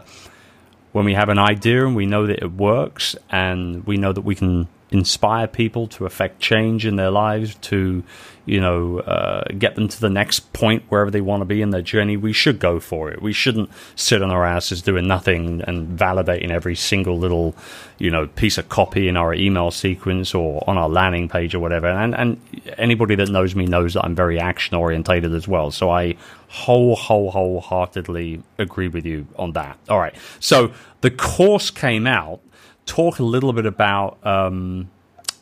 when 0.93 1.03
we 1.05 1.13
have 1.13 1.29
an 1.29 1.37
idea 1.37 1.85
and 1.85 1.95
we 1.95 2.07
know 2.07 2.25
that 2.25 2.39
it 2.39 2.53
works 2.53 3.15
and 3.29 3.85
we 3.85 3.97
know 3.97 4.11
that 4.11 4.21
we 4.21 4.33
can 4.33 4.67
inspire 4.91 5.47
people 5.47 5.87
to 5.87 6.05
affect 6.05 6.39
change 6.39 6.85
in 6.85 6.95
their 6.95 7.11
lives 7.11 7.55
to 7.55 8.03
you 8.47 8.61
know, 8.61 8.99
uh, 8.99 9.43
get 9.59 9.75
them 9.75 9.89
to 9.89 9.99
the 9.99 10.09
next 10.09 10.53
point 10.53 10.81
wherever 10.87 11.11
they 11.11 11.19
want 11.19 11.41
to 11.41 11.45
be 11.45 11.61
in 11.61 11.71
their 11.71 11.81
journey, 11.81 12.15
we 12.15 12.31
should 12.31 12.59
go 12.59 12.79
for 12.79 13.11
it. 13.11 13.21
We 13.21 13.33
shouldn't 13.33 13.69
sit 13.95 14.23
on 14.23 14.31
our 14.31 14.45
asses 14.45 14.81
doing 14.81 15.05
nothing 15.05 15.61
and 15.67 15.99
validating 15.99 16.49
every 16.49 16.75
single 16.75 17.19
little, 17.19 17.55
you 17.97 18.09
know, 18.09 18.25
piece 18.25 18.57
of 18.57 18.69
copy 18.69 19.09
in 19.09 19.17
our 19.17 19.33
email 19.33 19.69
sequence 19.69 20.33
or 20.33 20.63
on 20.65 20.77
our 20.77 20.87
landing 20.87 21.27
page 21.27 21.53
or 21.53 21.59
whatever. 21.59 21.87
And 21.87 22.15
and 22.15 22.39
anybody 22.77 23.15
that 23.15 23.27
knows 23.27 23.53
me 23.53 23.65
knows 23.65 23.95
that 23.95 24.05
I'm 24.05 24.15
very 24.15 24.39
action 24.39 24.77
orientated 24.77 25.35
as 25.35 25.45
well. 25.45 25.69
So 25.69 25.91
I 25.91 26.15
whole 26.47 26.95
whole 26.95 27.31
wholeheartedly 27.31 28.41
agree 28.57 28.87
with 28.87 29.05
you 29.05 29.27
on 29.35 29.51
that. 29.53 29.77
All 29.89 29.99
right. 29.99 30.15
So 30.39 30.71
the 31.01 31.11
course 31.11 31.69
came 31.69 32.07
out. 32.07 32.39
Talk 32.87 33.19
a 33.19 33.23
little 33.23 33.53
bit 33.53 33.67
about. 33.67 34.17
Um, 34.25 34.89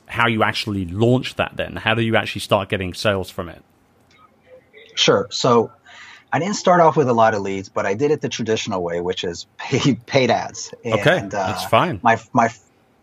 how 0.08 0.28
you 0.28 0.44
actually 0.44 0.86
launch 0.86 1.36
that 1.36 1.54
then. 1.56 1.78
How 1.78 1.96
do 1.96 2.04
you 2.04 2.16
actually 2.16 2.42
start 2.42 2.70
getting 2.70 2.94
sales 2.94 3.32
from 3.32 3.50
it? 3.50 3.64
Sure. 4.96 5.28
So 5.32 5.72
i 6.34 6.40
didn't 6.40 6.56
start 6.56 6.82
off 6.82 6.98
with 6.98 7.08
a 7.08 7.14
lot 7.14 7.34
of 7.34 7.42
leads 7.42 7.70
but 7.70 7.86
i 7.86 7.94
did 7.94 8.12
it 8.12 8.20
the 8.20 8.28
traditional 8.28 8.82
way 8.84 9.00
which 9.00 9.24
is 9.24 9.46
paid, 9.58 10.06
paid 10.06 10.30
ads. 10.30 10.74
And, 10.84 10.96
okay 10.96 11.18
uh, 11.20 11.28
that's 11.30 11.66
fine. 11.66 12.00
my 12.04 12.20
my 12.34 12.50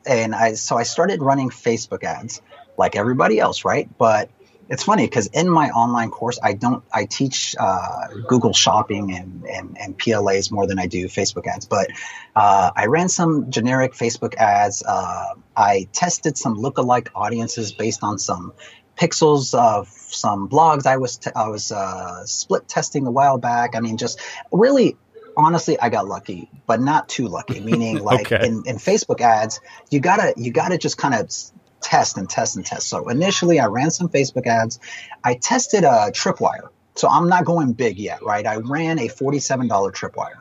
and 0.07 0.35
i 0.35 0.55
so 0.55 0.77
i 0.77 0.83
started 0.83 1.23
running 1.23 1.49
facebook 1.49 2.03
ads 2.05 2.43
like 2.77 2.97
everybody 2.97 3.39
else 3.39 3.65
right? 3.65 3.89
But 3.99 4.29
it's 4.73 4.85
funny 4.85 5.05
because 5.05 5.27
in 5.27 5.51
my 5.51 5.69
online 5.69 6.11
course, 6.11 6.39
I 6.43 6.55
don't 6.55 6.83
I 6.91 7.05
teach 7.05 7.55
uh, 7.61 8.09
Google 8.27 8.55
Shopping 8.55 9.13
and, 9.15 9.45
and, 9.45 9.77
and 9.79 9.99
PLAs 9.99 10.51
more 10.51 10.67
than 10.67 10.79
I 10.79 10.87
do 10.87 11.09
Facebook 11.09 11.47
ads. 11.47 11.67
But 11.67 11.91
uh, 12.35 12.71
I 12.75 12.87
ran 12.87 13.11
some 13.11 13.51
generic 13.51 13.93
Facebook 13.93 14.35
ads. 14.37 14.83
Uh, 14.83 15.35
I 15.55 15.89
tested 15.93 16.39
some 16.39 16.57
lookalike 16.57 17.09
audiences 17.15 17.71
based 17.73 18.03
on 18.03 18.19
some 18.19 18.55
pixels 18.97 19.53
of 19.53 19.89
some 19.89 20.49
blogs 20.49 20.87
I 20.87 20.97
was, 20.97 21.19
t- 21.19 21.31
I 21.37 21.49
was 21.49 21.71
uh, 21.71 22.25
split 22.25 22.67
testing 22.67 23.07
a 23.07 23.11
while 23.11 23.37
back. 23.37 23.77
I 23.77 23.81
mean, 23.81 23.99
just 23.99 24.21
really 24.51 24.97
honestly 25.35 25.81
i 25.81 25.89
got 25.89 26.07
lucky 26.07 26.51
but 26.67 26.79
not 26.79 27.09
too 27.09 27.27
lucky 27.27 27.59
meaning 27.59 27.99
like 28.05 28.31
okay. 28.31 28.47
in, 28.47 28.65
in 28.67 28.77
facebook 28.77 29.23
ads 29.23 29.61
you 29.89 29.99
gotta 29.99 30.35
you 30.37 30.53
gotta 30.53 30.77
just 30.77 30.99
kind 30.99 31.15
of 31.15 31.33
test 31.83 32.17
and 32.17 32.29
test 32.29 32.57
and 32.57 32.65
test. 32.65 32.89
So 32.89 33.09
initially 33.09 33.61
i 33.61 33.67
ran 33.67 33.91
some 33.91 34.09
facebook 34.09 34.47
ads. 34.47 34.79
I 35.25 35.35
tested 35.35 35.85
a 35.85 36.11
tripwire. 36.11 36.69
So 36.95 37.09
i'm 37.09 37.29
not 37.29 37.45
going 37.45 37.73
big 37.73 37.99
yet 37.99 38.23
right? 38.23 38.47
I 38.47 38.57
ran 38.57 38.99
a 38.99 39.09
$47 39.09 39.69
tripwire. 39.93 40.41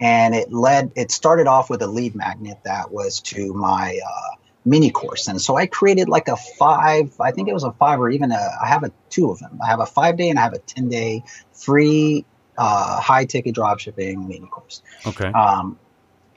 And 0.00 0.34
it 0.34 0.52
led 0.52 0.92
it 0.96 1.10
started 1.10 1.46
off 1.46 1.70
with 1.70 1.82
a 1.82 1.86
lead 1.86 2.14
magnet 2.14 2.58
that 2.64 2.92
was 2.92 3.20
to 3.20 3.52
my 3.52 3.98
uh, 4.06 4.36
mini 4.64 4.90
course. 4.90 5.28
And 5.28 5.40
so 5.40 5.56
i 5.56 5.66
created 5.66 6.08
like 6.08 6.28
a 6.28 6.36
five 6.36 7.14
i 7.20 7.30
think 7.30 7.48
it 7.48 7.54
was 7.54 7.64
a 7.64 7.72
five 7.72 8.00
or 8.00 8.10
even 8.10 8.32
a 8.32 8.50
i 8.62 8.66
have 8.66 8.84
a 8.84 8.92
two 9.10 9.30
of 9.30 9.38
them. 9.38 9.58
I 9.62 9.66
have 9.66 9.80
a 9.80 9.86
five 9.86 10.16
day 10.16 10.30
and 10.30 10.38
i 10.38 10.42
have 10.42 10.54
a 10.54 10.58
10 10.58 10.88
day 10.88 11.22
free 11.52 12.24
uh, 12.58 13.00
high 13.00 13.24
ticket 13.24 13.54
drop 13.54 13.78
shipping 13.78 14.26
mini 14.28 14.46
course. 14.46 14.82
Okay. 15.06 15.26
Um, 15.26 15.78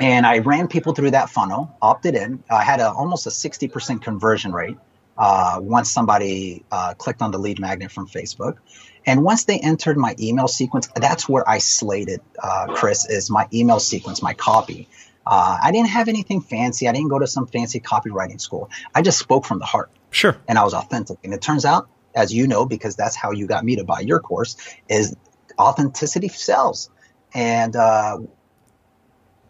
and 0.02 0.26
i 0.26 0.40
ran 0.40 0.68
people 0.68 0.94
through 0.94 1.12
that 1.12 1.30
funnel 1.30 1.74
opted 1.82 2.16
in 2.16 2.44
i 2.50 2.64
had 2.64 2.80
a, 2.80 2.92
almost 2.92 3.26
a 3.26 3.30
60% 3.30 4.02
conversion 4.02 4.52
rate 4.52 4.78
uh, 5.18 5.60
once 5.62 5.92
somebody 5.92 6.66
uh, 6.72 6.94
clicked 6.96 7.22
on 7.22 7.32
the 7.32 7.38
lead 7.38 7.60
magnet 7.60 7.92
from 7.92 8.08
facebook 8.08 8.58
and 9.06 9.24
once 9.24 9.46
they 9.46 9.60
entered 9.60 9.98
my 9.98 10.16
email 10.20 10.48
sequence, 10.48 10.88
that's 10.96 11.28
where 11.28 11.48
I 11.50 11.58
slated, 11.58 12.22
uh, 12.42 12.68
Chris, 12.76 13.10
is 13.10 13.30
my 13.30 13.48
email 13.54 13.80
sequence, 13.80 14.22
my 14.22 14.34
copy. 14.34 14.88
Uh, 15.26 15.58
I 15.62 15.72
didn't 15.72 15.90
have 15.90 16.08
anything 16.08 16.42
fancy. 16.42 16.88
I 16.88 16.92
didn't 16.92 17.10
go 17.10 17.20
to 17.20 17.28
some 17.28 17.48
fancy 17.48 17.80
copywriting 17.80 18.40
school. 18.40 18.70
I 18.94 19.02
just 19.02 19.18
spoke 19.20 19.46
from 19.46 19.60
the 19.60 19.66
heart. 19.66 19.92
Sure. 20.12 20.38
And 20.48 20.58
I 20.58 20.64
was 20.64 20.74
authentic. 20.74 21.20
And 21.24 21.34
it 21.34 21.42
turns 21.42 21.66
out, 21.66 21.90
as 22.16 22.34
you 22.34 22.48
know, 22.48 22.66
because 22.66 22.96
that's 22.96 23.16
how 23.16 23.32
you 23.32 23.48
got 23.48 23.64
me 23.64 23.78
to 23.78 23.84
buy 23.84 24.02
your 24.02 24.20
course, 24.20 24.56
is 24.88 25.16
authenticity 25.58 26.28
sells. 26.28 26.90
And 27.34 27.76
uh, 27.76 28.20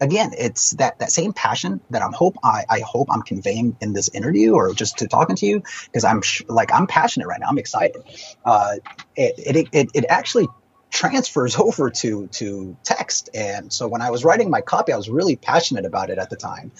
again, 0.02 0.32
it's 0.36 0.72
that 0.72 0.98
that 0.98 1.10
same 1.10 1.32
passion 1.32 1.80
that 1.90 2.02
I'm 2.02 2.12
hope 2.12 2.36
I, 2.42 2.64
I 2.68 2.80
hope 2.80 3.08
I'm 3.10 3.22
conveying 3.22 3.76
in 3.80 3.92
this 3.92 4.08
interview 4.08 4.54
or 4.54 4.74
just 4.74 4.98
to 4.98 5.08
talking 5.08 5.36
to 5.36 5.46
you 5.46 5.62
because 5.86 6.04
I'm 6.04 6.20
sh- 6.20 6.42
like 6.48 6.72
I'm 6.72 6.86
passionate 6.86 7.28
right 7.28 7.40
now. 7.40 7.46
I'm 7.48 7.58
excited. 7.58 8.02
Uh, 8.44 8.74
it, 9.16 9.56
it, 9.56 9.68
it 9.72 9.88
it 9.94 10.04
actually 10.08 10.48
transfers 10.90 11.56
over 11.58 11.88
to 11.90 12.26
to 12.26 12.76
text, 12.82 13.30
and 13.32 13.72
so 13.72 13.86
when 13.88 14.02
I 14.02 14.10
was 14.10 14.24
writing 14.24 14.50
my 14.50 14.60
copy, 14.60 14.92
I 14.92 14.96
was 14.96 15.08
really 15.08 15.36
passionate 15.36 15.86
about 15.86 16.10
it 16.10 16.18
at 16.18 16.28
the 16.28 16.36
time. 16.36 16.72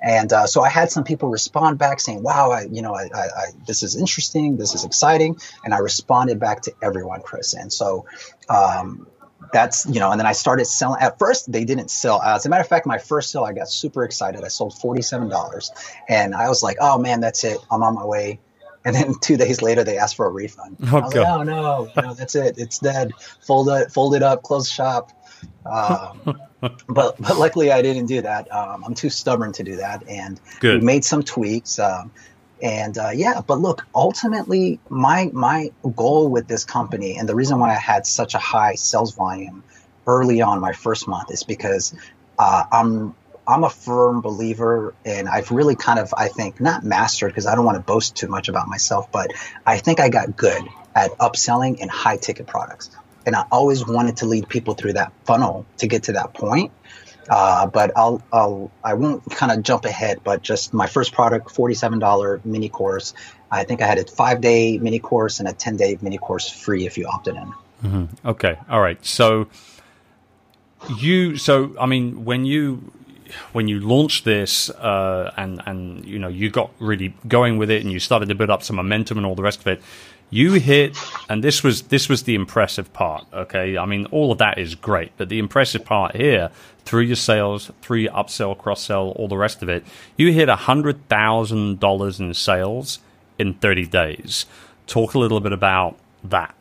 And 0.00 0.32
uh, 0.32 0.46
so 0.46 0.62
I 0.62 0.68
had 0.68 0.92
some 0.92 1.02
people 1.02 1.28
respond 1.28 1.78
back 1.78 1.98
saying, 1.98 2.22
"Wow, 2.22 2.52
I, 2.52 2.68
you 2.70 2.82
know, 2.82 2.94
I, 2.94 3.08
I, 3.12 3.22
I, 3.22 3.46
this 3.66 3.82
is 3.82 3.96
interesting, 3.96 4.56
this 4.56 4.76
is 4.76 4.84
exciting," 4.84 5.36
and 5.64 5.74
I 5.74 5.78
responded 5.78 6.38
back 6.38 6.62
to 6.62 6.72
everyone, 6.80 7.22
Chris. 7.22 7.54
And 7.54 7.72
so 7.72 8.06
um, 8.48 9.08
that's 9.52 9.86
you 9.86 10.00
know 10.00 10.10
and 10.10 10.18
then 10.18 10.26
i 10.26 10.32
started 10.32 10.64
selling 10.64 11.00
at 11.00 11.18
first 11.18 11.50
they 11.50 11.64
didn't 11.64 11.90
sell 11.90 12.20
as 12.22 12.46
a 12.46 12.48
matter 12.48 12.60
of 12.60 12.68
fact 12.68 12.86
my 12.86 12.98
first 12.98 13.30
sale 13.30 13.44
i 13.44 13.52
got 13.52 13.68
super 13.68 14.04
excited. 14.04 14.44
I 14.44 14.48
sold 14.48 14.74
$47 14.74 15.70
and 16.08 16.34
i 16.34 16.48
was 16.48 16.62
like 16.62 16.76
oh 16.80 16.98
man 16.98 17.20
that's 17.20 17.44
it. 17.44 17.58
I'm 17.70 17.82
on 17.82 17.94
my 17.94 18.04
way. 18.04 18.40
And 18.84 18.94
then 18.94 19.14
two 19.20 19.36
days 19.36 19.62
later 19.62 19.84
they 19.84 19.98
asked 19.98 20.16
for 20.16 20.26
a 20.26 20.30
refund. 20.30 20.76
Oh, 20.84 20.98
I 20.98 21.00
was 21.00 21.14
like, 21.14 21.26
oh 21.26 21.42
no 21.42 21.90
no 21.96 22.14
that's 22.14 22.34
it. 22.34 22.58
It's 22.58 22.78
dead. 22.78 23.12
Fold 23.46 23.68
it 23.68 23.92
fold 23.92 24.14
it 24.14 24.22
up 24.22 24.42
close 24.42 24.70
shop. 24.70 25.12
Uh, 25.64 26.14
but 26.88 27.20
but 27.20 27.38
luckily 27.38 27.70
i 27.70 27.82
didn't 27.82 28.06
do 28.06 28.22
that. 28.22 28.52
Um, 28.52 28.84
i'm 28.84 28.94
too 28.94 29.10
stubborn 29.10 29.52
to 29.54 29.62
do 29.62 29.76
that. 29.76 30.08
And 30.08 30.40
Good. 30.60 30.80
we 30.80 30.86
made 30.86 31.04
some 31.04 31.22
tweaks. 31.22 31.78
Um, 31.78 32.10
and 32.62 32.98
uh, 32.98 33.10
yeah 33.14 33.40
but 33.46 33.60
look 33.60 33.86
ultimately 33.94 34.80
my 34.88 35.30
my 35.32 35.70
goal 35.94 36.28
with 36.28 36.48
this 36.48 36.64
company 36.64 37.16
and 37.16 37.28
the 37.28 37.34
reason 37.34 37.58
why 37.58 37.70
i 37.70 37.78
had 37.78 38.06
such 38.06 38.34
a 38.34 38.38
high 38.38 38.74
sales 38.74 39.14
volume 39.14 39.62
early 40.06 40.40
on 40.40 40.60
my 40.60 40.72
first 40.72 41.06
month 41.06 41.30
is 41.30 41.42
because 41.44 41.94
uh, 42.38 42.64
i'm 42.72 43.14
i'm 43.46 43.64
a 43.64 43.70
firm 43.70 44.20
believer 44.20 44.94
and 45.04 45.28
i've 45.28 45.50
really 45.50 45.76
kind 45.76 45.98
of 45.98 46.12
i 46.16 46.28
think 46.28 46.60
not 46.60 46.84
mastered 46.84 47.30
because 47.30 47.46
i 47.46 47.54
don't 47.54 47.64
want 47.64 47.76
to 47.76 47.82
boast 47.82 48.16
too 48.16 48.28
much 48.28 48.48
about 48.48 48.66
myself 48.68 49.10
but 49.12 49.32
i 49.66 49.78
think 49.78 50.00
i 50.00 50.08
got 50.08 50.36
good 50.36 50.62
at 50.94 51.12
upselling 51.18 51.78
in 51.78 51.88
high 51.88 52.16
ticket 52.16 52.46
products. 52.46 52.90
And 53.26 53.36
i 53.36 53.44
always 53.52 53.86
wanted 53.86 54.16
to 54.18 54.26
lead 54.26 54.48
people 54.48 54.74
through 54.74 54.94
that 54.94 55.12
funnel 55.24 55.66
to 55.78 55.86
get 55.86 56.04
to 56.04 56.12
that 56.12 56.34
point 56.34 56.72
uh, 57.28 57.66
but 57.66 57.92
I'll, 57.96 58.22
I'll 58.32 58.70
I 58.84 58.94
won't 58.94 59.24
kind 59.30 59.52
of 59.52 59.62
jump 59.62 59.84
ahead. 59.84 60.20
But 60.24 60.42
just 60.42 60.72
my 60.72 60.86
first 60.86 61.12
product, 61.12 61.50
forty-seven 61.50 61.98
dollar 61.98 62.40
mini 62.44 62.68
course. 62.68 63.14
I 63.50 63.64
think 63.64 63.80
I 63.80 63.86
had 63.86 63.98
a 63.98 64.04
five-day 64.04 64.78
mini 64.78 64.98
course 64.98 65.40
and 65.40 65.48
a 65.48 65.52
ten-day 65.52 65.98
mini 66.02 66.18
course 66.18 66.50
free 66.50 66.86
if 66.86 66.98
you 66.98 67.06
opted 67.06 67.36
in. 67.36 67.52
Mm-hmm. 67.82 68.28
Okay, 68.28 68.58
all 68.68 68.80
right. 68.80 69.04
So 69.04 69.48
you, 70.96 71.36
so 71.36 71.74
I 71.80 71.86
mean, 71.86 72.24
when 72.24 72.44
you 72.44 72.92
when 73.52 73.68
you 73.68 73.80
launched 73.80 74.24
this 74.24 74.70
uh, 74.70 75.32
and 75.36 75.62
and 75.66 76.04
you 76.04 76.18
know 76.18 76.28
you 76.28 76.50
got 76.50 76.70
really 76.78 77.14
going 77.26 77.58
with 77.58 77.70
it 77.70 77.82
and 77.82 77.92
you 77.92 78.00
started 78.00 78.28
to 78.28 78.34
build 78.34 78.50
up 78.50 78.62
some 78.62 78.76
momentum 78.76 79.18
and 79.18 79.26
all 79.26 79.34
the 79.34 79.42
rest 79.42 79.60
of 79.60 79.66
it 79.66 79.82
you 80.30 80.54
hit 80.54 80.96
and 81.28 81.42
this 81.42 81.62
was 81.62 81.82
this 81.82 82.08
was 82.08 82.24
the 82.24 82.34
impressive 82.34 82.92
part 82.92 83.24
okay? 83.32 83.76
I 83.76 83.86
mean 83.86 84.06
all 84.06 84.32
of 84.32 84.38
that 84.38 84.58
is 84.58 84.74
great 84.74 85.12
but 85.16 85.28
the 85.28 85.38
impressive 85.38 85.84
part 85.84 86.16
here 86.16 86.50
through 86.84 87.02
your 87.02 87.16
sales 87.16 87.70
through 87.82 87.98
your 87.98 88.12
upsell 88.12 88.56
cross 88.56 88.82
sell 88.82 89.10
all 89.10 89.28
the 89.28 89.36
rest 89.36 89.62
of 89.62 89.68
it 89.68 89.84
you 90.16 90.32
hit 90.32 90.48
a 90.48 90.56
hundred 90.56 91.08
thousand 91.08 91.80
dollars 91.80 92.20
in 92.20 92.32
sales 92.34 93.00
in 93.38 93.54
30 93.54 93.86
days. 93.86 94.46
Talk 94.86 95.14
a 95.14 95.18
little 95.18 95.40
bit 95.40 95.52
about 95.52 95.96
that. 96.24 96.54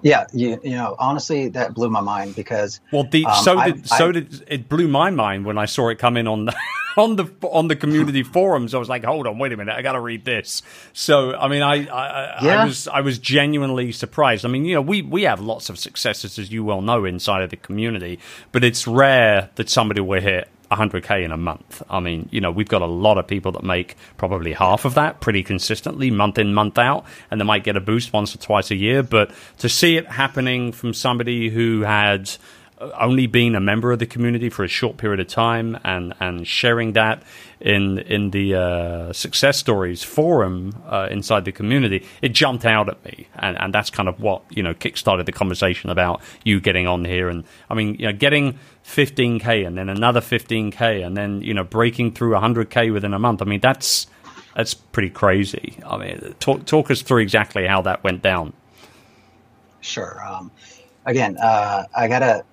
Yeah, 0.00 0.26
you, 0.32 0.60
you 0.62 0.76
know, 0.76 0.94
honestly, 0.98 1.48
that 1.48 1.74
blew 1.74 1.90
my 1.90 2.00
mind 2.00 2.36
because 2.36 2.80
well, 2.92 3.02
the, 3.02 3.26
um, 3.26 3.42
so 3.42 3.64
did 3.64 3.82
I, 3.82 3.96
so 3.96 4.08
I, 4.08 4.12
did 4.12 4.44
it 4.46 4.68
blew 4.68 4.86
my 4.86 5.10
mind 5.10 5.44
when 5.44 5.58
I 5.58 5.64
saw 5.64 5.88
it 5.88 5.98
come 5.98 6.16
in 6.16 6.28
on 6.28 6.44
the 6.44 6.54
on 6.96 7.16
the 7.16 7.30
on 7.42 7.68
the 7.68 7.76
community 7.76 8.22
forums. 8.22 8.74
I 8.74 8.78
was 8.78 8.88
like, 8.88 9.04
hold 9.04 9.26
on, 9.26 9.38
wait 9.38 9.52
a 9.52 9.56
minute, 9.56 9.74
I 9.74 9.82
got 9.82 9.92
to 9.92 10.00
read 10.00 10.24
this. 10.24 10.62
So, 10.92 11.34
I 11.34 11.48
mean, 11.48 11.62
I 11.62 11.86
I, 11.86 12.44
yeah. 12.44 12.62
I, 12.62 12.64
was 12.64 12.88
I 12.88 13.00
was 13.00 13.18
genuinely 13.18 13.92
surprised. 13.92 14.44
I 14.44 14.48
mean, 14.48 14.64
you 14.64 14.74
know, 14.74 14.82
we 14.82 15.02
we 15.02 15.22
have 15.22 15.40
lots 15.40 15.68
of 15.68 15.78
successes, 15.78 16.38
as 16.38 16.52
you 16.52 16.64
well 16.64 16.82
know, 16.82 17.04
inside 17.04 17.42
of 17.42 17.50
the 17.50 17.56
community, 17.56 18.18
but 18.52 18.64
it's 18.64 18.86
rare 18.86 19.50
that 19.56 19.68
somebody 19.68 20.00
will 20.00 20.20
hit 20.20 20.48
100k 20.72 21.24
in 21.24 21.32
a 21.32 21.36
month. 21.36 21.82
I 21.88 22.00
mean, 22.00 22.28
you 22.32 22.40
know, 22.40 22.50
we've 22.50 22.68
got 22.68 22.82
a 22.82 22.86
lot 22.86 23.18
of 23.18 23.26
people 23.26 23.52
that 23.52 23.62
make 23.62 23.96
probably 24.16 24.52
half 24.52 24.84
of 24.84 24.94
that 24.94 25.20
pretty 25.20 25.42
consistently, 25.42 26.10
month 26.10 26.38
in, 26.38 26.54
month 26.54 26.78
out, 26.78 27.04
and 27.30 27.40
they 27.40 27.44
might 27.44 27.64
get 27.64 27.76
a 27.76 27.80
boost 27.80 28.12
once 28.12 28.34
or 28.34 28.38
twice 28.38 28.70
a 28.70 28.76
year. 28.76 29.02
But 29.02 29.30
to 29.58 29.68
see 29.68 29.96
it 29.96 30.06
happening 30.06 30.72
from 30.72 30.94
somebody 30.94 31.50
who 31.50 31.82
had 31.82 32.30
only 32.98 33.26
being 33.26 33.54
a 33.54 33.60
member 33.60 33.92
of 33.92 33.98
the 33.98 34.06
community 34.06 34.48
for 34.48 34.64
a 34.64 34.68
short 34.68 34.96
period 34.96 35.20
of 35.20 35.28
time 35.28 35.78
and, 35.84 36.14
and 36.20 36.46
sharing 36.46 36.92
that 36.92 37.22
in 37.60 37.98
in 38.00 38.30
the 38.30 38.54
uh, 38.54 39.12
success 39.12 39.56
stories 39.56 40.02
forum 40.02 40.74
uh, 40.86 41.06
inside 41.10 41.44
the 41.44 41.52
community, 41.52 42.04
it 42.20 42.30
jumped 42.30 42.64
out 42.64 42.88
at 42.88 43.04
me, 43.04 43.28
and, 43.36 43.56
and 43.60 43.72
that's 43.72 43.88
kind 43.88 44.08
of 44.08 44.20
what 44.20 44.42
you 44.50 44.62
know 44.62 44.74
kickstarted 44.74 45.26
the 45.26 45.32
conversation 45.32 45.88
about 45.88 46.20
you 46.44 46.60
getting 46.60 46.86
on 46.86 47.04
here. 47.04 47.28
And 47.28 47.44
I 47.70 47.74
mean, 47.74 47.94
you 47.94 48.06
know, 48.06 48.12
getting 48.12 48.58
15k 48.84 49.66
and 49.66 49.78
then 49.78 49.88
another 49.88 50.20
15k 50.20 51.06
and 51.06 51.16
then 51.16 51.40
you 51.42 51.54
know 51.54 51.64
breaking 51.64 52.12
through 52.12 52.32
100k 52.32 52.92
within 52.92 53.14
a 53.14 53.18
month. 53.18 53.42
I 53.42 53.44
mean, 53.44 53.60
that's 53.60 54.08
that's 54.56 54.74
pretty 54.74 55.10
crazy. 55.10 55.78
I 55.86 55.96
mean, 55.96 56.34
talk 56.40 56.66
talk 56.66 56.90
us 56.90 57.02
through 57.02 57.22
exactly 57.22 57.66
how 57.66 57.82
that 57.82 58.02
went 58.02 58.22
down. 58.22 58.52
Sure. 59.80 60.20
Um, 60.26 60.50
again, 61.06 61.36
uh, 61.38 61.84
I 61.94 62.08
gotta 62.08 62.44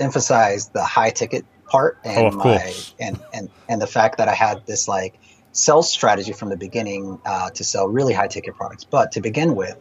emphasize 0.00 0.68
the 0.68 0.84
high 0.84 1.10
ticket 1.10 1.44
part 1.66 1.98
and 2.04 2.34
oh, 2.34 2.36
my 2.36 2.74
and, 3.00 3.20
and 3.34 3.50
and 3.68 3.82
the 3.82 3.86
fact 3.86 4.18
that 4.18 4.28
I 4.28 4.34
had 4.34 4.64
this 4.66 4.88
like 4.88 5.18
sales 5.52 5.90
strategy 5.90 6.32
from 6.32 6.50
the 6.50 6.56
beginning 6.56 7.18
uh, 7.24 7.50
to 7.50 7.64
sell 7.64 7.88
really 7.88 8.12
high 8.12 8.28
ticket 8.28 8.54
products. 8.54 8.84
But 8.84 9.12
to 9.12 9.20
begin 9.20 9.54
with, 9.54 9.76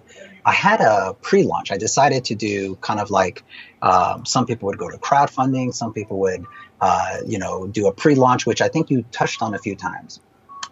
I 0.45 0.53
had 0.53 0.79
a 0.81 1.15
pre-launch. 1.21 1.71
I 1.71 1.77
decided 1.77 2.25
to 2.25 2.35
do 2.35 2.75
kind 2.77 2.99
of 2.99 3.11
like 3.11 3.43
um, 3.81 4.25
some 4.25 4.45
people 4.45 4.67
would 4.67 4.77
go 4.77 4.89
to 4.89 4.97
crowdfunding, 4.97 5.73
some 5.73 5.93
people 5.93 6.19
would 6.19 6.45
uh, 6.81 7.17
you 7.25 7.37
know 7.37 7.67
do 7.67 7.87
a 7.87 7.93
pre-launch, 7.93 8.45
which 8.45 8.61
I 8.61 8.67
think 8.67 8.89
you 8.89 9.03
touched 9.11 9.41
on 9.41 9.53
a 9.53 9.59
few 9.59 9.75
times. 9.75 10.19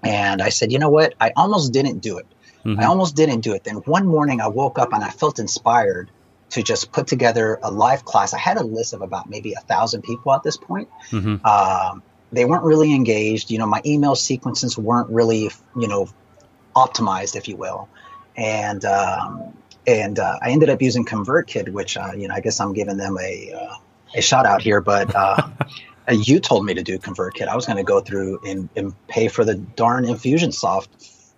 And 0.04 0.42
I 0.42 0.50
said, 0.50 0.72
you 0.72 0.80
know 0.80 0.90
what? 0.90 1.14
I 1.22 1.32
almost 1.38 1.72
didn't 1.72 2.00
do 2.00 2.18
it. 2.18 2.28
Mm-hmm. 2.66 2.80
I 2.80 2.86
almost 2.86 3.16
didn't 3.16 3.42
do 3.42 3.54
it. 3.54 3.64
Then 3.64 3.76
one 3.78 4.06
morning 4.06 4.42
I 4.42 4.48
woke 4.48 4.78
up 4.78 4.94
and 4.94 5.04
I 5.04 5.10
felt 5.10 5.40
inspired 5.40 6.12
to 6.54 6.62
just 6.62 6.92
put 6.92 7.08
together 7.08 7.60
a 7.64 7.72
live 7.72 8.06
class. 8.06 8.34
I 8.34 8.38
had 8.38 8.58
a 8.58 8.64
list 8.64 8.94
of 8.94 9.02
about 9.02 9.28
maybe 9.28 9.54
a 9.54 9.60
thousand 9.62 10.04
people 10.04 10.34
at 10.34 10.44
this 10.44 10.56
point. 10.56 10.88
Mm-hmm. 11.10 11.46
Um, 11.46 12.04
they 12.32 12.46
weren't 12.46 12.64
really 12.64 12.94
engaged. 12.94 13.50
You 13.50 13.58
know, 13.58 13.66
my 13.66 13.82
email 13.86 14.16
sequences 14.16 14.78
weren't 14.78 15.10
really, 15.10 15.50
you 15.76 15.88
know, 15.88 16.08
optimized, 16.76 17.36
if 17.36 17.48
you 17.48 17.56
will. 17.56 17.90
And 18.38 18.86
um, 18.86 19.58
and 19.88 20.20
uh, 20.20 20.38
I 20.42 20.52
ended 20.52 20.70
up 20.70 20.82
using 20.82 21.06
ConvertKit, 21.06 21.70
which 21.70 21.98
uh, 21.98 22.12
you 22.16 22.28
know, 22.28 22.36
I 22.36 22.40
guess 22.40 22.60
I'm 22.60 22.74
giving 22.74 22.98
them 22.98 23.18
a 23.20 23.54
uh, 23.54 23.76
a 24.16 24.22
shout 24.22 24.46
out 24.46 24.62
here, 24.62 24.82
but. 24.82 25.14
Uh, 25.16 25.50
you 26.12 26.42
told 26.42 26.66
me 26.66 26.74
to 26.74 26.84
do 26.84 27.00
ConvertKit. 27.00 27.48
I 27.48 27.56
was 27.56 27.66
going 27.66 27.78
to 27.78 27.84
go 27.84 28.02
through 28.02 28.42
and, 28.46 28.68
and, 28.76 28.94
pay 29.08 29.30
for 29.30 29.46
the 29.46 29.56
darn 29.56 30.04
Infusionsoft 30.04 30.88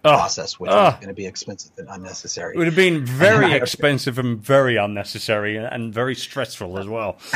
process, 0.10 0.60
which 0.60 0.72
is 0.72 0.94
going 0.96 1.08
to 1.08 1.14
be 1.14 1.26
expensive 1.26 1.72
and 1.78 1.88
unnecessary. 1.90 2.54
It 2.56 2.58
would 2.58 2.68
have 2.68 2.76
been 2.76 3.06
very 3.06 3.54
expensive 3.62 4.20
and 4.20 4.40
very 4.40 4.76
unnecessary 4.78 5.58
and 5.58 5.94
very 5.94 6.16
stressful 6.16 6.78
as 6.78 6.88
well. 6.88 7.18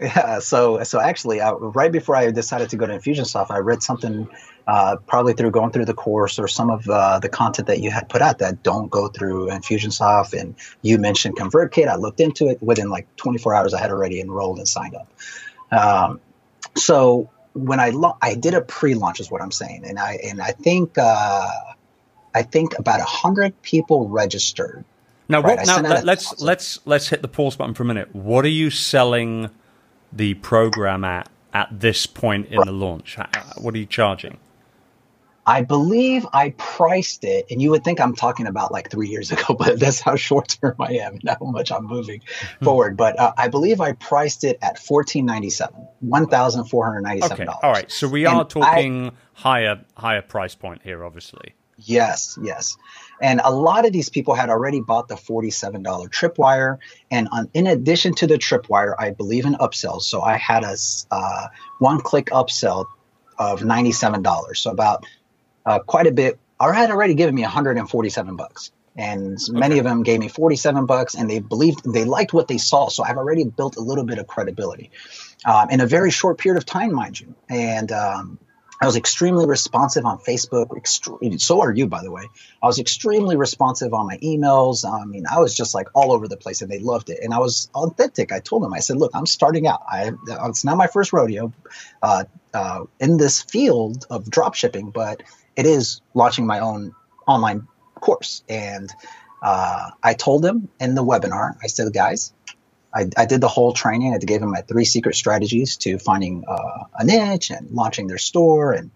Yeah, 0.00 0.40
so 0.40 0.82
so 0.82 1.00
actually, 1.00 1.40
uh, 1.40 1.54
right 1.54 1.90
before 1.90 2.16
I 2.16 2.30
decided 2.32 2.68
to 2.70 2.76
go 2.76 2.84
to 2.84 2.98
Infusionsoft, 2.98 3.50
I 3.50 3.58
read 3.58 3.80
something 3.80 4.28
uh, 4.66 4.96
probably 5.06 5.34
through 5.34 5.52
going 5.52 5.70
through 5.70 5.84
the 5.84 5.94
course 5.94 6.38
or 6.38 6.48
some 6.48 6.68
of 6.68 6.88
uh, 6.88 7.20
the 7.20 7.28
content 7.28 7.68
that 7.68 7.80
you 7.80 7.90
had 7.90 8.08
put 8.08 8.20
out 8.20 8.38
that 8.38 8.62
don't 8.62 8.90
go 8.90 9.08
through 9.08 9.48
Infusionsoft. 9.50 10.38
And 10.38 10.56
you 10.82 10.98
mentioned 10.98 11.36
ConvertKit. 11.36 11.86
I 11.86 11.94
looked 11.94 12.20
into 12.20 12.48
it 12.48 12.60
within 12.60 12.90
like 12.90 13.06
24 13.16 13.54
hours. 13.54 13.72
I 13.74 13.80
had 13.80 13.90
already 13.90 14.20
enrolled 14.20 14.58
and 14.58 14.66
signed 14.66 14.96
up. 14.96 15.08
Um, 15.70 16.20
so 16.76 17.30
when 17.54 17.80
I 17.80 17.90
lo- 17.90 18.18
I 18.20 18.34
did 18.34 18.54
a 18.54 18.60
pre-launch 18.60 19.20
is 19.20 19.30
what 19.30 19.40
I'm 19.40 19.52
saying, 19.52 19.84
and 19.84 19.98
I 19.98 20.18
and 20.22 20.42
I 20.42 20.52
think 20.52 20.98
uh, 20.98 21.50
I 22.34 22.42
think 22.42 22.78
about 22.78 23.00
a 23.00 23.04
hundred 23.04 23.60
people 23.62 24.08
registered. 24.08 24.84
Now, 25.28 25.40
right? 25.40 25.56
what, 25.58 25.66
now 25.66 25.80
let, 25.80 26.04
let's 26.04 26.40
let's 26.40 26.78
let's 26.84 27.08
hit 27.08 27.22
the 27.22 27.28
pause 27.28 27.56
button 27.56 27.74
for 27.74 27.82
a 27.82 27.86
minute. 27.86 28.14
What 28.14 28.44
are 28.44 28.48
you 28.48 28.70
selling? 28.70 29.50
the 30.14 30.34
program 30.34 31.04
at 31.04 31.28
at 31.52 31.68
this 31.70 32.06
point 32.06 32.48
in 32.48 32.60
the 32.64 32.72
launch? 32.72 33.16
What 33.58 33.74
are 33.74 33.78
you 33.78 33.86
charging? 33.86 34.38
I 35.46 35.62
believe 35.62 36.26
I 36.32 36.50
priced 36.50 37.24
it, 37.24 37.46
and 37.50 37.60
you 37.60 37.70
would 37.70 37.84
think 37.84 38.00
I'm 38.00 38.14
talking 38.14 38.46
about 38.46 38.72
like 38.72 38.90
three 38.90 39.08
years 39.08 39.30
ago, 39.32 39.54
but 39.54 39.78
that's 39.78 40.00
how 40.00 40.16
short 40.16 40.56
term 40.60 40.76
I 40.80 40.94
am 40.94 41.14
and 41.14 41.28
how 41.28 41.46
much 41.46 41.70
I'm 41.70 41.84
moving 41.84 42.22
hmm. 42.58 42.64
forward. 42.64 42.96
But 42.96 43.18
uh, 43.18 43.32
I 43.36 43.48
believe 43.48 43.80
I 43.80 43.92
priced 43.92 44.44
it 44.44 44.58
at 44.62 44.78
fourteen 44.78 45.26
ninety 45.26 45.50
seven, 45.50 45.86
one 46.00 46.26
thousand 46.26 46.64
four 46.66 46.86
hundred 46.86 47.02
ninety 47.02 47.22
seven 47.22 47.46
dollars. 47.46 47.58
Okay, 47.58 47.66
all 47.66 47.72
right. 47.72 47.90
So 47.90 48.08
we 48.08 48.26
and 48.26 48.36
are 48.36 48.44
talking 48.44 49.08
I, 49.08 49.12
higher 49.34 49.84
higher 49.96 50.22
price 50.22 50.54
point 50.54 50.82
here, 50.82 51.04
obviously. 51.04 51.54
Yes, 51.76 52.38
yes. 52.40 52.76
And 53.20 53.40
a 53.42 53.50
lot 53.50 53.84
of 53.84 53.92
these 53.92 54.08
people 54.08 54.34
had 54.34 54.48
already 54.48 54.80
bought 54.80 55.08
the 55.08 55.16
$47 55.16 55.82
tripwire. 56.10 56.78
And 57.10 57.28
on, 57.32 57.50
in 57.52 57.66
addition 57.66 58.14
to 58.14 58.26
the 58.26 58.36
tripwire, 58.36 58.94
I 58.98 59.10
believe 59.10 59.44
in 59.44 59.54
upsells. 59.54 60.02
So 60.02 60.22
I 60.22 60.36
had 60.36 60.62
a 60.64 60.76
uh, 61.10 61.48
one 61.78 62.00
click 62.00 62.26
upsell 62.26 62.86
of 63.38 63.60
$97. 63.60 64.56
So 64.56 64.70
about 64.70 65.04
uh, 65.66 65.78
quite 65.80 66.06
a 66.06 66.12
bit, 66.12 66.38
had 66.60 66.90
already 66.90 67.14
given 67.14 67.34
me 67.34 67.42
147 67.42 68.36
bucks. 68.36 68.72
And 68.96 69.34
okay. 69.34 69.58
many 69.58 69.78
of 69.78 69.84
them 69.84 70.02
gave 70.04 70.20
me 70.20 70.28
47 70.28 70.86
bucks 70.86 71.14
and 71.14 71.28
they 71.28 71.40
believed 71.40 71.92
they 71.92 72.04
liked 72.04 72.32
what 72.32 72.46
they 72.46 72.58
saw. 72.58 72.88
So 72.88 73.02
I've 73.02 73.16
already 73.16 73.44
built 73.44 73.76
a 73.76 73.80
little 73.80 74.04
bit 74.04 74.18
of 74.18 74.26
credibility 74.26 74.90
um, 75.44 75.70
in 75.70 75.80
a 75.80 75.86
very 75.86 76.10
short 76.10 76.38
period 76.38 76.58
of 76.58 76.64
time, 76.64 76.94
mind 76.94 77.18
you. 77.18 77.34
And 77.48 77.90
um, 77.90 78.38
I 78.80 78.86
was 78.86 78.96
extremely 78.96 79.46
responsive 79.46 80.04
on 80.04 80.18
Facebook. 80.18 80.68
Extre- 80.68 81.40
so 81.40 81.60
are 81.62 81.72
you, 81.72 81.86
by 81.86 82.02
the 82.02 82.10
way. 82.10 82.28
I 82.62 82.66
was 82.66 82.78
extremely 82.78 83.36
responsive 83.36 83.94
on 83.94 84.06
my 84.06 84.18
emails. 84.18 84.84
I 84.84 85.04
mean, 85.04 85.24
I 85.30 85.40
was 85.40 85.56
just 85.56 85.74
like 85.74 85.88
all 85.94 86.12
over 86.12 86.28
the 86.28 86.36
place, 86.36 86.60
and 86.60 86.70
they 86.70 86.80
loved 86.80 87.08
it. 87.08 87.20
And 87.22 87.32
I 87.32 87.38
was 87.38 87.70
authentic. 87.74 88.30
I 88.30 88.40
told 88.40 88.62
them, 88.62 88.74
I 88.74 88.80
said, 88.80 88.96
"Look, 88.96 89.12
I'm 89.14 89.26
starting 89.26 89.66
out. 89.66 89.82
I, 89.88 90.12
it's 90.48 90.64
not 90.64 90.76
my 90.76 90.88
first 90.88 91.12
rodeo 91.12 91.52
uh, 92.02 92.24
uh, 92.52 92.84
in 93.00 93.16
this 93.16 93.42
field 93.42 94.06
of 94.10 94.28
drop 94.28 94.54
shipping, 94.54 94.90
but 94.90 95.22
it 95.56 95.66
is 95.66 96.00
launching 96.14 96.46
my 96.46 96.60
own 96.60 96.94
online 97.26 97.68
course." 97.94 98.42
And 98.48 98.90
uh, 99.42 99.90
I 100.02 100.14
told 100.14 100.42
them 100.42 100.68
in 100.80 100.94
the 100.94 101.04
webinar, 101.04 101.56
I 101.62 101.66
said, 101.68 101.92
"Guys, 101.92 102.32
I, 102.94 103.08
I, 103.16 103.26
did 103.26 103.40
the 103.40 103.48
whole 103.48 103.72
training. 103.72 104.14
I 104.14 104.18
gave 104.18 104.40
them 104.40 104.52
my 104.52 104.60
three 104.60 104.84
secret 104.84 105.16
strategies 105.16 105.76
to 105.78 105.98
finding 105.98 106.44
uh, 106.46 106.84
a 106.94 107.04
niche 107.04 107.50
and 107.50 107.70
launching 107.72 108.06
their 108.06 108.18
store 108.18 108.72
and 108.72 108.92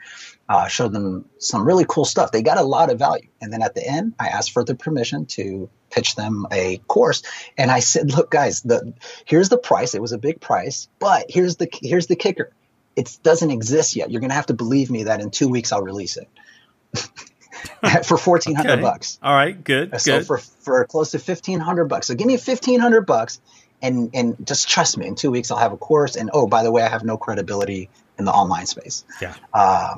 uh, 0.48 0.68
showed 0.68 0.92
them 0.92 1.24
some 1.38 1.66
really 1.66 1.84
cool 1.86 2.04
stuff. 2.04 2.30
They 2.30 2.42
got 2.42 2.58
a 2.58 2.62
lot 2.62 2.90
of 2.90 2.98
value. 2.98 3.28
And 3.40 3.52
then 3.52 3.62
at 3.62 3.74
the 3.74 3.86
end, 3.86 4.14
I 4.18 4.28
asked 4.28 4.52
for 4.52 4.64
the 4.64 4.74
permission 4.74 5.26
to 5.26 5.68
pitch 5.90 6.14
them 6.14 6.46
a 6.52 6.78
course. 6.86 7.22
And 7.56 7.70
I 7.70 7.80
said, 7.80 8.12
look, 8.12 8.30
guys, 8.30 8.62
the, 8.62 8.94
here's 9.24 9.48
the 9.48 9.58
price. 9.58 9.94
It 9.94 10.02
was 10.02 10.12
a 10.12 10.18
big 10.18 10.40
price, 10.40 10.88
but 11.00 11.26
here's 11.28 11.56
the, 11.56 11.68
here's 11.82 12.06
the 12.06 12.16
kicker. 12.16 12.52
It 12.94 13.18
doesn't 13.22 13.50
exist 13.50 13.96
yet. 13.96 14.10
You're 14.10 14.20
going 14.20 14.30
to 14.30 14.36
have 14.36 14.46
to 14.46 14.54
believe 14.54 14.90
me 14.90 15.04
that 15.04 15.20
in 15.20 15.30
two 15.30 15.48
weeks 15.48 15.72
I'll 15.72 15.82
release 15.82 16.16
it. 16.16 16.28
for 18.04 18.16
fourteen 18.16 18.54
hundred 18.54 18.72
okay. 18.74 18.82
bucks. 18.82 19.18
All 19.22 19.34
right, 19.34 19.62
good. 19.62 20.00
So 20.00 20.18
good. 20.18 20.26
for 20.26 20.38
for 20.38 20.84
close 20.86 21.12
to 21.12 21.18
fifteen 21.18 21.60
hundred 21.60 21.86
bucks. 21.86 22.06
So 22.06 22.14
give 22.14 22.26
me 22.26 22.36
fifteen 22.36 22.80
hundred 22.80 23.02
bucks, 23.02 23.40
and 23.82 24.10
and 24.14 24.36
just 24.46 24.68
trust 24.68 24.98
me 24.98 25.06
in 25.06 25.14
two 25.14 25.30
weeks 25.30 25.50
i'll 25.50 25.58
have 25.58 25.72
a 25.72 25.76
course 25.76 26.16
and 26.16 26.30
oh 26.32 26.46
by 26.46 26.62
the 26.62 26.70
way 26.70 26.82
i 26.82 26.88
have 26.88 27.04
no 27.04 27.16
credibility 27.16 27.88
in 28.18 28.24
the 28.24 28.32
online 28.32 28.66
space 28.66 29.04
yeah 29.20 29.34
uh, 29.52 29.96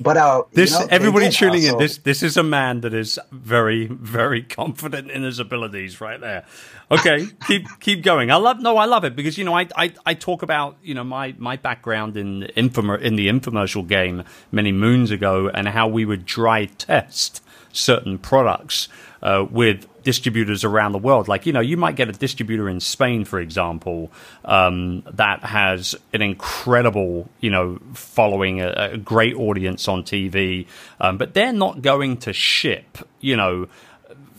but 0.00 0.16
uh, 0.16 0.42
this 0.52 0.72
you 0.72 0.80
know, 0.80 0.86
everybody 0.90 1.30
tuning 1.30 1.64
uh, 1.64 1.68
so, 1.68 1.72
in 1.72 1.78
this 1.78 1.98
this 1.98 2.22
is 2.22 2.36
a 2.36 2.42
man 2.42 2.80
that 2.80 2.94
is 2.94 3.18
very 3.32 3.86
very 3.86 4.42
confident 4.60 5.10
in 5.10 5.22
his 5.22 5.38
abilities 5.38 6.00
right 6.00 6.20
there. 6.20 6.44
Okay 6.90 7.26
keep 7.46 7.66
keep 7.80 8.02
going. 8.02 8.30
I 8.30 8.36
love 8.36 8.60
no 8.60 8.76
i 8.76 8.84
love 8.84 9.04
it 9.04 9.16
because 9.16 9.38
you 9.38 9.44
know 9.44 9.54
I, 9.54 9.68
I 9.76 9.92
i 10.06 10.14
talk 10.14 10.42
about 10.42 10.76
you 10.82 10.94
know 10.94 11.04
my 11.04 11.34
my 11.38 11.56
background 11.56 12.16
in 12.16 12.48
infom 12.56 13.00
in 13.00 13.16
the 13.16 13.28
infomercial 13.28 13.86
game 13.86 14.24
many 14.50 14.72
moons 14.72 15.10
ago 15.10 15.48
and 15.48 15.68
how 15.68 15.88
we 15.88 16.04
would 16.04 16.24
dry 16.24 16.66
test 16.66 17.42
certain 17.72 18.18
products 18.18 18.88
uh, 19.22 19.46
with 19.50 19.86
distributors 20.02 20.64
around 20.64 20.92
the 20.92 20.98
world. 20.98 21.28
Like, 21.28 21.46
you 21.46 21.52
know, 21.52 21.60
you 21.60 21.76
might 21.76 21.96
get 21.96 22.08
a 22.08 22.12
distributor 22.12 22.68
in 22.68 22.80
Spain, 22.80 23.24
for 23.24 23.40
example, 23.40 24.10
um, 24.44 25.02
that 25.12 25.40
has 25.44 25.94
an 26.12 26.22
incredible, 26.22 27.28
you 27.40 27.50
know, 27.50 27.78
following, 27.94 28.60
a, 28.60 28.90
a 28.92 28.96
great 28.96 29.34
audience 29.34 29.88
on 29.88 30.02
TV, 30.02 30.66
um, 31.00 31.18
but 31.18 31.34
they're 31.34 31.52
not 31.52 31.82
going 31.82 32.16
to 32.18 32.32
ship, 32.32 32.98
you 33.20 33.36
know, 33.36 33.68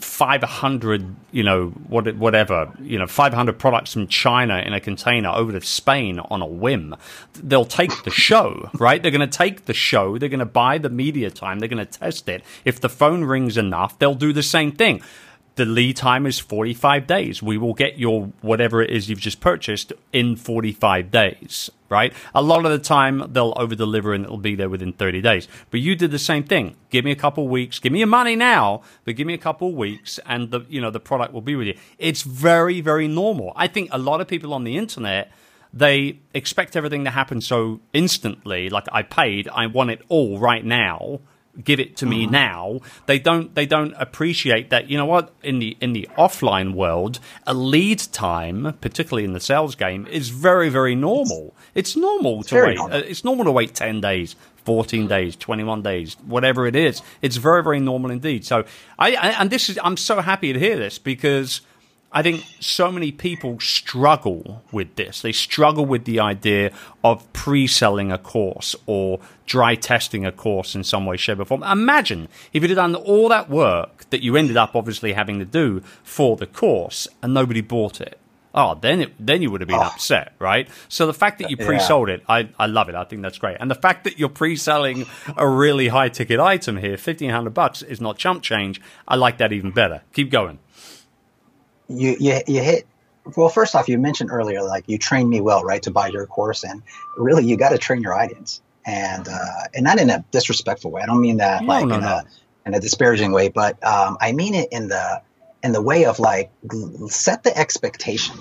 500, 0.03 1.15
you 1.31 1.43
know, 1.43 1.67
what, 1.87 2.15
whatever, 2.15 2.71
you 2.81 2.97
know, 2.97 3.07
500 3.07 3.59
products 3.59 3.93
from 3.93 4.07
China 4.07 4.57
in 4.57 4.73
a 4.73 4.79
container 4.79 5.29
over 5.29 5.51
to 5.51 5.61
Spain 5.61 6.19
on 6.19 6.41
a 6.41 6.45
whim. 6.45 6.95
They'll 7.33 7.65
take 7.65 8.03
the 8.03 8.09
show, 8.09 8.69
right? 8.79 9.01
They're 9.01 9.11
going 9.11 9.21
to 9.21 9.37
take 9.37 9.65
the 9.65 9.73
show. 9.73 10.17
They're 10.17 10.29
going 10.29 10.39
to 10.39 10.45
buy 10.45 10.79
the 10.79 10.89
media 10.89 11.29
time. 11.29 11.59
They're 11.59 11.69
going 11.69 11.85
to 11.85 11.99
test 11.99 12.27
it. 12.29 12.43
If 12.65 12.79
the 12.81 12.89
phone 12.89 13.23
rings 13.23 13.57
enough, 13.57 13.99
they'll 13.99 14.15
do 14.15 14.33
the 14.33 14.43
same 14.43 14.71
thing 14.71 15.01
the 15.61 15.71
lead 15.71 15.95
time 15.95 16.25
is 16.25 16.39
45 16.39 17.05
days. 17.05 17.43
We 17.43 17.55
will 17.55 17.75
get 17.75 17.99
your 17.99 18.31
whatever 18.41 18.81
it 18.81 18.89
is 18.89 19.09
you've 19.09 19.19
just 19.19 19.39
purchased 19.39 19.93
in 20.11 20.35
45 20.35 21.11
days, 21.11 21.69
right? 21.87 22.11
A 22.33 22.41
lot 22.41 22.65
of 22.65 22.71
the 22.71 22.79
time 22.79 23.31
they'll 23.31 23.53
over 23.57 23.75
deliver 23.75 24.11
and 24.11 24.25
it'll 24.25 24.39
be 24.39 24.55
there 24.55 24.69
within 24.69 24.91
30 24.91 25.21
days. 25.21 25.47
But 25.69 25.81
you 25.81 25.95
did 25.95 26.09
the 26.09 26.17
same 26.17 26.43
thing. 26.43 26.77
Give 26.89 27.05
me 27.05 27.11
a 27.11 27.15
couple 27.15 27.47
weeks. 27.47 27.77
Give 27.77 27.91
me 27.91 27.99
your 27.99 28.07
money 28.07 28.35
now, 28.35 28.81
but 29.05 29.15
give 29.15 29.27
me 29.27 29.35
a 29.35 29.37
couple 29.37 29.71
weeks 29.75 30.19
and 30.25 30.49
the, 30.49 30.61
you 30.67 30.81
know, 30.81 30.89
the 30.89 30.99
product 30.99 31.31
will 31.31 31.41
be 31.41 31.55
with 31.55 31.67
you. 31.67 31.77
It's 31.99 32.23
very, 32.23 32.81
very 32.81 33.07
normal. 33.07 33.53
I 33.55 33.67
think 33.67 33.89
a 33.91 33.99
lot 33.99 34.19
of 34.19 34.27
people 34.27 34.55
on 34.55 34.63
the 34.63 34.77
internet, 34.77 35.31
they 35.71 36.21
expect 36.33 36.75
everything 36.75 37.03
to 37.03 37.11
happen 37.11 37.39
so 37.39 37.81
instantly. 37.93 38.71
Like 38.71 38.87
I 38.91 39.03
paid, 39.03 39.47
I 39.49 39.67
want 39.67 39.91
it 39.91 40.01
all 40.09 40.39
right 40.39 40.65
now 40.65 41.19
give 41.63 41.79
it 41.79 41.97
to 41.97 42.05
me 42.05 42.23
mm-hmm. 42.23 42.31
now 42.31 42.79
they 43.07 43.19
don't 43.19 43.55
they 43.55 43.65
don't 43.65 43.93
appreciate 43.97 44.69
that 44.69 44.89
you 44.89 44.97
know 44.97 45.05
what 45.05 45.33
in 45.43 45.59
the 45.59 45.77
in 45.81 45.93
the 45.93 46.07
offline 46.17 46.73
world 46.73 47.19
a 47.45 47.53
lead 47.53 47.99
time 48.11 48.77
particularly 48.79 49.25
in 49.25 49.33
the 49.33 49.39
sales 49.39 49.75
game 49.75 50.07
is 50.07 50.29
very 50.29 50.69
very 50.69 50.95
normal 50.95 51.53
it's, 51.75 51.95
normal 51.95 52.39
it's 52.39 52.49
to 52.49 52.55
wait 52.55 52.77
normal. 52.77 52.95
Uh, 52.95 53.01
it's 53.01 53.23
normal 53.23 53.45
to 53.45 53.51
wait 53.51 53.75
10 53.75 53.99
days 53.99 54.35
14 54.65 55.07
days 55.07 55.35
21 55.35 55.81
days 55.81 56.15
whatever 56.25 56.65
it 56.67 56.75
is 56.75 57.01
it's 57.21 57.35
very 57.35 57.63
very 57.63 57.79
normal 57.79 58.11
indeed 58.11 58.45
so 58.45 58.63
I, 58.97 59.15
I 59.15 59.27
and 59.41 59.49
this 59.49 59.69
is 59.69 59.77
i'm 59.83 59.97
so 59.97 60.21
happy 60.21 60.53
to 60.53 60.59
hear 60.59 60.77
this 60.77 60.99
because 60.99 61.61
I 62.13 62.23
think 62.23 62.45
so 62.59 62.91
many 62.91 63.11
people 63.11 63.59
struggle 63.61 64.63
with 64.71 64.95
this. 64.95 65.21
They 65.21 65.31
struggle 65.31 65.85
with 65.85 66.03
the 66.03 66.19
idea 66.19 66.71
of 67.03 67.31
pre 67.31 67.67
selling 67.67 68.11
a 68.11 68.17
course 68.17 68.75
or 68.85 69.21
dry 69.45 69.75
testing 69.75 70.25
a 70.25 70.31
course 70.31 70.75
in 70.75 70.83
some 70.83 71.05
way, 71.05 71.15
shape, 71.15 71.39
or 71.39 71.45
form. 71.45 71.63
Imagine 71.63 72.27
if 72.51 72.61
you'd 72.61 72.71
have 72.71 72.75
done 72.75 72.95
all 72.95 73.29
that 73.29 73.49
work 73.49 74.09
that 74.09 74.21
you 74.21 74.35
ended 74.35 74.57
up 74.57 74.75
obviously 74.75 75.13
having 75.13 75.39
to 75.39 75.45
do 75.45 75.81
for 76.03 76.35
the 76.35 76.47
course 76.47 77.07
and 77.21 77.33
nobody 77.33 77.61
bought 77.61 78.01
it. 78.01 78.17
Oh, 78.53 78.77
then 78.81 78.99
it, 78.99 79.13
then 79.17 79.41
you 79.41 79.49
would 79.49 79.61
have 79.61 79.69
been 79.69 79.77
oh. 79.77 79.83
upset, 79.83 80.33
right? 80.37 80.67
So 80.89 81.07
the 81.07 81.13
fact 81.13 81.39
that 81.39 81.49
you 81.49 81.55
pre-sold 81.55 82.09
yeah. 82.09 82.15
it, 82.15 82.23
I, 82.27 82.49
I 82.59 82.65
love 82.65 82.89
it. 82.89 82.95
I 82.95 83.05
think 83.05 83.21
that's 83.21 83.37
great. 83.37 83.55
And 83.61 83.71
the 83.71 83.75
fact 83.75 84.03
that 84.03 84.19
you're 84.19 84.27
pre-selling 84.27 85.05
a 85.37 85.47
really 85.47 85.87
high 85.87 86.09
ticket 86.09 86.41
item 86.41 86.75
here, 86.75 86.97
fifteen 86.97 87.29
hundred 87.29 87.53
bucks, 87.53 87.81
is 87.81 88.01
not 88.01 88.17
chump 88.17 88.43
change. 88.43 88.81
I 89.07 89.15
like 89.15 89.37
that 89.37 89.53
even 89.53 89.71
better. 89.71 90.01
Keep 90.11 90.31
going 90.31 90.59
you, 91.91 92.15
you, 92.19 92.41
you 92.47 92.61
hit 92.61 92.87
well 93.35 93.49
first 93.49 93.75
off 93.75 93.87
you 93.87 93.97
mentioned 93.97 94.31
earlier 94.31 94.63
like 94.63 94.83
you 94.87 94.97
trained 94.97 95.29
me 95.29 95.41
well 95.41 95.63
right 95.63 95.83
to 95.83 95.91
buy 95.91 96.07
your 96.07 96.25
course 96.25 96.63
and 96.63 96.81
really 97.17 97.45
you 97.45 97.57
got 97.57 97.69
to 97.69 97.77
train 97.77 98.01
your 98.01 98.13
audience. 98.13 98.61
And 98.83 99.27
uh, 99.27 99.67
and 99.75 99.83
not 99.83 99.99
in 99.99 100.09
a 100.09 100.25
disrespectful 100.31 100.89
way 100.89 101.03
i 101.03 101.05
don't 101.05 101.21
mean 101.21 101.37
that 101.37 101.61
no, 101.61 101.67
like 101.67 101.85
no, 101.85 101.95
in, 101.95 102.01
no. 102.01 102.07
A, 102.07 102.25
in 102.65 102.73
a 102.73 102.79
disparaging 102.79 103.31
way 103.31 103.49
but 103.49 103.73
um, 103.85 104.17
i 104.19 104.31
mean 104.31 104.55
it 104.55 104.69
in 104.71 104.87
the 104.87 105.21
in 105.61 105.71
the 105.71 105.83
way 105.83 106.05
of 106.05 106.17
like 106.17 106.49
set 107.07 107.43
the 107.43 107.55
expectation 107.55 108.37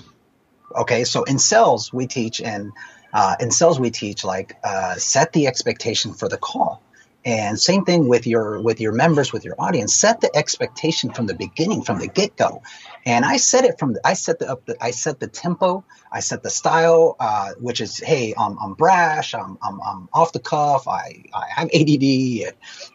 okay? 0.75 1.03
So 1.03 1.23
in 1.23 1.39
sales 1.39 1.91
we 1.93 2.07
teach 2.07 2.41
and 2.41 2.71
uh, 3.13 3.35
in 3.39 3.51
sales 3.51 3.79
we 3.79 3.91
teach 3.91 4.23
like 4.23 4.57
uh, 4.63 4.95
set 4.95 5.33
the 5.33 5.47
expectation 5.47 6.13
for 6.13 6.29
the 6.29 6.37
call 6.37 6.81
And 7.23 7.59
same 7.59 7.85
thing 7.85 8.07
with 8.07 8.25
your 8.25 8.59
with 8.61 8.81
your 8.81 8.93
members, 8.93 9.31
with 9.31 9.45
your 9.45 9.55
audience. 9.59 9.93
Set 9.93 10.21
the 10.21 10.35
expectation 10.35 11.13
from 11.13 11.27
the 11.27 11.35
beginning, 11.35 11.83
from 11.83 11.99
the 11.99 12.07
get 12.07 12.35
go. 12.35 12.63
And 13.05 13.23
I 13.25 13.37
set 13.37 13.63
it 13.63 13.77
from 13.77 13.93
the, 13.93 14.01
I 14.05 14.13
set 14.13 14.39
the 14.39 14.49
up 14.49 14.65
the, 14.65 14.75
I 14.83 14.89
set 14.91 15.19
the 15.19 15.27
tempo, 15.27 15.83
I 16.11 16.19
set 16.19 16.41
the 16.41 16.49
style, 16.49 17.15
uh, 17.19 17.51
which 17.59 17.79
is 17.79 17.99
hey, 17.99 18.33
I'm, 18.37 18.57
I'm 18.59 18.73
brash, 18.73 19.35
I'm, 19.35 19.57
I'm, 19.61 19.79
I'm 19.81 20.09
off 20.13 20.33
the 20.33 20.39
cuff, 20.39 20.87
I, 20.87 21.23
I 21.33 21.45
have 21.55 21.69
ADD, 21.73 22.03
and, 22.03 22.53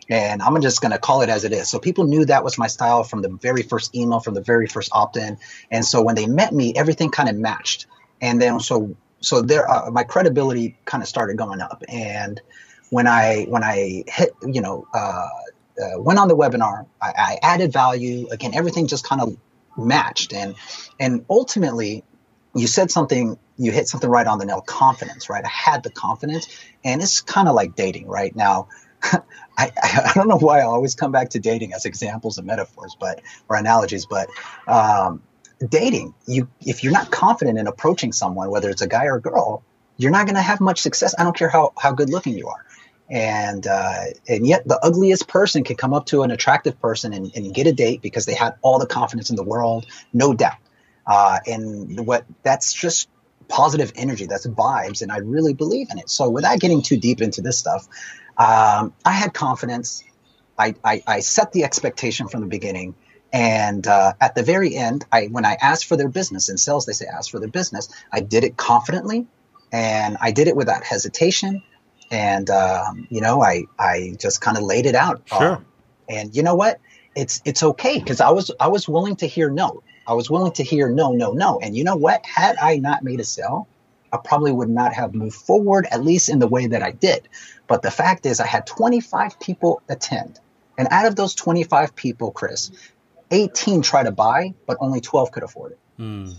and 0.08 0.42
I'm 0.42 0.60
just 0.60 0.80
gonna 0.80 0.98
call 0.98 1.22
it 1.22 1.28
as 1.28 1.44
it 1.44 1.52
is. 1.52 1.68
So 1.68 1.78
people 1.78 2.04
knew 2.04 2.24
that 2.24 2.42
was 2.42 2.58
my 2.58 2.66
style 2.66 3.04
from 3.04 3.22
the 3.22 3.28
very 3.28 3.62
first 3.62 3.94
email, 3.94 4.18
from 4.18 4.34
the 4.34 4.42
very 4.42 4.66
first 4.66 4.90
opt 4.92 5.16
in. 5.16 5.38
And 5.70 5.84
so 5.84 6.02
when 6.02 6.16
they 6.16 6.26
met 6.26 6.52
me, 6.52 6.72
everything 6.74 7.10
kind 7.10 7.28
of 7.28 7.36
matched. 7.36 7.86
And 8.20 8.42
then 8.42 8.58
so 8.58 8.96
so 9.20 9.42
there, 9.42 9.68
uh, 9.68 9.90
my 9.90 10.04
credibility 10.04 10.76
kind 10.84 11.02
of 11.02 11.08
started 11.08 11.36
going 11.36 11.60
up. 11.60 11.82
And 11.88 12.40
when 12.90 13.06
I 13.06 13.44
when 13.48 13.64
I 13.64 14.04
hit, 14.06 14.30
you 14.46 14.60
know, 14.60 14.86
uh, 14.94 15.28
uh, 15.80 16.00
went 16.00 16.18
on 16.18 16.28
the 16.28 16.36
webinar, 16.36 16.86
I, 17.02 17.12
I, 17.16 17.38
added 17.42 17.72
value. 17.72 18.28
Again, 18.30 18.54
everything 18.54 18.86
just 18.86 19.04
kind 19.04 19.20
of 19.20 19.36
matched, 19.76 20.32
and 20.32 20.54
and 20.98 21.24
ultimately, 21.28 22.04
you 22.54 22.66
said 22.66 22.90
something. 22.90 23.38
You 23.58 23.72
hit 23.72 23.88
something 23.88 24.08
right 24.08 24.26
on 24.26 24.38
the 24.38 24.44
nail. 24.44 24.60
Confidence, 24.60 25.28
right? 25.28 25.44
I 25.44 25.48
had 25.48 25.82
the 25.82 25.90
confidence, 25.90 26.48
and 26.84 27.02
it's 27.02 27.20
kind 27.20 27.48
of 27.48 27.54
like 27.54 27.74
dating, 27.74 28.06
right? 28.06 28.34
Now, 28.34 28.68
I, 29.02 29.22
I 29.82 30.12
don't 30.14 30.28
know 30.28 30.38
why 30.38 30.60
I 30.60 30.64
always 30.64 30.94
come 30.94 31.12
back 31.12 31.30
to 31.30 31.38
dating 31.38 31.72
as 31.72 31.84
examples 31.84 32.38
and 32.38 32.46
metaphors, 32.46 32.96
but 32.98 33.20
or 33.48 33.56
analogies, 33.56 34.06
but 34.06 34.28
um, 34.66 35.22
dating, 35.68 36.14
you 36.26 36.48
if 36.60 36.84
you're 36.84 36.92
not 36.92 37.10
confident 37.10 37.58
in 37.58 37.66
approaching 37.66 38.12
someone, 38.12 38.50
whether 38.50 38.70
it's 38.70 38.82
a 38.82 38.88
guy 38.88 39.06
or 39.06 39.16
a 39.16 39.20
girl, 39.20 39.62
you're 39.96 40.10
not 40.10 40.26
going 40.26 40.36
to 40.36 40.42
have 40.42 40.60
much 40.60 40.80
success. 40.80 41.14
I 41.18 41.24
don't 41.24 41.36
care 41.36 41.48
how 41.48 41.72
how 41.78 41.92
good 41.92 42.10
looking 42.10 42.36
you 42.36 42.48
are 42.48 42.66
and 43.08 43.66
uh, 43.66 44.04
and 44.28 44.46
yet 44.46 44.66
the 44.66 44.78
ugliest 44.84 45.28
person 45.28 45.62
can 45.62 45.76
come 45.76 45.94
up 45.94 46.06
to 46.06 46.22
an 46.22 46.30
attractive 46.30 46.80
person 46.80 47.12
and, 47.12 47.30
and, 47.36 47.54
get 47.54 47.66
a 47.66 47.72
date 47.72 48.02
because 48.02 48.26
they 48.26 48.34
had 48.34 48.54
all 48.62 48.78
the 48.78 48.86
confidence 48.86 49.30
in 49.30 49.36
the 49.36 49.44
world, 49.44 49.86
no 50.12 50.34
doubt. 50.34 50.58
Uh, 51.06 51.38
and 51.46 52.04
what 52.04 52.24
that's 52.42 52.72
just 52.72 53.08
positive 53.48 53.92
energy, 53.94 54.26
that's 54.26 54.46
vibes, 54.46 55.02
and 55.02 55.12
I 55.12 55.18
really 55.18 55.54
believe 55.54 55.88
in 55.90 55.98
it. 55.98 56.10
So 56.10 56.28
without 56.28 56.58
getting 56.58 56.82
too 56.82 56.96
deep 56.96 57.20
into 57.20 57.42
this 57.42 57.58
stuff, 57.58 57.86
um, 58.36 58.92
I 59.04 59.12
had 59.12 59.32
confidence. 59.32 60.02
I, 60.58 60.74
I, 60.82 61.02
I, 61.06 61.20
set 61.20 61.52
the 61.52 61.64
expectation 61.64 62.28
from 62.28 62.40
the 62.40 62.46
beginning. 62.46 62.94
And 63.30 63.86
uh, 63.86 64.14
at 64.20 64.34
the 64.34 64.42
very 64.42 64.74
end, 64.74 65.04
I 65.12 65.26
when 65.26 65.44
I 65.44 65.56
asked 65.60 65.84
for 65.84 65.96
their 65.96 66.08
business 66.08 66.48
in 66.48 66.56
sales, 66.56 66.86
they 66.86 66.92
say 66.92 67.06
ask 67.06 67.30
for 67.30 67.38
their 67.38 67.48
business. 67.48 67.88
I 68.10 68.20
did 68.20 68.42
it 68.42 68.56
confidently, 68.56 69.26
and 69.72 70.16
I 70.20 70.30
did 70.32 70.48
it 70.48 70.56
without 70.56 70.84
hesitation 70.84 71.62
and 72.10 72.50
um, 72.50 73.06
you 73.10 73.20
know, 73.20 73.42
I 73.42 73.64
I 73.78 74.16
just 74.18 74.40
kind 74.40 74.56
of 74.56 74.62
laid 74.62 74.86
it 74.86 74.94
out. 74.94 75.22
Sure. 75.26 75.56
Um, 75.56 75.66
and 76.08 76.36
you 76.36 76.42
know 76.42 76.54
what? 76.54 76.80
It's 77.14 77.40
it's 77.44 77.62
okay 77.62 77.98
because 77.98 78.20
I 78.20 78.30
was 78.30 78.50
I 78.60 78.68
was 78.68 78.88
willing 78.88 79.16
to 79.16 79.26
hear 79.26 79.50
no. 79.50 79.82
I 80.06 80.12
was 80.12 80.30
willing 80.30 80.52
to 80.52 80.62
hear 80.62 80.88
no, 80.88 81.12
no, 81.12 81.32
no. 81.32 81.58
And 81.60 81.76
you 81.76 81.82
know 81.82 81.96
what? 81.96 82.24
Had 82.24 82.56
I 82.58 82.76
not 82.76 83.02
made 83.02 83.18
a 83.18 83.24
sale, 83.24 83.66
I 84.12 84.18
probably 84.18 84.52
would 84.52 84.68
not 84.68 84.92
have 84.92 85.14
moved 85.14 85.34
forward, 85.34 85.86
at 85.90 86.04
least 86.04 86.28
in 86.28 86.38
the 86.38 86.46
way 86.46 86.68
that 86.68 86.82
I 86.82 86.92
did. 86.92 87.28
But 87.66 87.82
the 87.82 87.90
fact 87.90 88.24
is, 88.24 88.38
I 88.38 88.46
had 88.46 88.66
25 88.66 89.40
people 89.40 89.82
attend. 89.88 90.38
And 90.78 90.86
out 90.92 91.06
of 91.06 91.16
those 91.16 91.34
25 91.34 91.96
people, 91.96 92.30
Chris, 92.30 92.70
18 93.32 93.82
try 93.82 94.04
to 94.04 94.12
buy, 94.12 94.54
but 94.66 94.76
only 94.78 95.00
12 95.00 95.32
could 95.32 95.42
afford 95.42 95.72
it. 95.72 95.78
Mm. 95.98 96.36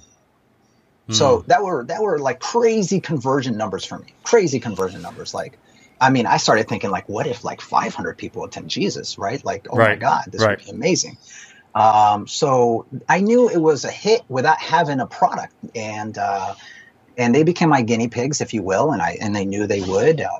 So 1.09 1.39
hmm. 1.39 1.47
that 1.47 1.63
were 1.63 1.85
that 1.85 2.01
were 2.01 2.19
like 2.19 2.39
crazy 2.39 2.99
conversion 2.99 3.57
numbers 3.57 3.85
for 3.85 3.99
me. 3.99 4.13
Crazy 4.23 4.59
conversion 4.59 5.01
numbers. 5.01 5.33
Like, 5.33 5.57
I 6.01 6.09
mean, 6.09 6.25
I 6.25 6.37
started 6.37 6.67
thinking 6.67 6.91
like, 6.91 7.07
what 7.07 7.27
if 7.27 7.43
like 7.43 7.61
500 7.61 8.17
people 8.17 8.43
attend 8.43 8.69
Jesus, 8.69 9.17
right? 9.17 9.43
Like, 9.43 9.67
oh 9.69 9.77
right. 9.77 9.91
my 9.91 9.95
God, 9.95 10.25
this 10.27 10.41
right. 10.41 10.57
would 10.57 10.65
be 10.65 10.71
amazing. 10.71 11.17
Um, 11.73 12.27
so 12.27 12.87
I 13.07 13.21
knew 13.21 13.49
it 13.49 13.61
was 13.61 13.85
a 13.85 13.91
hit 13.91 14.23
without 14.27 14.59
having 14.59 14.99
a 14.99 15.07
product, 15.07 15.53
and 15.75 16.17
uh, 16.17 16.55
and 17.17 17.33
they 17.33 17.43
became 17.43 17.69
my 17.69 17.83
guinea 17.83 18.07
pigs, 18.07 18.41
if 18.41 18.53
you 18.53 18.63
will, 18.63 18.91
and 18.91 19.01
I 19.01 19.17
and 19.21 19.35
they 19.35 19.45
knew 19.45 19.67
they 19.67 19.81
would. 19.81 20.21
Uh, 20.21 20.39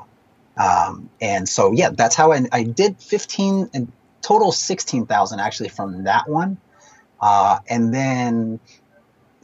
um, 0.57 1.09
and 1.21 1.47
so 1.47 1.71
yeah, 1.71 1.91
that's 1.91 2.15
how 2.15 2.31
I, 2.31 2.41
I 2.51 2.63
did 2.63 2.97
15 2.99 3.69
and 3.73 3.91
total 4.21 4.51
16,000 4.51 5.39
actually 5.39 5.69
from 5.69 6.03
that 6.03 6.27
one. 6.27 6.57
Uh, 7.21 7.59
and 7.69 7.93
then 7.93 8.59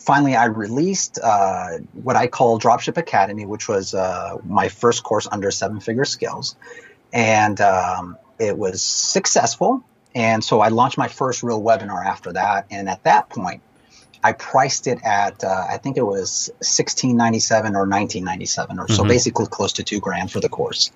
finally, 0.04 0.36
I 0.36 0.46
released 0.46 1.18
uh, 1.22 1.78
what 1.94 2.16
I 2.16 2.28
call 2.28 2.60
Dropship 2.60 2.98
Academy, 2.98 3.46
which 3.46 3.68
was 3.68 3.94
uh, 3.94 4.38
my 4.44 4.68
first 4.70 5.04
course 5.04 5.28
under 5.32 5.50
seven 5.50 5.80
figure 5.80 6.06
skills. 6.06 6.56
And 7.14 7.60
um, 7.62 8.18
it 8.38 8.58
was 8.58 8.82
successful. 8.82 9.84
And 10.14 10.44
so 10.44 10.60
I 10.60 10.68
launched 10.68 10.98
my 10.98 11.08
first 11.08 11.42
real 11.42 11.62
webinar 11.62 12.06
after 12.06 12.34
that. 12.34 12.66
And 12.70 12.90
at 12.90 13.04
that 13.04 13.30
point, 13.30 13.62
I 14.24 14.34
priced 14.34 14.88
it 14.88 15.00
at 15.04 15.44
uh, 15.44 15.66
I 15.70 15.78
think 15.78 15.98
it 15.98 16.06
was 16.06 16.50
sixteen 16.62 17.18
ninety 17.18 17.40
seven 17.40 17.76
or 17.76 17.86
nineteen 17.86 18.24
ninety 18.24 18.46
seven, 18.46 18.80
or 18.80 18.86
mm-hmm. 18.86 18.96
so 18.96 19.04
basically 19.04 19.48
close 19.48 19.74
to 19.74 19.84
two 19.84 20.00
grand 20.00 20.32
for 20.32 20.40
the 20.40 20.50
course. 20.50 20.92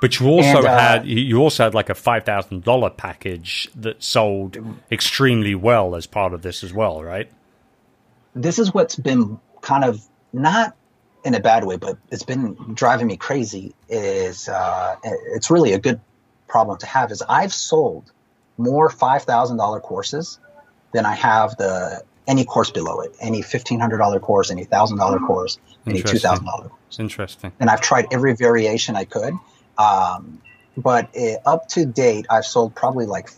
But 0.00 0.18
you 0.18 0.28
also 0.28 0.58
and, 0.58 0.66
uh, 0.66 0.78
had 0.78 1.06
you 1.06 1.38
also 1.38 1.64
had 1.64 1.74
like 1.74 1.88
a 1.88 1.94
five 1.94 2.24
thousand 2.24 2.64
dollar 2.64 2.90
package 2.90 3.68
that 3.74 4.02
sold 4.02 4.58
extremely 4.90 5.54
well 5.54 5.94
as 5.94 6.06
part 6.06 6.34
of 6.34 6.42
this 6.42 6.62
as 6.62 6.72
well, 6.72 7.02
right? 7.02 7.30
This 8.34 8.58
is 8.58 8.72
what's 8.72 8.96
been 8.96 9.38
kind 9.60 9.84
of 9.84 10.02
not 10.32 10.76
in 11.24 11.34
a 11.34 11.40
bad 11.40 11.64
way, 11.64 11.76
but 11.76 11.98
it's 12.10 12.24
been 12.24 12.54
driving 12.74 13.06
me 13.06 13.16
crazy. 13.16 13.74
Is 13.88 14.48
uh, 14.48 14.96
it's 15.04 15.50
really 15.50 15.72
a 15.72 15.78
good 15.78 16.00
problem 16.48 16.78
to 16.78 16.86
have. 16.86 17.10
Is 17.10 17.22
I've 17.22 17.52
sold 17.52 18.10
more 18.58 18.90
five 18.90 19.22
thousand 19.22 19.56
dollar 19.56 19.80
courses 19.80 20.38
than 20.92 21.06
I 21.06 21.14
have 21.14 21.56
the 21.56 22.02
any 22.26 22.44
course 22.44 22.70
below 22.70 23.00
it, 23.00 23.14
any 23.20 23.42
fifteen 23.42 23.80
hundred 23.80 23.98
dollar 23.98 24.20
course, 24.20 24.50
any 24.50 24.64
thousand 24.64 24.98
dollar 24.98 25.18
course, 25.18 25.58
any 25.86 26.02
two 26.02 26.18
thousand 26.18 26.44
dollar 26.44 26.68
course. 26.68 26.98
Interesting. 26.98 27.52
And 27.60 27.70
I've 27.70 27.80
tried 27.80 28.08
every 28.12 28.34
variation 28.34 28.96
I 28.96 29.04
could, 29.04 29.34
um, 29.78 30.40
but 30.76 31.08
it, 31.14 31.40
up 31.44 31.68
to 31.68 31.86
date, 31.86 32.26
I've 32.30 32.44
sold 32.44 32.74
probably 32.74 33.06
like 33.06 33.30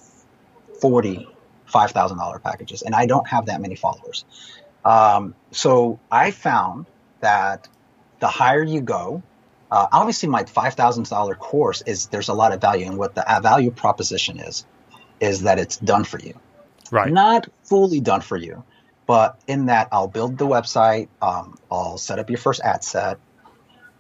forty 0.80 1.28
five 1.66 1.90
thousand 1.90 2.18
dollar 2.18 2.38
packages, 2.38 2.82
and 2.82 2.94
I 2.94 3.06
don't 3.06 3.26
have 3.28 3.46
that 3.46 3.60
many 3.60 3.74
followers. 3.74 4.24
Um, 4.84 5.34
so 5.50 6.00
I 6.10 6.30
found 6.30 6.86
that 7.20 7.68
the 8.20 8.28
higher 8.28 8.62
you 8.62 8.80
go, 8.80 9.22
uh, 9.70 9.86
obviously 9.92 10.28
my 10.28 10.44
five 10.44 10.74
thousand 10.74 11.08
dollar 11.08 11.34
course 11.34 11.82
is 11.82 12.06
there's 12.08 12.28
a 12.28 12.34
lot 12.34 12.52
of 12.52 12.60
value, 12.60 12.86
and 12.86 12.98
what 12.98 13.14
the 13.14 13.24
value 13.42 13.70
proposition 13.70 14.38
is, 14.40 14.66
is 15.20 15.42
that 15.42 15.58
it's 15.58 15.78
done 15.78 16.04
for 16.04 16.18
you, 16.18 16.38
right? 16.90 17.12
Not 17.12 17.48
fully 17.64 18.00
done 18.00 18.20
for 18.20 18.36
you, 18.36 18.64
but 19.06 19.40
in 19.46 19.66
that 19.66 19.88
I'll 19.92 20.08
build 20.08 20.38
the 20.38 20.46
website, 20.46 21.08
um, 21.22 21.56
I'll 21.70 21.98
set 21.98 22.18
up 22.18 22.30
your 22.30 22.38
first 22.38 22.60
ad 22.60 22.84
set, 22.84 23.18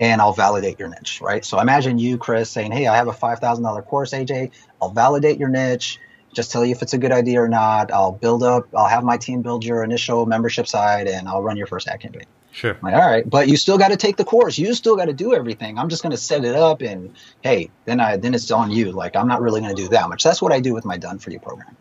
and 0.00 0.20
I'll 0.20 0.34
validate 0.34 0.78
your 0.78 0.88
niche, 0.88 1.20
right? 1.22 1.44
So 1.44 1.58
imagine 1.60 1.98
you, 1.98 2.18
Chris, 2.18 2.50
saying, 2.50 2.72
"Hey, 2.72 2.86
I 2.86 2.96
have 2.96 3.08
a 3.08 3.12
five 3.12 3.38
thousand 3.40 3.64
dollar 3.64 3.82
course, 3.82 4.12
AJ. 4.12 4.50
I'll 4.82 4.90
validate 4.92 5.38
your 5.38 5.48
niche 5.48 5.98
just 6.34 6.50
tell 6.50 6.64
you 6.64 6.72
if 6.72 6.82
it's 6.82 6.92
a 6.92 6.98
good 6.98 7.12
idea 7.12 7.40
or 7.40 7.48
not. 7.48 7.92
I'll 7.92 8.12
build 8.12 8.42
up, 8.42 8.68
I'll 8.74 8.88
have 8.88 9.04
my 9.04 9.16
team 9.16 9.42
build 9.42 9.64
your 9.64 9.82
initial 9.82 10.26
membership 10.26 10.66
side 10.66 11.06
and 11.06 11.28
I'll 11.28 11.42
run 11.42 11.56
your 11.56 11.66
first 11.66 11.88
ad 11.88 12.00
campaign. 12.00 12.26
Sure. 12.52 12.78
Like, 12.82 12.94
all 12.94 13.00
right, 13.00 13.28
but 13.28 13.48
you 13.48 13.56
still 13.56 13.78
got 13.78 13.88
to 13.88 13.96
take 13.96 14.16
the 14.16 14.24
course. 14.24 14.58
You 14.58 14.74
still 14.74 14.94
got 14.94 15.06
to 15.06 15.12
do 15.12 15.34
everything. 15.34 15.76
I'm 15.76 15.88
just 15.88 16.02
going 16.02 16.12
to 16.12 16.16
set 16.16 16.44
it 16.44 16.54
up 16.54 16.82
and 16.82 17.12
hey, 17.42 17.70
then 17.84 17.98
I 17.98 18.16
then 18.16 18.32
it's 18.32 18.50
on 18.52 18.70
you. 18.70 18.92
Like 18.92 19.16
I'm 19.16 19.26
not 19.26 19.40
really 19.42 19.60
going 19.60 19.74
to 19.74 19.82
do 19.82 19.88
that 19.88 20.08
much. 20.08 20.22
That's 20.22 20.40
what 20.40 20.52
I 20.52 20.60
do 20.60 20.72
with 20.72 20.84
my 20.84 20.96
done 20.96 21.18
for 21.18 21.30
you 21.30 21.40
program. 21.40 21.76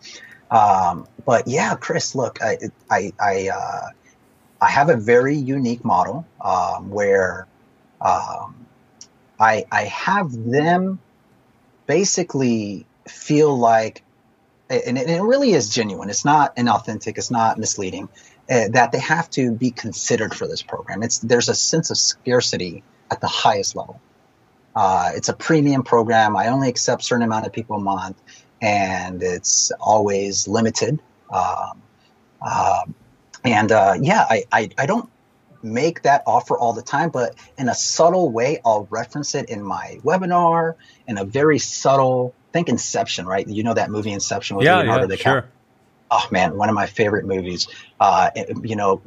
Um, 0.50 1.08
but 1.26 1.48
yeah, 1.48 1.76
Chris, 1.76 2.16
look, 2.16 2.42
I 2.42 2.58
I 2.90 3.12
I, 3.20 3.50
uh, 3.50 3.90
I 4.62 4.70
have 4.70 4.90
a 4.90 4.98
very 4.98 5.36
unique 5.36 5.86
model 5.86 6.26
um, 6.42 6.90
where 6.90 7.48
um, 8.02 8.66
I 9.40 9.66
I 9.72 9.84
have 9.84 10.32
them 10.32 11.00
basically 11.86 12.86
feel 13.08 13.58
like 13.58 14.04
and 14.70 14.98
it, 14.98 15.22
really 15.22 15.52
is 15.52 15.70
genuine. 15.70 16.10
It's 16.10 16.26
not 16.26 16.56
inauthentic. 16.56 17.18
It's 17.18 17.32
not 17.32 17.58
misleading. 17.58 18.10
Uh, 18.50 18.68
that 18.70 18.92
they 18.92 19.00
have 19.00 19.30
to 19.32 19.52
be 19.52 19.72
considered 19.72 20.34
for 20.36 20.48
this 20.48 20.62
program. 20.62 21.04
It's 21.04 21.20
there's 21.20 21.50
a 21.50 21.56
sense 21.56 21.90
of 21.92 21.98
scarcity 21.98 22.84
at 23.10 23.22
the 23.22 23.28
highest 23.28 23.76
level. 23.76 24.02
Uh, 24.76 25.12
it's 25.16 25.30
a 25.30 25.34
premium 25.34 25.84
program. 25.84 26.36
I 26.36 26.48
only 26.48 26.68
accept 26.68 27.04
certain 27.04 27.24
amount 27.24 27.46
of 27.46 27.54
people 27.54 27.78
a 27.78 27.80
month, 27.80 28.22
and 28.62 29.22
it's 29.22 29.72
always 29.80 30.48
limited. 30.48 31.00
Um, 31.32 31.82
uh, 32.42 32.82
and 33.46 33.70
yeah, 34.04 34.26
I, 34.30 34.44
I, 34.52 34.70
I 34.78 34.86
don't 34.86 35.10
make 35.64 36.02
that 36.04 36.24
offer 36.28 36.58
all 36.58 36.74
the 36.74 36.82
time, 36.82 37.10
but 37.10 37.36
in 37.58 37.70
a 37.70 37.76
subtle 37.76 38.30
way, 38.30 38.60
I'll 38.66 38.88
reference 38.90 39.36
it 39.36 39.50
in 39.50 39.64
my 39.64 40.00
webinar 40.04 40.76
in 41.08 41.18
a 41.18 41.24
very 41.24 41.60
subtle 41.60 42.36
think 42.54 42.70
Inception, 42.70 43.26
right? 43.26 43.46
You 43.48 43.64
know 43.64 43.74
that 43.74 43.90
movie 43.90 44.12
Inception 44.12 44.56
with 44.56 44.66
yeah, 44.66 44.78
Leonardo 44.78 45.10
yeah, 45.10 45.16
DiCaprio. 45.16 45.24
Sure. 45.24 45.50
Oh 46.12 46.28
man, 46.32 46.56
one 46.56 46.70
of 46.70 46.76
my 46.76 46.86
favorite 46.86 47.26
movies. 47.26 47.68
Uh, 48.00 48.30
you 48.62 48.76
know, 48.76 49.02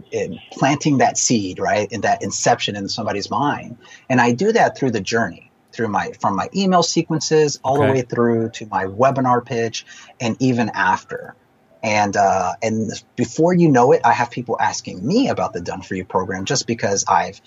planting 0.51 0.99
that 0.99 1.16
seed, 1.16 1.59
right, 1.61 1.90
in 1.92 2.01
that 2.01 2.22
inception 2.22 2.74
in 2.74 2.88
somebody's 2.88 3.30
mind, 3.30 3.78
and 4.11 4.20
I 4.20 4.32
do 4.32 4.53
that 4.53 4.76
through 4.76 4.90
the 4.90 5.01
journey, 5.01 5.51
through 5.72 5.88
my 5.88 6.11
from 6.20 6.34
my 6.34 6.49
email 6.55 6.82
sequences 6.82 7.61
all 7.62 7.78
okay. 7.78 7.86
the 7.86 7.92
way 7.92 8.03
through 8.03 8.51
to 8.51 8.66
my 8.66 8.84
webinar 8.84 9.44
pitch 9.44 9.86
and 10.20 10.36
even 10.40 10.70
after. 10.70 11.36
And 11.82 12.16
uh, 12.16 12.55
and 12.61 12.90
before 13.14 13.55
you 13.55 13.68
know 13.68 13.92
it, 13.92 14.01
I 14.05 14.12
have 14.12 14.30
people 14.30 14.57
asking 14.59 15.07
me 15.07 15.28
about 15.28 15.53
the 15.53 15.61
Done 15.61 15.82
For 15.82 15.94
You 15.94 16.05
program 16.05 16.44
just 16.44 16.66
because 16.66 17.05
I've 17.07 17.40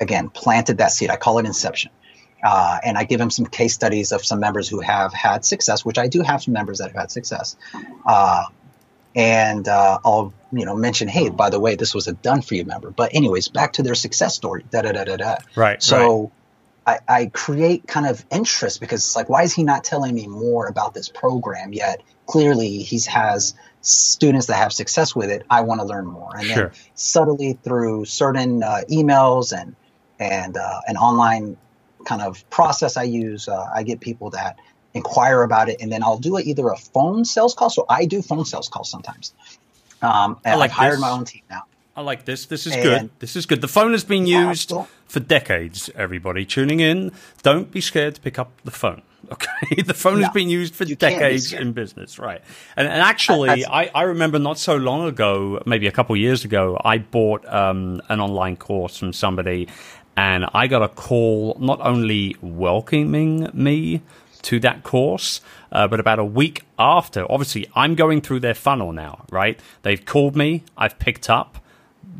again 0.00 0.30
planted 0.30 0.78
that 0.78 0.90
seed. 0.90 1.10
I 1.10 1.16
call 1.16 1.38
it 1.38 1.46
inception. 1.46 1.92
Uh, 2.44 2.78
and 2.84 2.98
I 2.98 3.04
give 3.04 3.18
them 3.18 3.30
some 3.30 3.46
case 3.46 3.72
studies 3.72 4.12
of 4.12 4.22
some 4.24 4.38
members 4.38 4.68
who 4.68 4.80
have 4.80 5.14
had 5.14 5.46
success, 5.46 5.84
which 5.84 5.96
I 5.96 6.08
do 6.08 6.20
have 6.20 6.42
some 6.42 6.52
members 6.52 6.78
that 6.78 6.88
have 6.88 6.96
had 6.96 7.10
success. 7.10 7.56
Uh, 8.04 8.44
and 9.16 9.66
uh, 9.66 9.98
I'll 10.04 10.34
you 10.52 10.66
know 10.66 10.76
mention, 10.76 11.08
hey, 11.08 11.30
by 11.30 11.48
the 11.48 11.58
way, 11.58 11.74
this 11.74 11.94
was 11.94 12.06
a 12.06 12.12
done 12.12 12.42
for 12.42 12.54
you 12.54 12.64
member. 12.64 12.90
But 12.90 13.14
anyways, 13.14 13.48
back 13.48 13.72
to 13.74 13.82
their 13.82 13.94
success 13.94 14.34
story. 14.34 14.64
Da 14.70 14.82
da 14.82 14.92
da 14.92 15.04
da 15.04 15.16
da. 15.16 15.36
Right. 15.56 15.82
So. 15.82 16.20
Right. 16.20 16.30
I, 16.86 16.98
I 17.08 17.26
create 17.32 17.86
kind 17.86 18.06
of 18.06 18.22
interest 18.30 18.78
because 18.78 19.00
it's 19.00 19.16
like, 19.16 19.30
why 19.30 19.44
is 19.44 19.54
he 19.54 19.62
not 19.62 19.84
telling 19.84 20.14
me 20.14 20.26
more 20.26 20.66
about 20.66 20.92
this 20.92 21.08
program 21.08 21.72
yet? 21.72 22.02
Clearly, 22.26 22.80
he 22.80 23.00
has 23.08 23.54
students 23.80 24.48
that 24.48 24.56
have 24.56 24.70
success 24.70 25.16
with 25.16 25.30
it. 25.30 25.46
I 25.48 25.62
want 25.62 25.80
to 25.80 25.86
learn 25.86 26.04
more, 26.04 26.36
and 26.36 26.46
sure. 26.46 26.68
then 26.68 26.70
subtly 26.94 27.54
through 27.54 28.04
certain 28.04 28.62
uh, 28.62 28.82
emails 28.90 29.58
and 29.58 29.76
and 30.18 30.58
uh, 30.58 30.80
an 30.86 30.98
online 30.98 31.56
kind 32.04 32.22
of 32.22 32.48
process 32.50 32.96
I 32.96 33.04
use, 33.04 33.48
uh, 33.48 33.66
I 33.74 33.82
get 33.82 34.00
people 34.00 34.30
that 34.30 34.58
inquire 34.94 35.42
about 35.42 35.68
it, 35.68 35.80
and 35.80 35.90
then 35.90 36.02
I'll 36.02 36.18
do 36.18 36.36
it 36.36 36.46
either 36.46 36.68
a 36.68 36.76
phone 36.76 37.24
sales 37.24 37.54
call. 37.54 37.70
So 37.70 37.84
I 37.88 38.06
do 38.06 38.22
phone 38.22 38.44
sales 38.44 38.68
calls 38.68 38.90
sometimes. 38.90 39.32
Um, 40.02 40.38
and 40.44 40.54
I 40.54 40.56
like 40.56 40.70
I've 40.70 40.76
hired 40.76 41.00
my 41.00 41.10
own 41.10 41.24
team 41.24 41.42
now. 41.50 41.64
I 41.96 42.00
like 42.00 42.24
this. 42.24 42.46
This 42.46 42.66
is 42.66 42.74
and, 42.74 42.82
good. 42.82 43.10
This 43.20 43.36
is 43.36 43.46
good. 43.46 43.60
The 43.60 43.68
phone 43.68 43.92
has 43.92 44.04
been 44.04 44.26
used 44.26 44.72
yeah, 44.72 44.86
for 45.06 45.20
decades. 45.20 45.90
Everybody 45.94 46.44
tuning 46.44 46.80
in, 46.80 47.12
don't 47.42 47.70
be 47.70 47.80
scared 47.80 48.16
to 48.16 48.20
pick 48.20 48.38
up 48.38 48.50
the 48.64 48.70
phone. 48.70 49.02
Okay, 49.32 49.80
the 49.80 49.94
phone 49.94 50.20
no, 50.20 50.26
has 50.26 50.34
been 50.34 50.50
used 50.50 50.74
for 50.74 50.84
decades 50.84 51.54
in 51.54 51.72
business, 51.72 52.18
right? 52.18 52.42
And, 52.76 52.86
and 52.86 53.00
actually, 53.00 53.64
I, 53.64 53.90
I, 53.94 54.02
remember 54.02 54.38
not 54.38 54.58
so 54.58 54.76
long 54.76 55.08
ago, 55.08 55.62
maybe 55.64 55.86
a 55.86 55.90
couple 55.92 56.14
years 56.14 56.44
ago, 56.44 56.78
I 56.84 56.98
bought 56.98 57.46
um, 57.46 58.02
an 58.10 58.20
online 58.20 58.56
course 58.56 58.98
from 58.98 59.14
somebody, 59.14 59.68
and 60.16 60.46
I 60.52 60.66
got 60.66 60.82
a 60.82 60.88
call 60.88 61.56
not 61.60 61.80
only 61.80 62.36
welcoming 62.40 63.48
me 63.52 64.02
to 64.42 64.60
that 64.60 64.82
course, 64.82 65.40
uh, 65.72 65.88
but 65.88 66.00
about 66.00 66.18
a 66.18 66.24
week 66.24 66.62
after, 66.78 67.30
obviously, 67.30 67.66
I'm 67.74 67.94
going 67.94 68.20
through 68.20 68.40
their 68.40 68.54
funnel 68.54 68.92
now, 68.92 69.24
right? 69.30 69.58
They've 69.82 70.04
called 70.04 70.36
me, 70.36 70.64
I've 70.76 70.98
picked 70.98 71.30
up, 71.30 71.58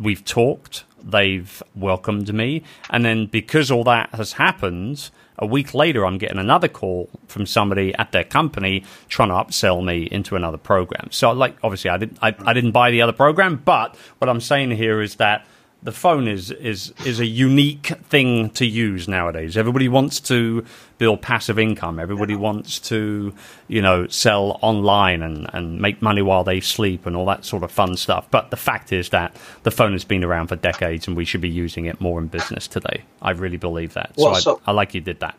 we've 0.01 0.25
talked, 0.25 0.85
they've 1.03 1.63
welcomed 1.75 2.33
me, 2.33 2.63
and 2.91 3.05
then 3.05 3.27
because 3.27 3.71
all 3.71 3.85
that 3.85 4.11
has 4.15 4.33
happened, 4.33 5.11
a 5.37 5.47
week 5.47 5.75
later, 5.75 6.07
I'm 6.07 6.19
getting 6.19 6.39
another 6.39 6.69
call 6.69 7.11
from 7.27 7.45
somebody 7.45 7.95
at 7.97 8.13
their 8.13 8.25
company 8.25 8.85
trying 9.09 9.29
to 9.29 9.35
upsell 9.35 9.85
me 9.85 10.09
into 10.11 10.37
another 10.37 10.59
program. 10.59 11.09
So, 11.11 11.33
like, 11.33 11.57
obviously, 11.63 11.91
I 11.91 11.99
didn't, 11.99 12.19
I, 12.23 12.35
I 12.47 12.53
didn't 12.53 12.71
buy 12.71 12.91
the 12.93 13.03
other 13.03 13.13
program, 13.13 13.57
but 13.57 13.97
what 14.19 14.29
I'm 14.29 14.41
saying 14.41 14.71
here 14.71 15.01
is 15.01 15.17
that 15.17 15.45
the 15.85 15.93
phone 15.93 16.27
is 16.27 16.51
is 16.51 16.93
is 17.05 17.21
a 17.21 17.27
unique 17.27 17.87
thing 18.09 18.51
to 18.51 18.65
use 18.67 19.07
nowadays. 19.07 19.57
Everybody 19.57 19.87
wants 19.87 20.19
to 20.21 20.65
build 20.97 21.21
passive 21.21 21.59
income. 21.59 22.01
Everybody 22.01 22.35
wants 22.35 22.79
to, 22.79 23.35
you 23.69 23.83
know, 23.83 24.07
sell 24.07 24.59
online 24.63 25.23
and, 25.23 25.49
and 25.53 25.81
make 25.81 26.01
money 26.01 26.23
while 26.23 26.43
they 26.43 26.61
sleep 26.61 27.05
and 27.05 27.15
all 27.15 27.27
that 27.27 27.45
sort 27.45 27.63
of 27.63 27.71
fun 27.71 27.97
stuff. 27.97 28.27
But 28.31 28.51
the 28.51 28.57
fact 28.57 28.93
is 28.93 29.11
that 29.11 29.37
the 29.65 29.71
phone 29.71 29.93
has 29.93 30.05
been 30.05 30.25
around 30.25 30.47
for 30.47 30.57
decades 30.57 31.07
and 31.07 31.17
we 31.17 31.27
should 31.27 31.43
be 31.43 31.51
using 31.51 31.85
it 31.85 32.01
more 32.01 32.19
in 32.19 32.29
business 32.29 32.67
today. 32.67 33.05
I 33.21 33.33
really 33.33 33.59
believe 33.59 33.93
that. 33.95 34.13
Well, 34.17 34.35
so, 34.37 34.41
so 34.41 34.61
I, 34.67 34.71
I 34.71 34.75
like 34.75 34.95
you 34.95 35.03
did 35.03 35.21
that. 35.21 35.37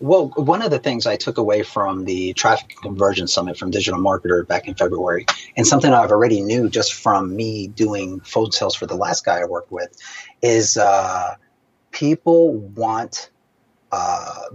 Well, 0.00 0.28
one 0.28 0.62
of 0.62 0.70
the 0.70 0.78
things 0.78 1.06
I 1.06 1.16
took 1.16 1.38
away 1.38 1.64
from 1.64 2.04
the 2.04 2.32
Traffic 2.32 2.76
Conversion 2.82 3.26
Summit 3.26 3.56
from 3.58 3.72
Digital 3.72 3.98
Marketer 3.98 4.46
back 4.46 4.68
in 4.68 4.74
February, 4.74 5.26
and 5.56 5.66
something 5.66 5.92
I've 5.92 6.12
already 6.12 6.40
knew 6.40 6.68
just 6.68 6.94
from 6.94 7.34
me 7.34 7.66
doing 7.66 8.20
phone 8.20 8.52
sales 8.52 8.76
for 8.76 8.86
the 8.86 8.94
last 8.94 9.24
guy 9.24 9.40
I 9.40 9.44
worked 9.46 9.72
with, 9.72 9.96
is 10.40 10.76
uh, 10.76 11.34
people 11.90 12.54
want 12.54 13.30
uh, 13.90 14.50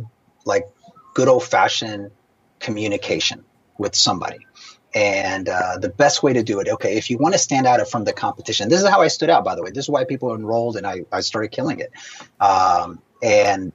like 0.45 0.69
good 1.13 1.27
old 1.27 1.43
fashioned 1.43 2.11
communication 2.59 3.43
with 3.77 3.95
somebody. 3.95 4.47
And 4.95 5.49
uh, 5.49 5.77
the 5.79 5.89
best 5.89 6.23
way 6.23 6.33
to 6.33 6.43
do 6.43 6.59
it, 6.59 6.69
okay, 6.69 6.97
if 6.97 7.09
you 7.09 7.17
want 7.17 7.33
to 7.33 7.39
stand 7.39 7.65
out 7.65 7.85
from 7.89 8.05
the 8.05 8.13
competition, 8.13 8.69
this 8.69 8.81
is 8.81 8.87
how 8.87 9.01
I 9.01 9.07
stood 9.07 9.29
out, 9.29 9.43
by 9.43 9.55
the 9.55 9.63
way. 9.63 9.71
This 9.71 9.85
is 9.85 9.89
why 9.89 10.05
people 10.05 10.35
enrolled 10.35 10.77
and 10.77 10.85
I, 10.85 11.01
I 11.11 11.21
started 11.21 11.49
killing 11.49 11.79
it. 11.79 11.91
Um, 12.39 13.01
and 13.21 13.73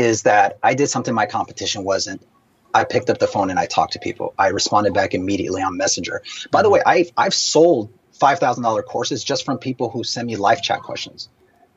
is 0.00 0.22
that 0.22 0.58
I 0.62 0.74
did 0.74 0.88
something 0.88 1.14
my 1.14 1.26
competition 1.26 1.84
wasn't. 1.84 2.26
I 2.72 2.84
picked 2.84 3.10
up 3.10 3.18
the 3.18 3.26
phone 3.26 3.50
and 3.50 3.58
I 3.58 3.66
talked 3.66 3.92
to 3.92 3.98
people. 3.98 4.32
I 4.38 4.48
responded 4.48 4.94
back 4.94 5.12
immediately 5.12 5.60
on 5.60 5.76
Messenger. 5.76 6.22
By 6.50 6.62
the 6.62 6.68
mm-hmm. 6.68 6.74
way, 6.74 6.82
I've, 6.86 7.12
I've 7.16 7.34
sold 7.34 7.92
$5,000 8.18 8.84
courses 8.86 9.22
just 9.22 9.44
from 9.44 9.58
people 9.58 9.90
who 9.90 10.02
send 10.02 10.26
me 10.26 10.36
live 10.36 10.62
chat 10.62 10.80
questions. 10.80 11.28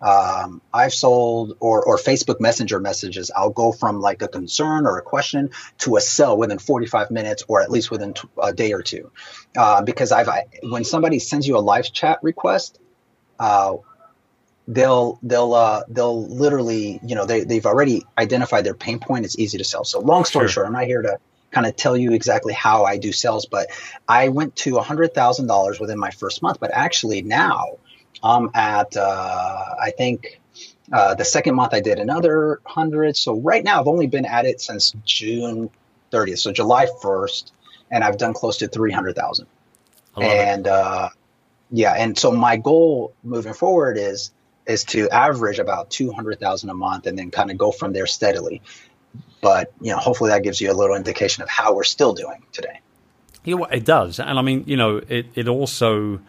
Um, 0.02 0.62
I've 0.74 0.94
sold 0.94 1.58
or, 1.60 1.84
or 1.84 1.98
Facebook 1.98 2.40
Messenger 2.40 2.80
messages. 2.80 3.32
I'll 3.36 3.50
go 3.50 3.72
from 3.72 4.00
like 4.00 4.22
a 4.22 4.28
concern 4.28 4.86
or 4.86 4.98
a 4.98 5.02
question 5.02 5.50
to 5.80 5.98
a 5.98 6.02
sell 6.02 6.38
within 6.38 6.60
45 6.60 7.12
minutes 7.12 7.44
or 7.48 7.62
at 7.62 7.72
least 7.72 7.92
within 7.92 8.14
a 8.42 8.54
day 8.54 8.72
or 8.72 8.82
two. 8.82 9.12
Uh, 9.58 9.82
because 9.82 10.12
I've, 10.12 10.30
I, 10.30 10.46
when 10.64 10.84
somebody 10.84 11.20
sends 11.20 11.48
you 11.48 11.58
a 11.58 11.60
live 11.60 11.92
chat 11.92 12.20
request, 12.22 12.80
uh, 13.40 13.76
they'll 14.68 15.20
they'll 15.24 15.53
uh, 15.53 15.84
they'll 15.88 16.28
literally 16.28 16.99
you 17.03 17.16
know 17.16 17.26
they 17.26 17.43
they've 17.43 17.66
already 17.66 18.05
identified 18.18 18.66
their 18.66 18.74
pain 18.74 18.99
point. 18.99 19.26
It's 19.26 19.38
easy 19.38 19.57
to 19.57 19.64
sell. 19.64 19.84
So 19.84 19.99
long 19.99 20.26
story 20.26 20.47
sure. 20.47 20.64
short, 20.64 20.68
I'm 20.68 20.74
not 20.74 20.86
here 20.86 21.01
to 21.01 21.18
kind 21.51 21.68
of 21.68 21.76
tell 21.76 21.95
you 21.95 22.14
exactly 22.14 22.53
how 22.53 22.84
I 22.84 22.97
do 22.97 23.11
sales, 23.11 23.45
but 23.45 23.68
I 24.07 24.30
went 24.30 24.55
to 24.57 24.78
hundred 24.80 25.14
thousand 25.14 25.47
dollars 25.47 25.80
within 25.80 25.99
my 25.99 26.11
first 26.11 26.41
month. 26.41 26.59
But 26.59 26.72
actually 26.74 27.22
now 27.22 27.78
I'm 28.24 28.49
at 28.53 28.95
uh, 28.95 29.76
I 29.82 29.91
think 29.91 30.39
uh, 30.91 31.16
the 31.16 31.26
second 31.26 31.55
month 31.55 31.74
I 31.74 31.80
did 31.80 31.99
another 31.99 32.61
hundred. 32.66 33.18
So 33.18 33.39
right 33.39 33.64
now 33.64 33.80
I've 33.80 33.88
only 33.88 34.07
been 34.07 34.26
at 34.26 34.45
it 34.45 34.61
since 34.61 34.93
June 35.05 35.70
30th, 36.11 36.39
so 36.39 36.51
July 36.51 36.88
1st, 37.01 37.51
and 37.89 38.03
I've 38.03 38.18
done 38.18 38.34
close 38.34 38.57
to 38.57 38.68
three 38.68 38.91
hundred 38.91 39.16
thousand. 39.16 39.47
And 40.16 40.68
uh, 40.68 41.09
yeah, 41.72 41.93
and 41.93 42.18
so 42.18 42.32
my 42.32 42.57
goal 42.57 43.14
moving 43.24 43.53
forward 43.53 43.97
is 43.97 44.32
is 44.66 44.84
to 44.86 45.09
average 45.09 45.59
about 45.59 45.89
200,000 45.89 46.70
a 46.70 46.74
month 46.74 47.07
and 47.07 47.18
then 47.18 47.32
kind 47.32 47.51
of 47.51 47.57
go 47.57 47.72
from 47.72 47.93
there 47.93 48.07
steadily. 48.07 48.61
But, 49.41 49.74
you 49.82 49.91
know, 49.91 49.97
hopefully 49.97 50.30
that 50.30 50.43
gives 50.43 50.61
you 50.61 50.72
a 50.72 50.74
little 50.74 50.95
indication 50.95 51.43
of 51.43 51.49
how 51.49 51.76
we're 51.76 51.84
still 51.84 52.14
doing 52.14 52.43
today. 52.51 52.80
Yeah, 53.43 53.57
it 53.72 53.84
does. 53.84 54.20
And 54.20 54.39
I 54.39 54.41
mean, 54.41 54.64
you 54.68 54.78
know, 54.78 55.01
it, 55.07 55.28
it 55.36 55.47
also 55.47 56.22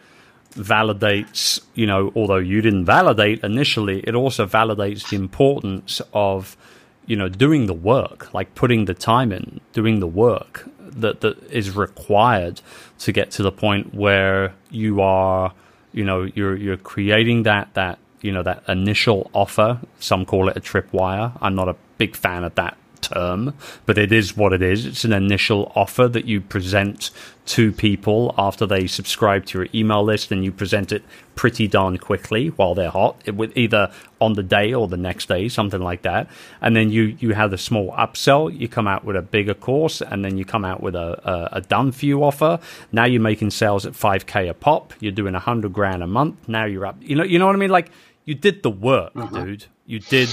validates, 0.51 1.61
you 1.73 1.85
know, 1.85 2.11
although 2.15 2.37
you 2.37 2.61
didn't 2.61 2.85
validate 2.85 3.43
initially, 3.43 3.99
it 4.01 4.15
also 4.15 4.45
validates 4.45 5.09
the 5.09 5.15
importance 5.15 6.01
of, 6.13 6.57
you 7.05 7.15
know, 7.15 7.29
doing 7.29 7.67
the 7.67 7.73
work, 7.73 8.33
like 8.33 8.53
putting 8.55 8.85
the 8.85 8.93
time 8.93 9.31
in, 9.31 9.61
doing 9.73 9.99
the 9.99 10.07
work 10.07 10.67
that, 10.79 11.21
that 11.21 11.41
is 11.51 11.75
required 11.75 12.61
to 12.99 13.11
get 13.11 13.31
to 13.31 13.43
the 13.43 13.51
point 13.51 13.93
where 13.93 14.53
you 14.69 15.01
are, 15.01 15.53
you 15.93 16.03
know, 16.03 16.23
you're, 16.23 16.55
you're 16.55 16.77
creating 16.77 17.43
that, 17.43 17.73
that 17.73 17.99
you 18.25 18.31
know 18.31 18.43
that 18.43 18.63
initial 18.67 19.29
offer. 19.33 19.79
Some 19.99 20.25
call 20.25 20.49
it 20.49 20.57
a 20.57 20.59
tripwire. 20.59 21.37
I'm 21.41 21.55
not 21.55 21.69
a 21.69 21.75
big 21.97 22.15
fan 22.15 22.43
of 22.43 22.55
that 22.55 22.75
term, 23.01 23.53
but 23.85 23.97
it 23.97 24.11
is 24.11 24.35
what 24.35 24.51
it 24.51 24.61
is. 24.61 24.85
It's 24.85 25.05
an 25.05 25.13
initial 25.13 25.71
offer 25.75 26.07
that 26.07 26.25
you 26.25 26.41
present 26.41 27.11
to 27.45 27.71
people 27.71 28.33
after 28.37 28.65
they 28.65 28.87
subscribe 28.87 29.45
to 29.45 29.59
your 29.59 29.67
email 29.73 30.03
list, 30.03 30.31
and 30.31 30.43
you 30.43 30.51
present 30.51 30.91
it 30.91 31.03
pretty 31.35 31.67
darn 31.67 31.97
quickly 31.97 32.47
while 32.47 32.73
they're 32.73 32.89
hot, 32.89 33.21
with 33.33 33.55
either 33.55 33.91
on 34.19 34.33
the 34.33 34.41
day 34.41 34.73
or 34.73 34.87
the 34.87 34.97
next 34.97 35.27
day, 35.27 35.47
something 35.47 35.81
like 35.81 36.01
that. 36.01 36.27
And 36.61 36.75
then 36.75 36.89
you 36.89 37.15
you 37.19 37.33
have 37.33 37.53
a 37.53 37.57
small 37.57 37.91
upsell. 37.91 38.57
You 38.57 38.67
come 38.67 38.87
out 38.87 39.05
with 39.05 39.15
a 39.15 39.21
bigger 39.21 39.53
course, 39.53 40.01
and 40.01 40.25
then 40.25 40.37
you 40.37 40.45
come 40.45 40.65
out 40.65 40.81
with 40.81 40.95
a 40.95 41.19
a, 41.29 41.57
a 41.57 41.61
done 41.61 41.91
for 41.91 42.05
you 42.05 42.23
offer. 42.23 42.59
Now 42.91 43.05
you're 43.05 43.21
making 43.21 43.51
sales 43.51 43.85
at 43.85 43.95
five 43.95 44.25
k 44.25 44.47
a 44.47 44.53
pop. 44.53 44.93
You're 44.99 45.11
doing 45.11 45.35
a 45.35 45.39
hundred 45.39 45.73
grand 45.73 46.01
a 46.01 46.07
month. 46.07 46.47
Now 46.47 46.65
you're 46.65 46.85
up. 46.85 46.97
You 47.01 47.15
know 47.15 47.23
you 47.23 47.37
know 47.37 47.45
what 47.45 47.55
I 47.55 47.59
mean? 47.59 47.69
Like 47.69 47.91
you 48.25 48.33
did 48.33 48.63
the 48.63 48.71
work, 48.71 49.11
uh-huh. 49.15 49.43
dude. 49.43 49.65
You 49.85 49.99
did 49.99 50.29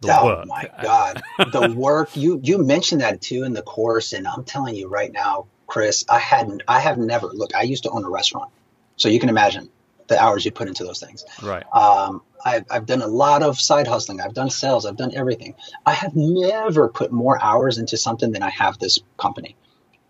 the 0.00 0.08
work. 0.08 0.18
oh 0.20 0.26
work. 0.26 0.46
my 0.46 0.70
god, 0.82 1.22
the 1.52 1.72
work. 1.76 2.16
You 2.16 2.40
you 2.42 2.58
mentioned 2.58 3.00
that 3.00 3.20
too 3.20 3.42
in 3.42 3.52
the 3.52 3.62
course, 3.62 4.12
and 4.12 4.28
I'm 4.28 4.44
telling 4.44 4.74
you 4.76 4.88
right 4.88 5.12
now, 5.12 5.46
Chris, 5.72 6.04
I 6.06 6.18
hadn't, 6.18 6.62
I 6.68 6.80
have 6.80 6.98
never. 6.98 7.28
Look, 7.28 7.56
I 7.56 7.62
used 7.62 7.84
to 7.84 7.90
own 7.90 8.04
a 8.04 8.10
restaurant, 8.10 8.50
so 8.96 9.08
you 9.08 9.18
can 9.18 9.30
imagine 9.30 9.70
the 10.06 10.22
hours 10.22 10.44
you 10.44 10.50
put 10.50 10.68
into 10.68 10.84
those 10.84 11.00
things. 11.00 11.24
Right. 11.42 11.64
Um, 11.72 12.20
I've, 12.44 12.66
I've 12.70 12.84
done 12.84 13.00
a 13.00 13.06
lot 13.06 13.42
of 13.42 13.58
side 13.58 13.86
hustling. 13.86 14.20
I've 14.20 14.34
done 14.34 14.50
sales. 14.50 14.84
I've 14.84 14.98
done 14.98 15.14
everything. 15.14 15.54
I 15.86 15.94
have 15.94 16.14
never 16.14 16.90
put 16.90 17.10
more 17.10 17.42
hours 17.42 17.78
into 17.78 17.96
something 17.96 18.32
than 18.32 18.42
I 18.42 18.50
have 18.50 18.78
this 18.80 18.98
company. 19.16 19.56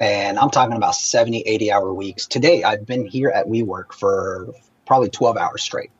And 0.01 0.37
I'm 0.37 0.51
talking 0.51 0.77
about 0.77 0.97
70, 0.97 1.43
80 1.43 1.71
hour 1.71 1.95
weeks. 1.95 2.27
Today, 2.27 2.65
I've 2.65 2.85
been 2.85 3.07
here 3.07 3.29
at 3.29 3.47
WeWork 3.47 3.93
for 3.93 4.49
probably 4.85 5.11
12 5.11 5.37
hours 5.37 5.63
straight. 5.63 5.93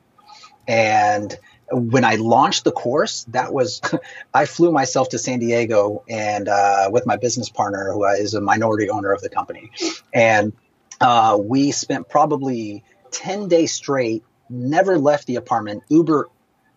And 0.67 1.39
when 1.71 2.03
I 2.03 2.15
launched 2.15 2.63
the 2.63 2.71
course, 2.71 3.25
that 3.29 3.53
was 3.53 3.81
I 4.33 4.45
flew 4.45 4.71
myself 4.71 5.09
to 5.09 5.19
San 5.19 5.39
Diego 5.39 6.03
and 6.07 6.47
uh, 6.47 6.89
with 6.91 7.05
my 7.05 7.17
business 7.17 7.49
partner, 7.49 7.91
who 7.91 8.05
is 8.05 8.33
a 8.33 8.41
minority 8.41 8.89
owner 8.89 9.11
of 9.11 9.21
the 9.21 9.29
company, 9.29 9.71
and 10.13 10.53
uh, 11.01 11.37
we 11.41 11.71
spent 11.71 12.09
probably 12.09 12.83
ten 13.11 13.47
days 13.47 13.73
straight, 13.73 14.23
never 14.49 14.97
left 14.97 15.27
the 15.27 15.37
apartment. 15.37 15.83
Uber 15.89 16.29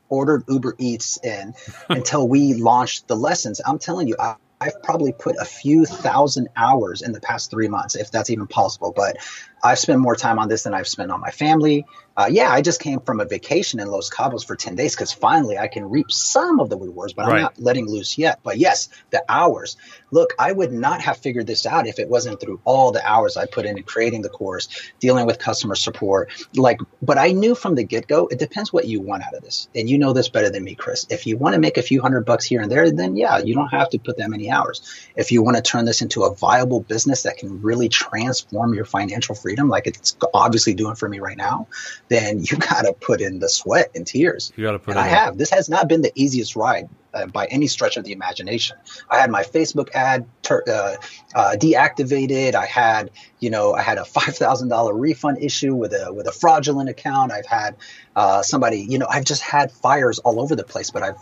ordered 0.09 0.45
Uber 0.49 0.76
Eats 0.78 1.18
in 1.22 1.55
until 1.89 2.28
we 2.28 2.55
launched 2.55 3.09
the 3.09 3.16
lessons. 3.16 3.61
I'm 3.64 3.78
telling 3.78 4.09
you, 4.09 4.16
I, 4.18 4.37
I've 4.61 4.82
probably 4.82 5.12
put 5.12 5.37
a 5.39 5.45
few 5.45 5.84
thousand 5.84 6.49
hours 6.57 7.03
in 7.03 7.12
the 7.12 7.20
past 7.20 7.51
three 7.51 7.68
months, 7.68 7.95
if 7.95 8.11
that's 8.11 8.30
even 8.30 8.47
possible. 8.47 8.93
But 8.95 9.18
I've 9.66 9.78
spent 9.78 10.00
more 10.00 10.16
time 10.16 10.38
on 10.38 10.48
this 10.48 10.62
than 10.62 10.74
I've 10.74 10.88
spent 10.88 11.10
on 11.10 11.20
my 11.20 11.30
family. 11.30 11.84
Uh, 12.16 12.28
yeah, 12.30 12.50
I 12.50 12.62
just 12.62 12.80
came 12.80 13.00
from 13.00 13.20
a 13.20 13.26
vacation 13.26 13.78
in 13.78 13.88
Los 13.88 14.08
Cabos 14.08 14.46
for 14.46 14.56
10 14.56 14.74
days 14.74 14.94
because 14.94 15.12
finally 15.12 15.58
I 15.58 15.68
can 15.68 15.90
reap 15.90 16.10
some 16.10 16.60
of 16.60 16.70
the 16.70 16.78
rewards, 16.78 17.12
but 17.12 17.26
right. 17.26 17.36
I'm 17.36 17.42
not 17.42 17.58
letting 17.58 17.86
loose 17.86 18.16
yet. 18.16 18.40
But 18.42 18.56
yes, 18.56 18.88
the 19.10 19.22
hours. 19.28 19.76
Look, 20.10 20.30
I 20.38 20.50
would 20.50 20.72
not 20.72 21.02
have 21.02 21.18
figured 21.18 21.46
this 21.46 21.66
out 21.66 21.86
if 21.86 21.98
it 21.98 22.08
wasn't 22.08 22.40
through 22.40 22.60
all 22.64 22.90
the 22.90 23.06
hours 23.06 23.36
I 23.36 23.44
put 23.44 23.66
into 23.66 23.82
creating 23.82 24.22
the 24.22 24.30
course, 24.30 24.68
dealing 24.98 25.26
with 25.26 25.38
customer 25.38 25.74
support. 25.74 26.30
Like, 26.54 26.80
but 27.02 27.18
I 27.18 27.32
knew 27.32 27.54
from 27.54 27.74
the 27.74 27.84
get 27.84 28.06
go, 28.06 28.28
it 28.28 28.38
depends 28.38 28.72
what 28.72 28.86
you 28.86 29.02
want 29.02 29.24
out 29.24 29.34
of 29.34 29.42
this. 29.42 29.68
And 29.74 29.90
you 29.90 29.98
know 29.98 30.14
this 30.14 30.30
better 30.30 30.48
than 30.48 30.64
me, 30.64 30.74
Chris. 30.74 31.06
If 31.10 31.26
you 31.26 31.36
want 31.36 31.54
to 31.54 31.60
make 31.60 31.76
a 31.76 31.82
few 31.82 32.00
hundred 32.00 32.24
bucks 32.24 32.46
here 32.46 32.62
and 32.62 32.70
there, 32.70 32.90
then 32.90 33.16
yeah, 33.16 33.38
you 33.38 33.54
don't 33.54 33.68
have 33.68 33.90
to 33.90 33.98
put 33.98 34.16
that 34.16 34.30
many 34.30 34.50
hours. 34.50 34.80
If 35.16 35.32
you 35.32 35.42
want 35.42 35.58
to 35.58 35.62
turn 35.62 35.84
this 35.84 36.00
into 36.00 36.22
a 36.22 36.34
viable 36.34 36.80
business 36.80 37.24
that 37.24 37.36
can 37.36 37.60
really 37.60 37.90
transform 37.90 38.72
your 38.72 38.86
financial 38.86 39.34
freedom, 39.34 39.55
like 39.68 39.86
it's 39.86 40.16
obviously 40.32 40.74
doing 40.74 40.94
for 40.94 41.09
me 41.09 41.18
right 41.18 41.36
now, 41.36 41.68
then 42.09 42.40
you 42.42 42.57
got 42.70 42.82
to 42.82 42.92
put 42.92 43.20
in 43.20 43.38
the 43.38 43.48
sweat 43.48 43.90
and 43.94 44.07
tears. 44.07 44.52
You 44.57 44.64
got 44.64 44.72
to 44.72 44.78
put. 44.78 44.92
In. 44.92 44.98
And 44.98 45.07
I 45.07 45.09
have. 45.09 45.38
This 45.38 45.50
has 45.50 45.68
not 45.68 45.88
been 45.88 46.02
the 46.02 46.12
easiest 46.14 46.57
ride 46.57 46.88
uh, 47.14 47.26
by 47.26 47.46
any 47.46 47.66
stretch 47.66 47.96
of 47.96 48.04
the 48.04 48.12
imagination. 48.12 48.76
I 49.11 49.18
had 49.18 49.30
my 49.30 49.42
Facebook 49.42 49.90
ad 49.94 50.26
ter- 50.42 50.64
uh, 50.68 50.96
uh, 51.34 51.57
deactivated. 51.59 52.54
I 52.54 52.66
had, 52.66 53.11
you 53.40 53.50
know, 53.50 53.74
I 53.74 53.82
had 53.82 53.98
a 53.98 54.04
five 54.16 54.36
thousand 54.36 54.68
dollar 54.68 54.94
refund 54.94 55.42
issue 55.42 55.74
with 55.74 55.92
a 55.92 56.12
with 56.12 56.26
a 56.26 56.32
fraudulent 56.32 56.88
account. 56.88 57.32
I've 57.32 57.46
had 57.46 57.76
uh, 58.14 58.42
somebody, 58.42 58.80
you 58.80 58.98
know, 58.98 59.07
I've 59.09 59.24
just 59.24 59.42
had 59.42 59.72
fires 59.72 60.18
all 60.20 60.40
over 60.40 60.54
the 60.54 60.64
place, 60.64 60.90
but 60.90 61.02
I've 61.02 61.18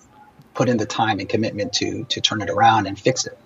put 0.55 0.68
in 0.68 0.76
the 0.76 0.87
time 0.87 1.20
and 1.20 1.28
commitment 1.28 1.72
to 1.74 2.05
to 2.05 2.20
turn 2.20 2.43
it 2.43 2.51
around 2.51 2.87
and 2.87 2.99
fix 2.99 3.26
it. 3.26 3.39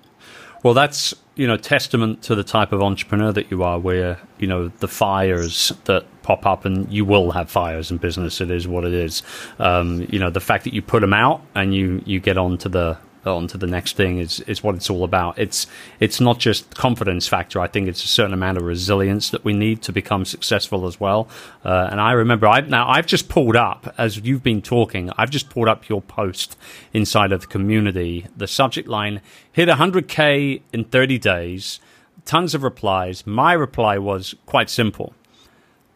Well, 0.62 0.74
that's 0.74 1.14
you 1.36 1.46
know 1.46 1.56
testament 1.56 2.22
to 2.24 2.34
the 2.34 2.42
type 2.42 2.72
of 2.72 2.82
entrepreneur 2.82 3.32
that 3.32 3.50
you 3.50 3.62
are, 3.62 3.78
where 3.78 4.18
you 4.38 4.46
know 4.46 4.68
the 4.68 4.88
fires 4.88 5.72
that 5.84 6.04
pop 6.22 6.46
up, 6.46 6.64
and 6.64 6.90
you 6.92 7.04
will 7.04 7.30
have 7.32 7.50
fires 7.50 7.90
in 7.90 7.98
business. 7.98 8.40
It 8.40 8.50
is 8.50 8.66
what 8.66 8.84
it 8.84 8.92
is. 8.92 9.22
Um, 9.58 10.06
you 10.10 10.18
know 10.18 10.30
the 10.30 10.40
fact 10.40 10.64
that 10.64 10.74
you 10.74 10.82
put 10.82 11.00
them 11.00 11.14
out 11.14 11.42
and 11.54 11.74
you 11.74 12.02
you 12.04 12.20
get 12.20 12.36
on 12.36 12.58
to 12.58 12.68
the 12.68 12.98
on 13.26 13.46
to 13.48 13.58
the 13.58 13.66
next 13.66 13.96
thing 13.96 14.18
is 14.18 14.40
is 14.40 14.62
what 14.62 14.74
it's 14.74 14.90
all 14.90 15.04
about. 15.04 15.38
It's 15.38 15.66
it's 16.00 16.20
not 16.20 16.38
just 16.38 16.74
confidence 16.74 17.26
factor. 17.26 17.60
I 17.60 17.66
think 17.66 17.88
it's 17.88 18.04
a 18.04 18.08
certain 18.08 18.32
amount 18.32 18.58
of 18.58 18.64
resilience 18.64 19.30
that 19.30 19.44
we 19.44 19.52
need 19.52 19.82
to 19.82 19.92
become 19.92 20.24
successful 20.24 20.86
as 20.86 21.00
well. 21.00 21.28
Uh, 21.64 21.88
and 21.90 22.00
I 22.00 22.12
remember 22.12 22.46
I 22.46 22.60
now 22.60 22.88
I've 22.88 23.06
just 23.06 23.28
pulled 23.28 23.56
up 23.56 23.94
as 23.98 24.18
you've 24.18 24.42
been 24.42 24.62
talking. 24.62 25.10
I've 25.16 25.30
just 25.30 25.50
pulled 25.50 25.68
up 25.68 25.88
your 25.88 26.02
post 26.02 26.56
inside 26.92 27.32
of 27.32 27.42
the 27.42 27.46
community. 27.46 28.26
The 28.36 28.46
subject 28.46 28.88
line 28.88 29.20
hit 29.52 29.68
100k 29.68 30.62
in 30.72 30.84
30 30.84 31.18
days. 31.18 31.80
Tons 32.24 32.54
of 32.54 32.62
replies. 32.62 33.26
My 33.26 33.52
reply 33.52 33.98
was 33.98 34.34
quite 34.46 34.70
simple: 34.70 35.14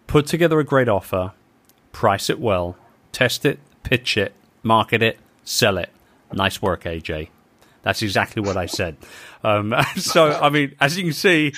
put 0.07 0.27
together 0.27 0.59
a 0.61 0.65
great 0.65 0.89
offer, 0.89 1.33
price 1.93 2.31
it 2.31 2.41
well, 2.41 2.77
test 3.13 3.45
it, 3.45 3.59
pitch 3.83 4.17
it, 4.17 4.33
market 4.63 5.03
it, 5.03 5.19
sell 5.45 5.77
it 5.77 5.91
Nice 6.35 6.61
work, 6.61 6.85
AJ. 6.85 7.29
That's 7.83 8.03
exactly 8.03 8.43
what 8.43 8.57
I 8.57 8.67
said. 8.67 8.97
Um, 9.43 9.75
so, 9.97 10.31
I 10.31 10.51
mean, 10.51 10.75
as 10.81 10.97
you 10.97 11.05
can 11.05 11.13
see, 11.13 11.53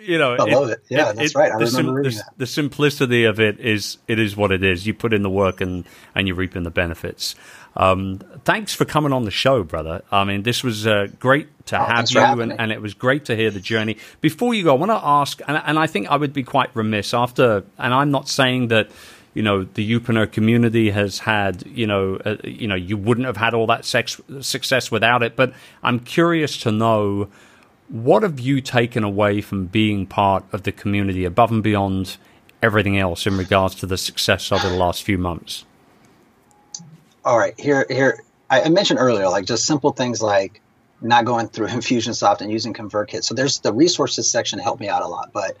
you 0.00 0.18
know, 0.18 0.32
I 0.38 0.44
love 0.44 0.70
it. 0.70 0.84
Yeah, 0.88 1.10
it, 1.10 1.16
that's 1.16 1.30
it, 1.30 1.38
right. 1.38 1.52
I 1.52 1.58
the, 1.58 1.66
remember 1.66 2.10
sim- 2.10 2.18
the, 2.18 2.38
the, 2.38 2.46
simplicity 2.46 3.24
of 3.24 3.38
it 3.38 3.60
is 3.60 3.98
it 4.08 4.18
is 4.18 4.36
what 4.36 4.50
it 4.50 4.64
is. 4.64 4.86
You 4.86 4.94
put 4.94 5.12
in 5.12 5.22
the 5.22 5.30
work 5.30 5.60
and 5.60 5.84
and 6.14 6.26
you're 6.26 6.36
reaping 6.36 6.64
the 6.64 6.70
benefits. 6.70 7.36
Um, 7.76 8.20
thanks 8.44 8.74
for 8.74 8.84
coming 8.84 9.12
on 9.12 9.24
the 9.24 9.30
show, 9.30 9.64
brother. 9.64 10.02
I 10.10 10.24
mean, 10.24 10.44
this 10.44 10.62
was 10.62 10.86
uh, 10.86 11.08
great 11.18 11.48
to 11.66 11.80
oh, 11.80 11.84
have 11.84 12.10
you, 12.10 12.20
and, 12.20 12.52
and, 12.52 12.70
it 12.70 12.80
was 12.80 12.94
great 12.94 13.24
to 13.24 13.36
hear 13.36 13.50
the 13.50 13.58
journey. 13.58 13.96
Before 14.20 14.54
you 14.54 14.62
go, 14.62 14.76
I 14.76 14.78
want 14.78 14.92
to 14.92 15.00
ask, 15.02 15.40
and, 15.48 15.60
and 15.64 15.76
I 15.76 15.88
think 15.88 16.08
I 16.08 16.16
would 16.16 16.32
be 16.32 16.44
quite 16.44 16.70
remiss 16.74 17.12
after, 17.12 17.64
and 17.76 17.92
I'm 17.92 18.12
not 18.12 18.28
saying 18.28 18.68
that 18.68 18.90
you 19.34 19.42
know 19.42 19.64
the 19.64 19.88
Youpreneur 19.88 20.30
community 20.30 20.90
has 20.90 21.18
had 21.18 21.66
you 21.66 21.86
know 21.86 22.16
uh, 22.24 22.36
you 22.44 22.66
know 22.66 22.76
you 22.76 22.96
wouldn't 22.96 23.26
have 23.26 23.36
had 23.36 23.52
all 23.52 23.66
that 23.66 23.84
sex, 23.84 24.20
success 24.40 24.90
without 24.90 25.22
it. 25.22 25.36
But 25.36 25.52
i'm 25.82 26.00
curious 26.00 26.56
to 26.58 26.72
know 26.72 27.28
what 27.88 28.22
have 28.22 28.40
you 28.40 28.60
taken 28.60 29.04
away 29.04 29.40
from 29.40 29.66
being 29.66 30.06
part 30.06 30.44
of 30.52 30.62
the 30.62 30.72
community 30.72 31.24
above 31.24 31.50
and 31.50 31.62
beyond 31.62 32.16
everything 32.62 32.98
else 32.98 33.26
in 33.26 33.36
regards 33.36 33.74
to 33.74 33.86
the 33.86 33.98
success 33.98 34.50
over 34.50 34.68
the 34.68 34.76
last 34.76 35.02
few 35.02 35.18
months? 35.18 35.66
All 37.24 37.38
right 37.38 37.58
here 37.58 37.86
here 37.90 38.22
i 38.50 38.68
mentioned 38.68 39.00
earlier 39.00 39.28
like 39.28 39.46
just 39.46 39.66
simple 39.66 39.92
things 39.92 40.22
like 40.22 40.60
not 41.00 41.24
going 41.24 41.48
through 41.48 41.66
infusionsoft 41.78 42.40
and 42.40 42.50
using 42.52 42.72
convertkit. 42.72 43.24
So 43.24 43.34
there's 43.34 43.58
the 43.58 43.72
resources 43.72 44.30
section 44.30 44.58
helped 44.58 44.80
me 44.80 44.88
out 44.88 45.02
a 45.02 45.08
lot 45.08 45.32
but 45.32 45.56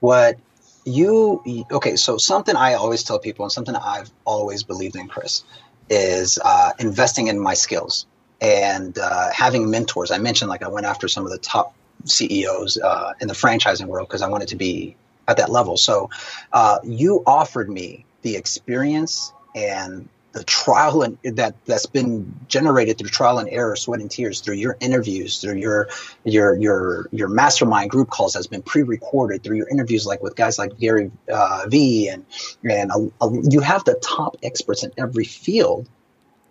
what 0.00 0.38
you 0.84 1.64
okay 1.70 1.96
so 1.96 2.16
something 2.16 2.56
i 2.56 2.74
always 2.74 3.04
tell 3.04 3.18
people 3.18 3.44
and 3.44 3.52
something 3.52 3.74
i've 3.76 4.10
always 4.24 4.62
believed 4.62 4.96
in 4.96 5.06
chris 5.08 5.44
is 5.88 6.38
uh, 6.44 6.70
investing 6.78 7.26
in 7.28 7.38
my 7.38 7.54
skills 7.54 8.06
and 8.40 8.98
uh, 8.98 9.30
having 9.32 9.70
mentors. 9.70 10.10
I 10.10 10.18
mentioned 10.18 10.48
like 10.48 10.62
i 10.62 10.68
went 10.68 10.86
after 10.86 11.08
some 11.08 11.24
of 11.24 11.30
the 11.30 11.38
top 11.38 11.74
ceos 12.04 12.78
uh, 12.78 13.12
in 13.20 13.28
the 13.28 13.34
franchising 13.34 13.86
world 13.86 14.08
because 14.08 14.22
i 14.22 14.28
wanted 14.28 14.48
to 14.48 14.56
be 14.56 14.96
at 15.28 15.36
that 15.36 15.50
level. 15.50 15.76
So 15.76 16.10
uh, 16.52 16.78
you 16.82 17.22
offered 17.26 17.70
me 17.70 18.04
the 18.22 18.36
experience 18.36 19.32
and 19.54 20.08
the 20.32 20.44
trial 20.44 21.02
and 21.02 21.18
that 21.36 21.54
that's 21.66 21.86
been 21.86 22.34
generated 22.48 22.98
through 22.98 23.10
trial 23.10 23.38
and 23.38 23.48
error, 23.50 23.76
sweat 23.76 24.00
and 24.00 24.10
tears, 24.10 24.40
through 24.40 24.54
your 24.54 24.76
interviews, 24.80 25.40
through 25.40 25.56
your 25.56 25.88
your 26.24 26.54
your 26.56 27.08
your 27.12 27.28
mastermind 27.28 27.90
group 27.90 28.08
calls 28.08 28.34
has 28.34 28.46
been 28.46 28.62
pre-recorded, 28.62 29.44
through 29.44 29.56
your 29.56 29.68
interviews 29.68 30.06
like 30.06 30.22
with 30.22 30.34
guys 30.34 30.58
like 30.58 30.78
Gary 30.78 31.10
uh, 31.32 31.64
V 31.68 32.08
and 32.08 32.24
and 32.68 32.90
a, 32.90 33.24
a, 33.24 33.30
you 33.50 33.60
have 33.60 33.84
the 33.84 33.94
top 33.94 34.36
experts 34.42 34.84
in 34.84 34.92
every 34.96 35.24
field. 35.24 35.88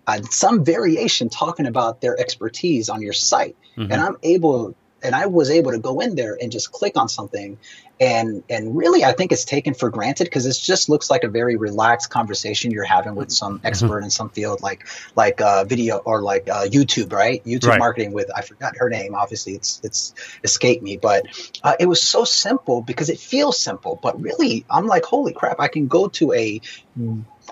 Uh, 0.07 0.21
some 0.29 0.65
variation 0.65 1.29
talking 1.29 1.67
about 1.67 2.01
their 2.01 2.19
expertise 2.19 2.89
on 2.89 3.01
your 3.01 3.13
site, 3.13 3.55
mm-hmm. 3.77 3.91
and 3.91 4.01
I'm 4.01 4.17
able 4.23 4.75
and 5.03 5.15
I 5.15 5.25
was 5.25 5.49
able 5.49 5.71
to 5.71 5.79
go 5.79 5.99
in 5.99 6.15
there 6.15 6.37
and 6.39 6.51
just 6.51 6.71
click 6.71 6.97
on 6.97 7.09
something 7.09 7.57
and 8.01 8.43
and 8.49 8.75
really 8.75 9.05
I 9.05 9.13
think 9.13 9.31
it's 9.31 9.45
taken 9.45 9.75
for 9.75 9.91
granted 9.91 10.23
because 10.23 10.47
it 10.47 10.57
just 10.59 10.89
looks 10.89 11.11
like 11.11 11.23
a 11.23 11.27
very 11.27 11.55
relaxed 11.55 12.09
conversation 12.09 12.71
you're 12.71 12.83
having 12.83 13.13
with 13.13 13.31
some 13.31 13.59
mm-hmm. 13.59 13.67
expert 13.67 13.97
mm-hmm. 13.97 14.05
in 14.05 14.09
some 14.09 14.29
field 14.29 14.61
like 14.61 14.87
like 15.15 15.39
uh, 15.39 15.63
video 15.65 15.97
or 15.97 16.23
like 16.23 16.49
uh, 16.49 16.65
YouTube 16.65 17.13
right 17.13 17.45
YouTube 17.45 17.67
right. 17.67 17.79
marketing 17.79 18.11
with 18.11 18.31
I 18.35 18.41
forgot 18.41 18.75
her 18.77 18.89
name 18.89 19.13
obviously 19.13 19.53
it's 19.53 19.79
it's 19.83 20.15
escaped 20.43 20.81
me 20.81 20.97
but 20.97 21.27
uh, 21.63 21.75
it 21.79 21.85
was 21.85 22.01
so 22.01 22.23
simple 22.23 22.81
because 22.81 23.09
it 23.09 23.19
feels 23.19 23.59
simple 23.59 23.99
but 24.01 24.19
really 24.19 24.65
I'm 24.67 24.87
like 24.87 25.05
holy 25.05 25.33
crap 25.33 25.59
I 25.59 25.67
can 25.67 25.87
go 25.87 26.07
to 26.07 26.33
a 26.33 26.59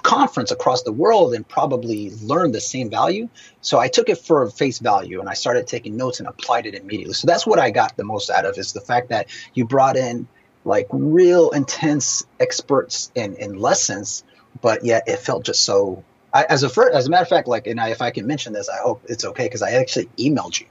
conference 0.01 0.51
across 0.51 0.83
the 0.83 0.91
world 0.91 1.33
and 1.33 1.47
probably 1.47 2.11
learn 2.21 2.51
the 2.51 2.61
same 2.61 2.89
value. 2.89 3.27
So 3.61 3.79
I 3.79 3.87
took 3.87 4.07
it 4.09 4.19
for 4.19 4.49
face 4.49 4.79
value 4.79 5.19
and 5.19 5.27
I 5.27 5.33
started 5.33 5.67
taking 5.67 5.97
notes 5.97 6.19
and 6.19 6.27
applied 6.27 6.67
it 6.67 6.75
immediately. 6.75 7.13
So 7.13 7.27
that's 7.27 7.45
what 7.45 7.59
I 7.59 7.71
got 7.71 7.97
the 7.97 8.03
most 8.03 8.29
out 8.29 8.45
of 8.45 8.57
is 8.57 8.71
the 8.71 8.81
fact 8.81 9.09
that 9.09 9.27
you 9.53 9.65
brought 9.65 9.97
in 9.97 10.27
like 10.65 10.87
real 10.91 11.51
intense 11.51 12.25
experts 12.39 13.11
in, 13.15 13.35
in 13.35 13.57
lessons, 13.57 14.23
but 14.61 14.83
yet 14.83 15.07
it 15.07 15.19
felt 15.19 15.45
just 15.45 15.63
so 15.63 16.03
I, 16.33 16.43
as 16.43 16.63
a 16.63 16.69
first, 16.69 16.95
as 16.95 17.07
a 17.07 17.09
matter 17.09 17.23
of 17.23 17.29
fact, 17.29 17.47
like, 17.47 17.67
and 17.67 17.79
I, 17.79 17.89
if 17.89 18.01
I 18.01 18.11
can 18.11 18.27
mention 18.27 18.53
this, 18.53 18.69
I 18.69 18.77
hope 18.77 19.03
it's 19.07 19.25
okay 19.25 19.45
because 19.45 19.61
I 19.61 19.71
actually 19.71 20.09
emailed 20.17 20.59
you. 20.59 20.67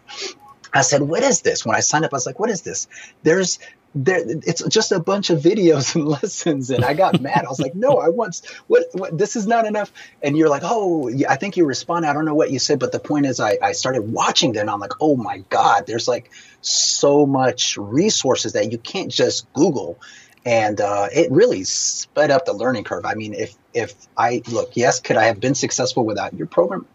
I 0.73 0.83
said, 0.83 1.03
"What 1.03 1.23
is 1.23 1.41
this?" 1.43 1.65
When 1.65 1.75
I 1.75 1.81
signed 1.81 2.05
up, 2.05 2.13
I 2.13 2.17
was 2.17 2.27
like, 2.27 2.39
"What 2.39 2.51
is 2.51 2.63
this?" 2.63 2.87
There's 3.23 3.59
there 3.95 4.23
it's 4.27 4.63
just 4.69 4.93
a 4.93 5.01
bunch 5.01 5.31
of 5.31 5.41
videos 5.41 5.95
and 5.95 6.07
lessons 6.09 6.71
and 6.71 6.85
i 6.85 6.95
got 6.95 7.21
mad. 7.21 7.45
I 7.45 7.49
was 7.49 7.61
like 7.61 7.75
no 7.75 7.99
i 7.99 8.09
want 8.09 8.43
what, 8.67 8.87
what 8.93 9.17
this 9.17 9.35
is 9.35 9.47
not 9.47 9.67
enough. 9.67 9.93
And 10.23 10.37
you're 10.37 10.49
like 10.49 10.63
oh 10.65 11.11
i 11.29 11.37
think 11.37 11.57
you 11.57 11.65
respond 11.65 12.05
i 12.05 12.13
don't 12.13 12.25
know 12.25 12.35
what 12.35 12.51
you 12.51 12.59
said 12.59 12.79
but 12.79 12.93
the 12.93 13.01
point 13.01 13.27
is 13.27 13.41
i, 13.41 13.57
I 13.63 13.73
started 13.73 14.03
watching 14.03 14.53
them 14.53 14.63
and 14.63 14.71
i'm 14.71 14.81
like 14.81 14.93
oh 15.01 15.17
my 15.17 15.39
god 15.49 15.87
there's 15.87 16.07
like 16.07 16.31
so 16.61 17.27
much 17.27 17.77
resources 17.79 18.53
that 18.53 18.73
you 18.73 18.79
can't 18.79 19.11
just 19.11 19.53
google. 19.53 19.99
And 20.45 20.81
uh, 20.81 21.09
it 21.13 21.31
really 21.31 21.65
sped 21.65 22.31
up 22.31 22.47
the 22.47 22.55
learning 22.55 22.85
curve. 22.85 23.05
I 23.05 23.15
mean 23.15 23.35
if 23.35 23.55
if 23.75 23.95
i 24.17 24.43
look 24.49 24.77
yes 24.77 25.01
could 25.01 25.17
i 25.17 25.25
have 25.25 25.41
been 25.41 25.55
successful 25.55 26.05
without 26.05 26.35
your 26.35 26.47
program? 26.47 26.87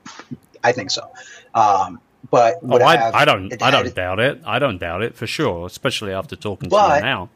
I 0.63 0.71
think 0.71 0.91
so. 0.91 1.11
Um, 1.53 1.99
but 2.29 2.59
oh, 2.63 2.77
I, 2.77 3.21
I, 3.21 3.25
don't 3.25 3.61
I 3.61 3.71
don't 3.71 3.93
doubt 3.93 4.19
it. 4.19 4.41
I 4.45 4.59
don't 4.59 4.77
doubt 4.77 5.03
it 5.03 5.15
for 5.15 5.27
sure, 5.27 5.65
especially 5.65 6.13
after 6.13 6.35
talking 6.35 6.69
to 6.69 6.75
you 6.75 7.01
now. 7.01 7.29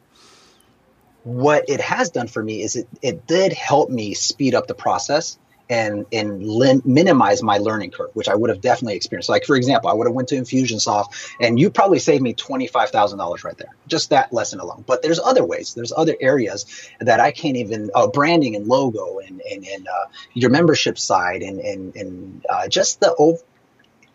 What 1.24 1.68
it 1.68 1.80
has 1.80 2.10
done 2.10 2.26
for 2.26 2.42
me 2.42 2.62
is 2.62 2.76
it 2.76 2.88
it 3.02 3.26
did 3.26 3.52
help 3.52 3.90
me 3.90 4.14
speed 4.14 4.54
up 4.54 4.66
the 4.66 4.74
process 4.74 5.38
and 5.70 6.06
and 6.12 6.42
lim- 6.42 6.82
minimize 6.84 7.42
my 7.42 7.58
learning 7.58 7.90
curve, 7.90 8.10
which 8.14 8.28
I 8.28 8.34
would 8.34 8.50
have 8.50 8.60
definitely 8.60 8.96
experienced. 8.96 9.28
Like 9.28 9.44
for 9.44 9.56
example, 9.56 9.90
I 9.90 9.92
would 9.92 10.06
have 10.06 10.14
went 10.14 10.28
to 10.28 10.36
Infusionsoft, 10.36 11.34
and 11.40 11.58
you 11.60 11.70
probably 11.70 11.98
saved 11.98 12.22
me 12.22 12.32
twenty 12.32 12.66
five 12.66 12.90
thousand 12.90 13.18
dollars 13.18 13.44
right 13.44 13.56
there, 13.56 13.74
just 13.86 14.10
that 14.10 14.32
lesson 14.32 14.60
alone. 14.60 14.84
But 14.86 15.02
there's 15.02 15.18
other 15.18 15.44
ways, 15.44 15.74
there's 15.74 15.92
other 15.94 16.16
areas 16.20 16.90
that 17.00 17.20
I 17.20 17.30
can't 17.30 17.56
even 17.56 17.90
uh, 17.94 18.06
branding 18.06 18.56
and 18.56 18.66
logo 18.66 19.18
and 19.18 19.42
and, 19.50 19.66
and 19.66 19.86
uh, 19.86 20.06
your 20.34 20.50
membership 20.50 20.98
side 20.98 21.42
and 21.42 21.60
and 21.60 21.94
and 21.96 22.46
uh, 22.48 22.68
just 22.68 23.00
the 23.00 23.14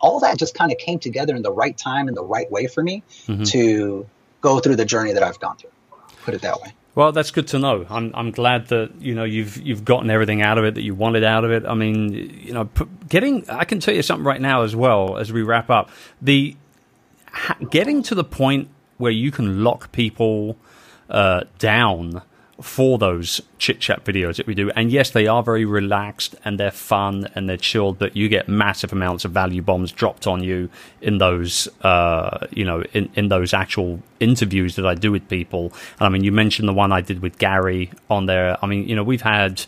all 0.04 0.20
that 0.20 0.38
just 0.38 0.54
kind 0.54 0.70
of 0.70 0.76
came 0.76 0.98
together 0.98 1.34
in 1.34 1.40
the 1.40 1.50
right 1.50 1.76
time 1.78 2.08
and 2.08 2.16
the 2.16 2.22
right 2.22 2.50
way 2.52 2.66
for 2.66 2.82
me 2.82 3.02
mm-hmm. 3.26 3.44
to 3.44 4.06
go 4.42 4.60
through 4.60 4.76
the 4.76 4.84
journey 4.84 5.14
that 5.14 5.22
I've 5.22 5.40
gone 5.40 5.56
through. 5.56 5.70
Put 6.24 6.34
it 6.34 6.42
that 6.42 6.60
way. 6.60 6.74
Well, 6.94 7.10
that's 7.10 7.30
good 7.30 7.48
to 7.48 7.58
know. 7.58 7.86
I'm 7.88 8.12
I'm 8.14 8.30
glad 8.30 8.68
that 8.68 8.92
you 9.00 9.14
know 9.14 9.24
you've 9.24 9.56
you've 9.56 9.84
gotten 9.84 10.10
everything 10.10 10.42
out 10.42 10.58
of 10.58 10.64
it 10.64 10.74
that 10.74 10.82
you 10.82 10.94
wanted 10.94 11.24
out 11.24 11.44
of 11.44 11.50
it. 11.50 11.64
I 11.66 11.74
mean, 11.74 12.12
you 12.12 12.52
know, 12.52 12.68
getting 13.08 13.48
I 13.48 13.64
can 13.64 13.80
tell 13.80 13.94
you 13.94 14.02
something 14.02 14.24
right 14.24 14.40
now 14.40 14.62
as 14.62 14.76
well 14.76 15.16
as 15.16 15.32
we 15.32 15.42
wrap 15.42 15.70
up. 15.70 15.90
The 16.20 16.54
getting 17.70 18.02
to 18.04 18.14
the 18.14 18.24
point 18.24 18.68
where 18.98 19.10
you 19.10 19.32
can 19.32 19.64
lock 19.64 19.90
people 19.90 20.56
uh, 21.08 21.44
down 21.58 22.22
for 22.60 22.98
those 22.98 23.40
chit 23.58 23.80
chat 23.80 24.04
videos 24.04 24.36
that 24.36 24.46
we 24.46 24.54
do. 24.54 24.70
And 24.70 24.90
yes, 24.90 25.10
they 25.10 25.26
are 25.26 25.42
very 25.42 25.64
relaxed 25.64 26.36
and 26.44 26.58
they're 26.58 26.70
fun 26.70 27.28
and 27.34 27.48
they're 27.48 27.56
chilled, 27.56 27.98
but 27.98 28.16
you 28.16 28.28
get 28.28 28.48
massive 28.48 28.92
amounts 28.92 29.24
of 29.24 29.32
value 29.32 29.62
bombs 29.62 29.90
dropped 29.90 30.26
on 30.26 30.42
you 30.42 30.70
in 31.00 31.18
those, 31.18 31.68
uh, 31.82 32.46
you 32.50 32.64
know, 32.64 32.82
in, 32.92 33.10
in 33.14 33.28
those 33.28 33.52
actual 33.52 34.00
interviews 34.20 34.76
that 34.76 34.86
I 34.86 34.94
do 34.94 35.10
with 35.10 35.28
people. 35.28 35.72
And 35.98 36.06
I 36.06 36.08
mean, 36.08 36.22
you 36.22 36.32
mentioned 36.32 36.68
the 36.68 36.72
one 36.72 36.92
I 36.92 37.00
did 37.00 37.22
with 37.22 37.38
Gary 37.38 37.90
on 38.08 38.26
there. 38.26 38.56
I 38.62 38.66
mean, 38.66 38.88
you 38.88 38.94
know, 38.94 39.04
we've 39.04 39.22
had 39.22 39.66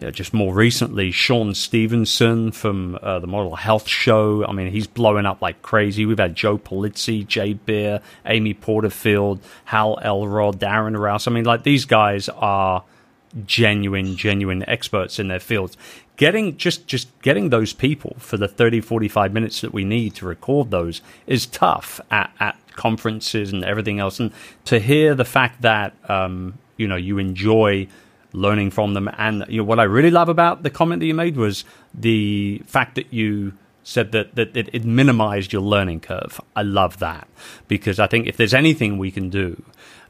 yeah, 0.00 0.10
just 0.10 0.32
more 0.32 0.54
recently, 0.54 1.10
Shawn 1.10 1.54
Stevenson 1.54 2.52
from 2.52 2.98
uh, 3.02 3.18
the 3.18 3.26
Model 3.26 3.56
Health 3.56 3.88
Show. 3.88 4.46
I 4.46 4.52
mean, 4.52 4.70
he's 4.70 4.86
blowing 4.86 5.26
up 5.26 5.42
like 5.42 5.60
crazy. 5.62 6.06
We've 6.06 6.18
had 6.18 6.36
Joe 6.36 6.56
Pulizzi, 6.56 7.26
Jay 7.26 7.54
Baer, 7.54 8.00
Amy 8.24 8.54
Porterfield, 8.54 9.40
Hal 9.64 9.98
Elrod, 10.00 10.60
Darren 10.60 10.96
Rowse. 10.96 11.26
I 11.26 11.32
mean, 11.32 11.44
like 11.44 11.64
these 11.64 11.84
guys 11.84 12.28
are 12.28 12.84
genuine, 13.44 14.16
genuine 14.16 14.68
experts 14.68 15.18
in 15.18 15.26
their 15.26 15.40
fields. 15.40 15.76
Getting 16.16 16.56
just 16.56 16.86
just 16.86 17.08
getting 17.22 17.50
those 17.50 17.72
people 17.72 18.16
for 18.18 18.36
the 18.36 18.48
30, 18.48 18.80
45 18.80 19.32
minutes 19.32 19.60
that 19.62 19.72
we 19.72 19.84
need 19.84 20.14
to 20.16 20.26
record 20.26 20.70
those 20.70 21.00
is 21.26 21.46
tough 21.46 22.00
at, 22.10 22.32
at 22.38 22.56
conferences 22.76 23.52
and 23.52 23.64
everything 23.64 23.98
else. 23.98 24.20
And 24.20 24.32
to 24.66 24.78
hear 24.78 25.16
the 25.16 25.24
fact 25.24 25.62
that 25.62 25.94
um, 26.08 26.54
you 26.76 26.86
know 26.86 26.96
you 26.96 27.18
enjoy 27.18 27.88
learning 28.32 28.70
from 28.70 28.94
them. 28.94 29.10
And 29.16 29.44
you 29.48 29.58
know 29.58 29.64
what 29.64 29.80
I 29.80 29.84
really 29.84 30.10
love 30.10 30.28
about 30.28 30.62
the 30.62 30.70
comment 30.70 31.00
that 31.00 31.06
you 31.06 31.14
made 31.14 31.36
was 31.36 31.64
the 31.94 32.62
fact 32.66 32.94
that 32.96 33.12
you 33.12 33.54
said 33.82 34.12
that, 34.12 34.34
that 34.34 34.54
it, 34.54 34.68
it 34.72 34.84
minimized 34.84 35.52
your 35.52 35.62
learning 35.62 36.00
curve. 36.00 36.40
I 36.54 36.62
love 36.62 36.98
that 36.98 37.26
because 37.68 37.98
I 37.98 38.06
think 38.06 38.26
if 38.26 38.36
there's 38.36 38.52
anything 38.52 38.98
we 38.98 39.10
can 39.10 39.30
do 39.30 39.62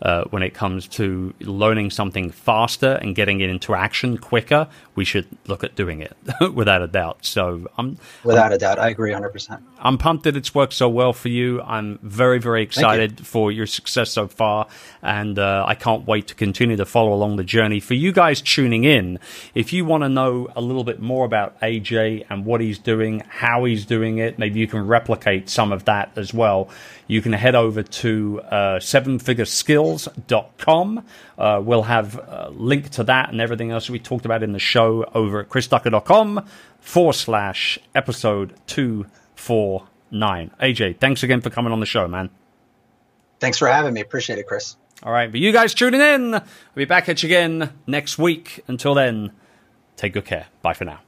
uh, 0.02 0.24
when 0.30 0.42
it 0.42 0.54
comes 0.54 0.86
to 0.86 1.34
learning 1.40 1.90
something 1.90 2.30
faster 2.30 2.92
and 3.02 3.14
getting 3.14 3.40
it 3.40 3.50
into 3.50 3.74
action 3.74 4.18
quicker, 4.18 4.68
we 4.94 5.04
should 5.04 5.26
look 5.46 5.64
at 5.64 5.74
doing 5.74 6.00
it 6.00 6.16
without 6.54 6.82
a 6.82 6.86
doubt. 6.86 7.18
So 7.24 7.66
I'm 7.76 7.98
without 8.24 8.46
I'm, 8.46 8.52
a 8.52 8.58
doubt, 8.58 8.78
I 8.78 8.88
agree 8.88 9.10
100. 9.10 9.30
percent 9.30 9.62
I'm 9.78 9.98
pumped 9.98 10.24
that 10.24 10.36
it's 10.36 10.54
worked 10.54 10.72
so 10.72 10.88
well 10.88 11.12
for 11.12 11.28
you. 11.28 11.60
I'm 11.62 11.98
very 12.02 12.38
very 12.38 12.62
excited 12.62 13.20
you. 13.20 13.24
for 13.24 13.52
your 13.52 13.66
success 13.66 14.10
so 14.10 14.28
far, 14.28 14.68
and 15.02 15.38
uh, 15.38 15.64
I 15.66 15.74
can't 15.74 16.06
wait 16.06 16.28
to 16.28 16.34
continue 16.34 16.76
to 16.76 16.86
follow 16.86 17.12
along 17.12 17.36
the 17.36 17.44
journey. 17.44 17.80
For 17.80 17.94
you 17.94 18.12
guys 18.12 18.40
tuning 18.40 18.84
in, 18.84 19.18
if 19.54 19.72
you 19.72 19.84
want 19.84 20.04
to 20.04 20.08
know 20.08 20.48
a 20.54 20.60
little 20.60 20.84
bit 20.84 21.00
more 21.00 21.24
about 21.24 21.60
AJ 21.60 22.26
and 22.30 22.44
what 22.44 22.60
he's 22.60 22.78
doing, 22.78 23.22
how 23.28 23.64
he's 23.64 23.84
doing 23.84 24.18
it, 24.18 24.38
maybe 24.38 24.60
you 24.60 24.66
can 24.66 24.86
replicate 24.86 25.48
some 25.48 25.72
of 25.72 25.84
that 25.84 26.12
as 26.16 26.32
well 26.32 26.70
you 27.08 27.22
can 27.22 27.32
head 27.32 27.54
over 27.54 27.82
to 27.82 28.40
uh, 28.42 28.78
sevenfigureskills.com. 29.96 31.04
Uh, 31.36 31.60
we'll 31.64 31.82
have 31.82 32.16
a 32.16 32.50
link 32.52 32.90
to 32.90 33.04
that 33.04 33.30
and 33.30 33.40
everything 33.40 33.70
else 33.70 33.88
we 33.88 33.98
talked 33.98 34.24
about 34.24 34.42
in 34.42 34.52
the 34.52 34.58
show 34.58 35.04
over 35.14 35.40
at 35.40 35.48
chrisducker.com 35.48 36.44
forward 36.80 37.12
slash 37.14 37.78
episode 37.94 38.54
249. 38.66 40.50
AJ, 40.60 40.98
thanks 40.98 41.22
again 41.22 41.40
for 41.40 41.50
coming 41.50 41.72
on 41.72 41.80
the 41.80 41.86
show, 41.86 42.06
man. 42.08 42.30
Thanks 43.40 43.58
for 43.58 43.68
having 43.68 43.94
me. 43.94 44.00
Appreciate 44.00 44.38
it, 44.38 44.46
Chris. 44.46 44.76
All 45.02 45.12
right, 45.12 45.30
but 45.30 45.40
you 45.40 45.52
guys 45.52 45.74
tuning 45.74 46.00
in. 46.00 46.30
We'll 46.32 46.42
be 46.74 46.84
back 46.84 47.08
at 47.08 47.22
you 47.22 47.28
again 47.28 47.72
next 47.86 48.18
week. 48.18 48.64
Until 48.66 48.94
then, 48.94 49.30
take 49.96 50.12
good 50.12 50.24
care. 50.24 50.46
Bye 50.62 50.74
for 50.74 50.84
now. 50.84 51.07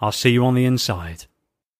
I'll 0.00 0.12
see 0.12 0.30
you 0.30 0.44
on 0.44 0.54
the 0.54 0.64
inside. 0.64 1.26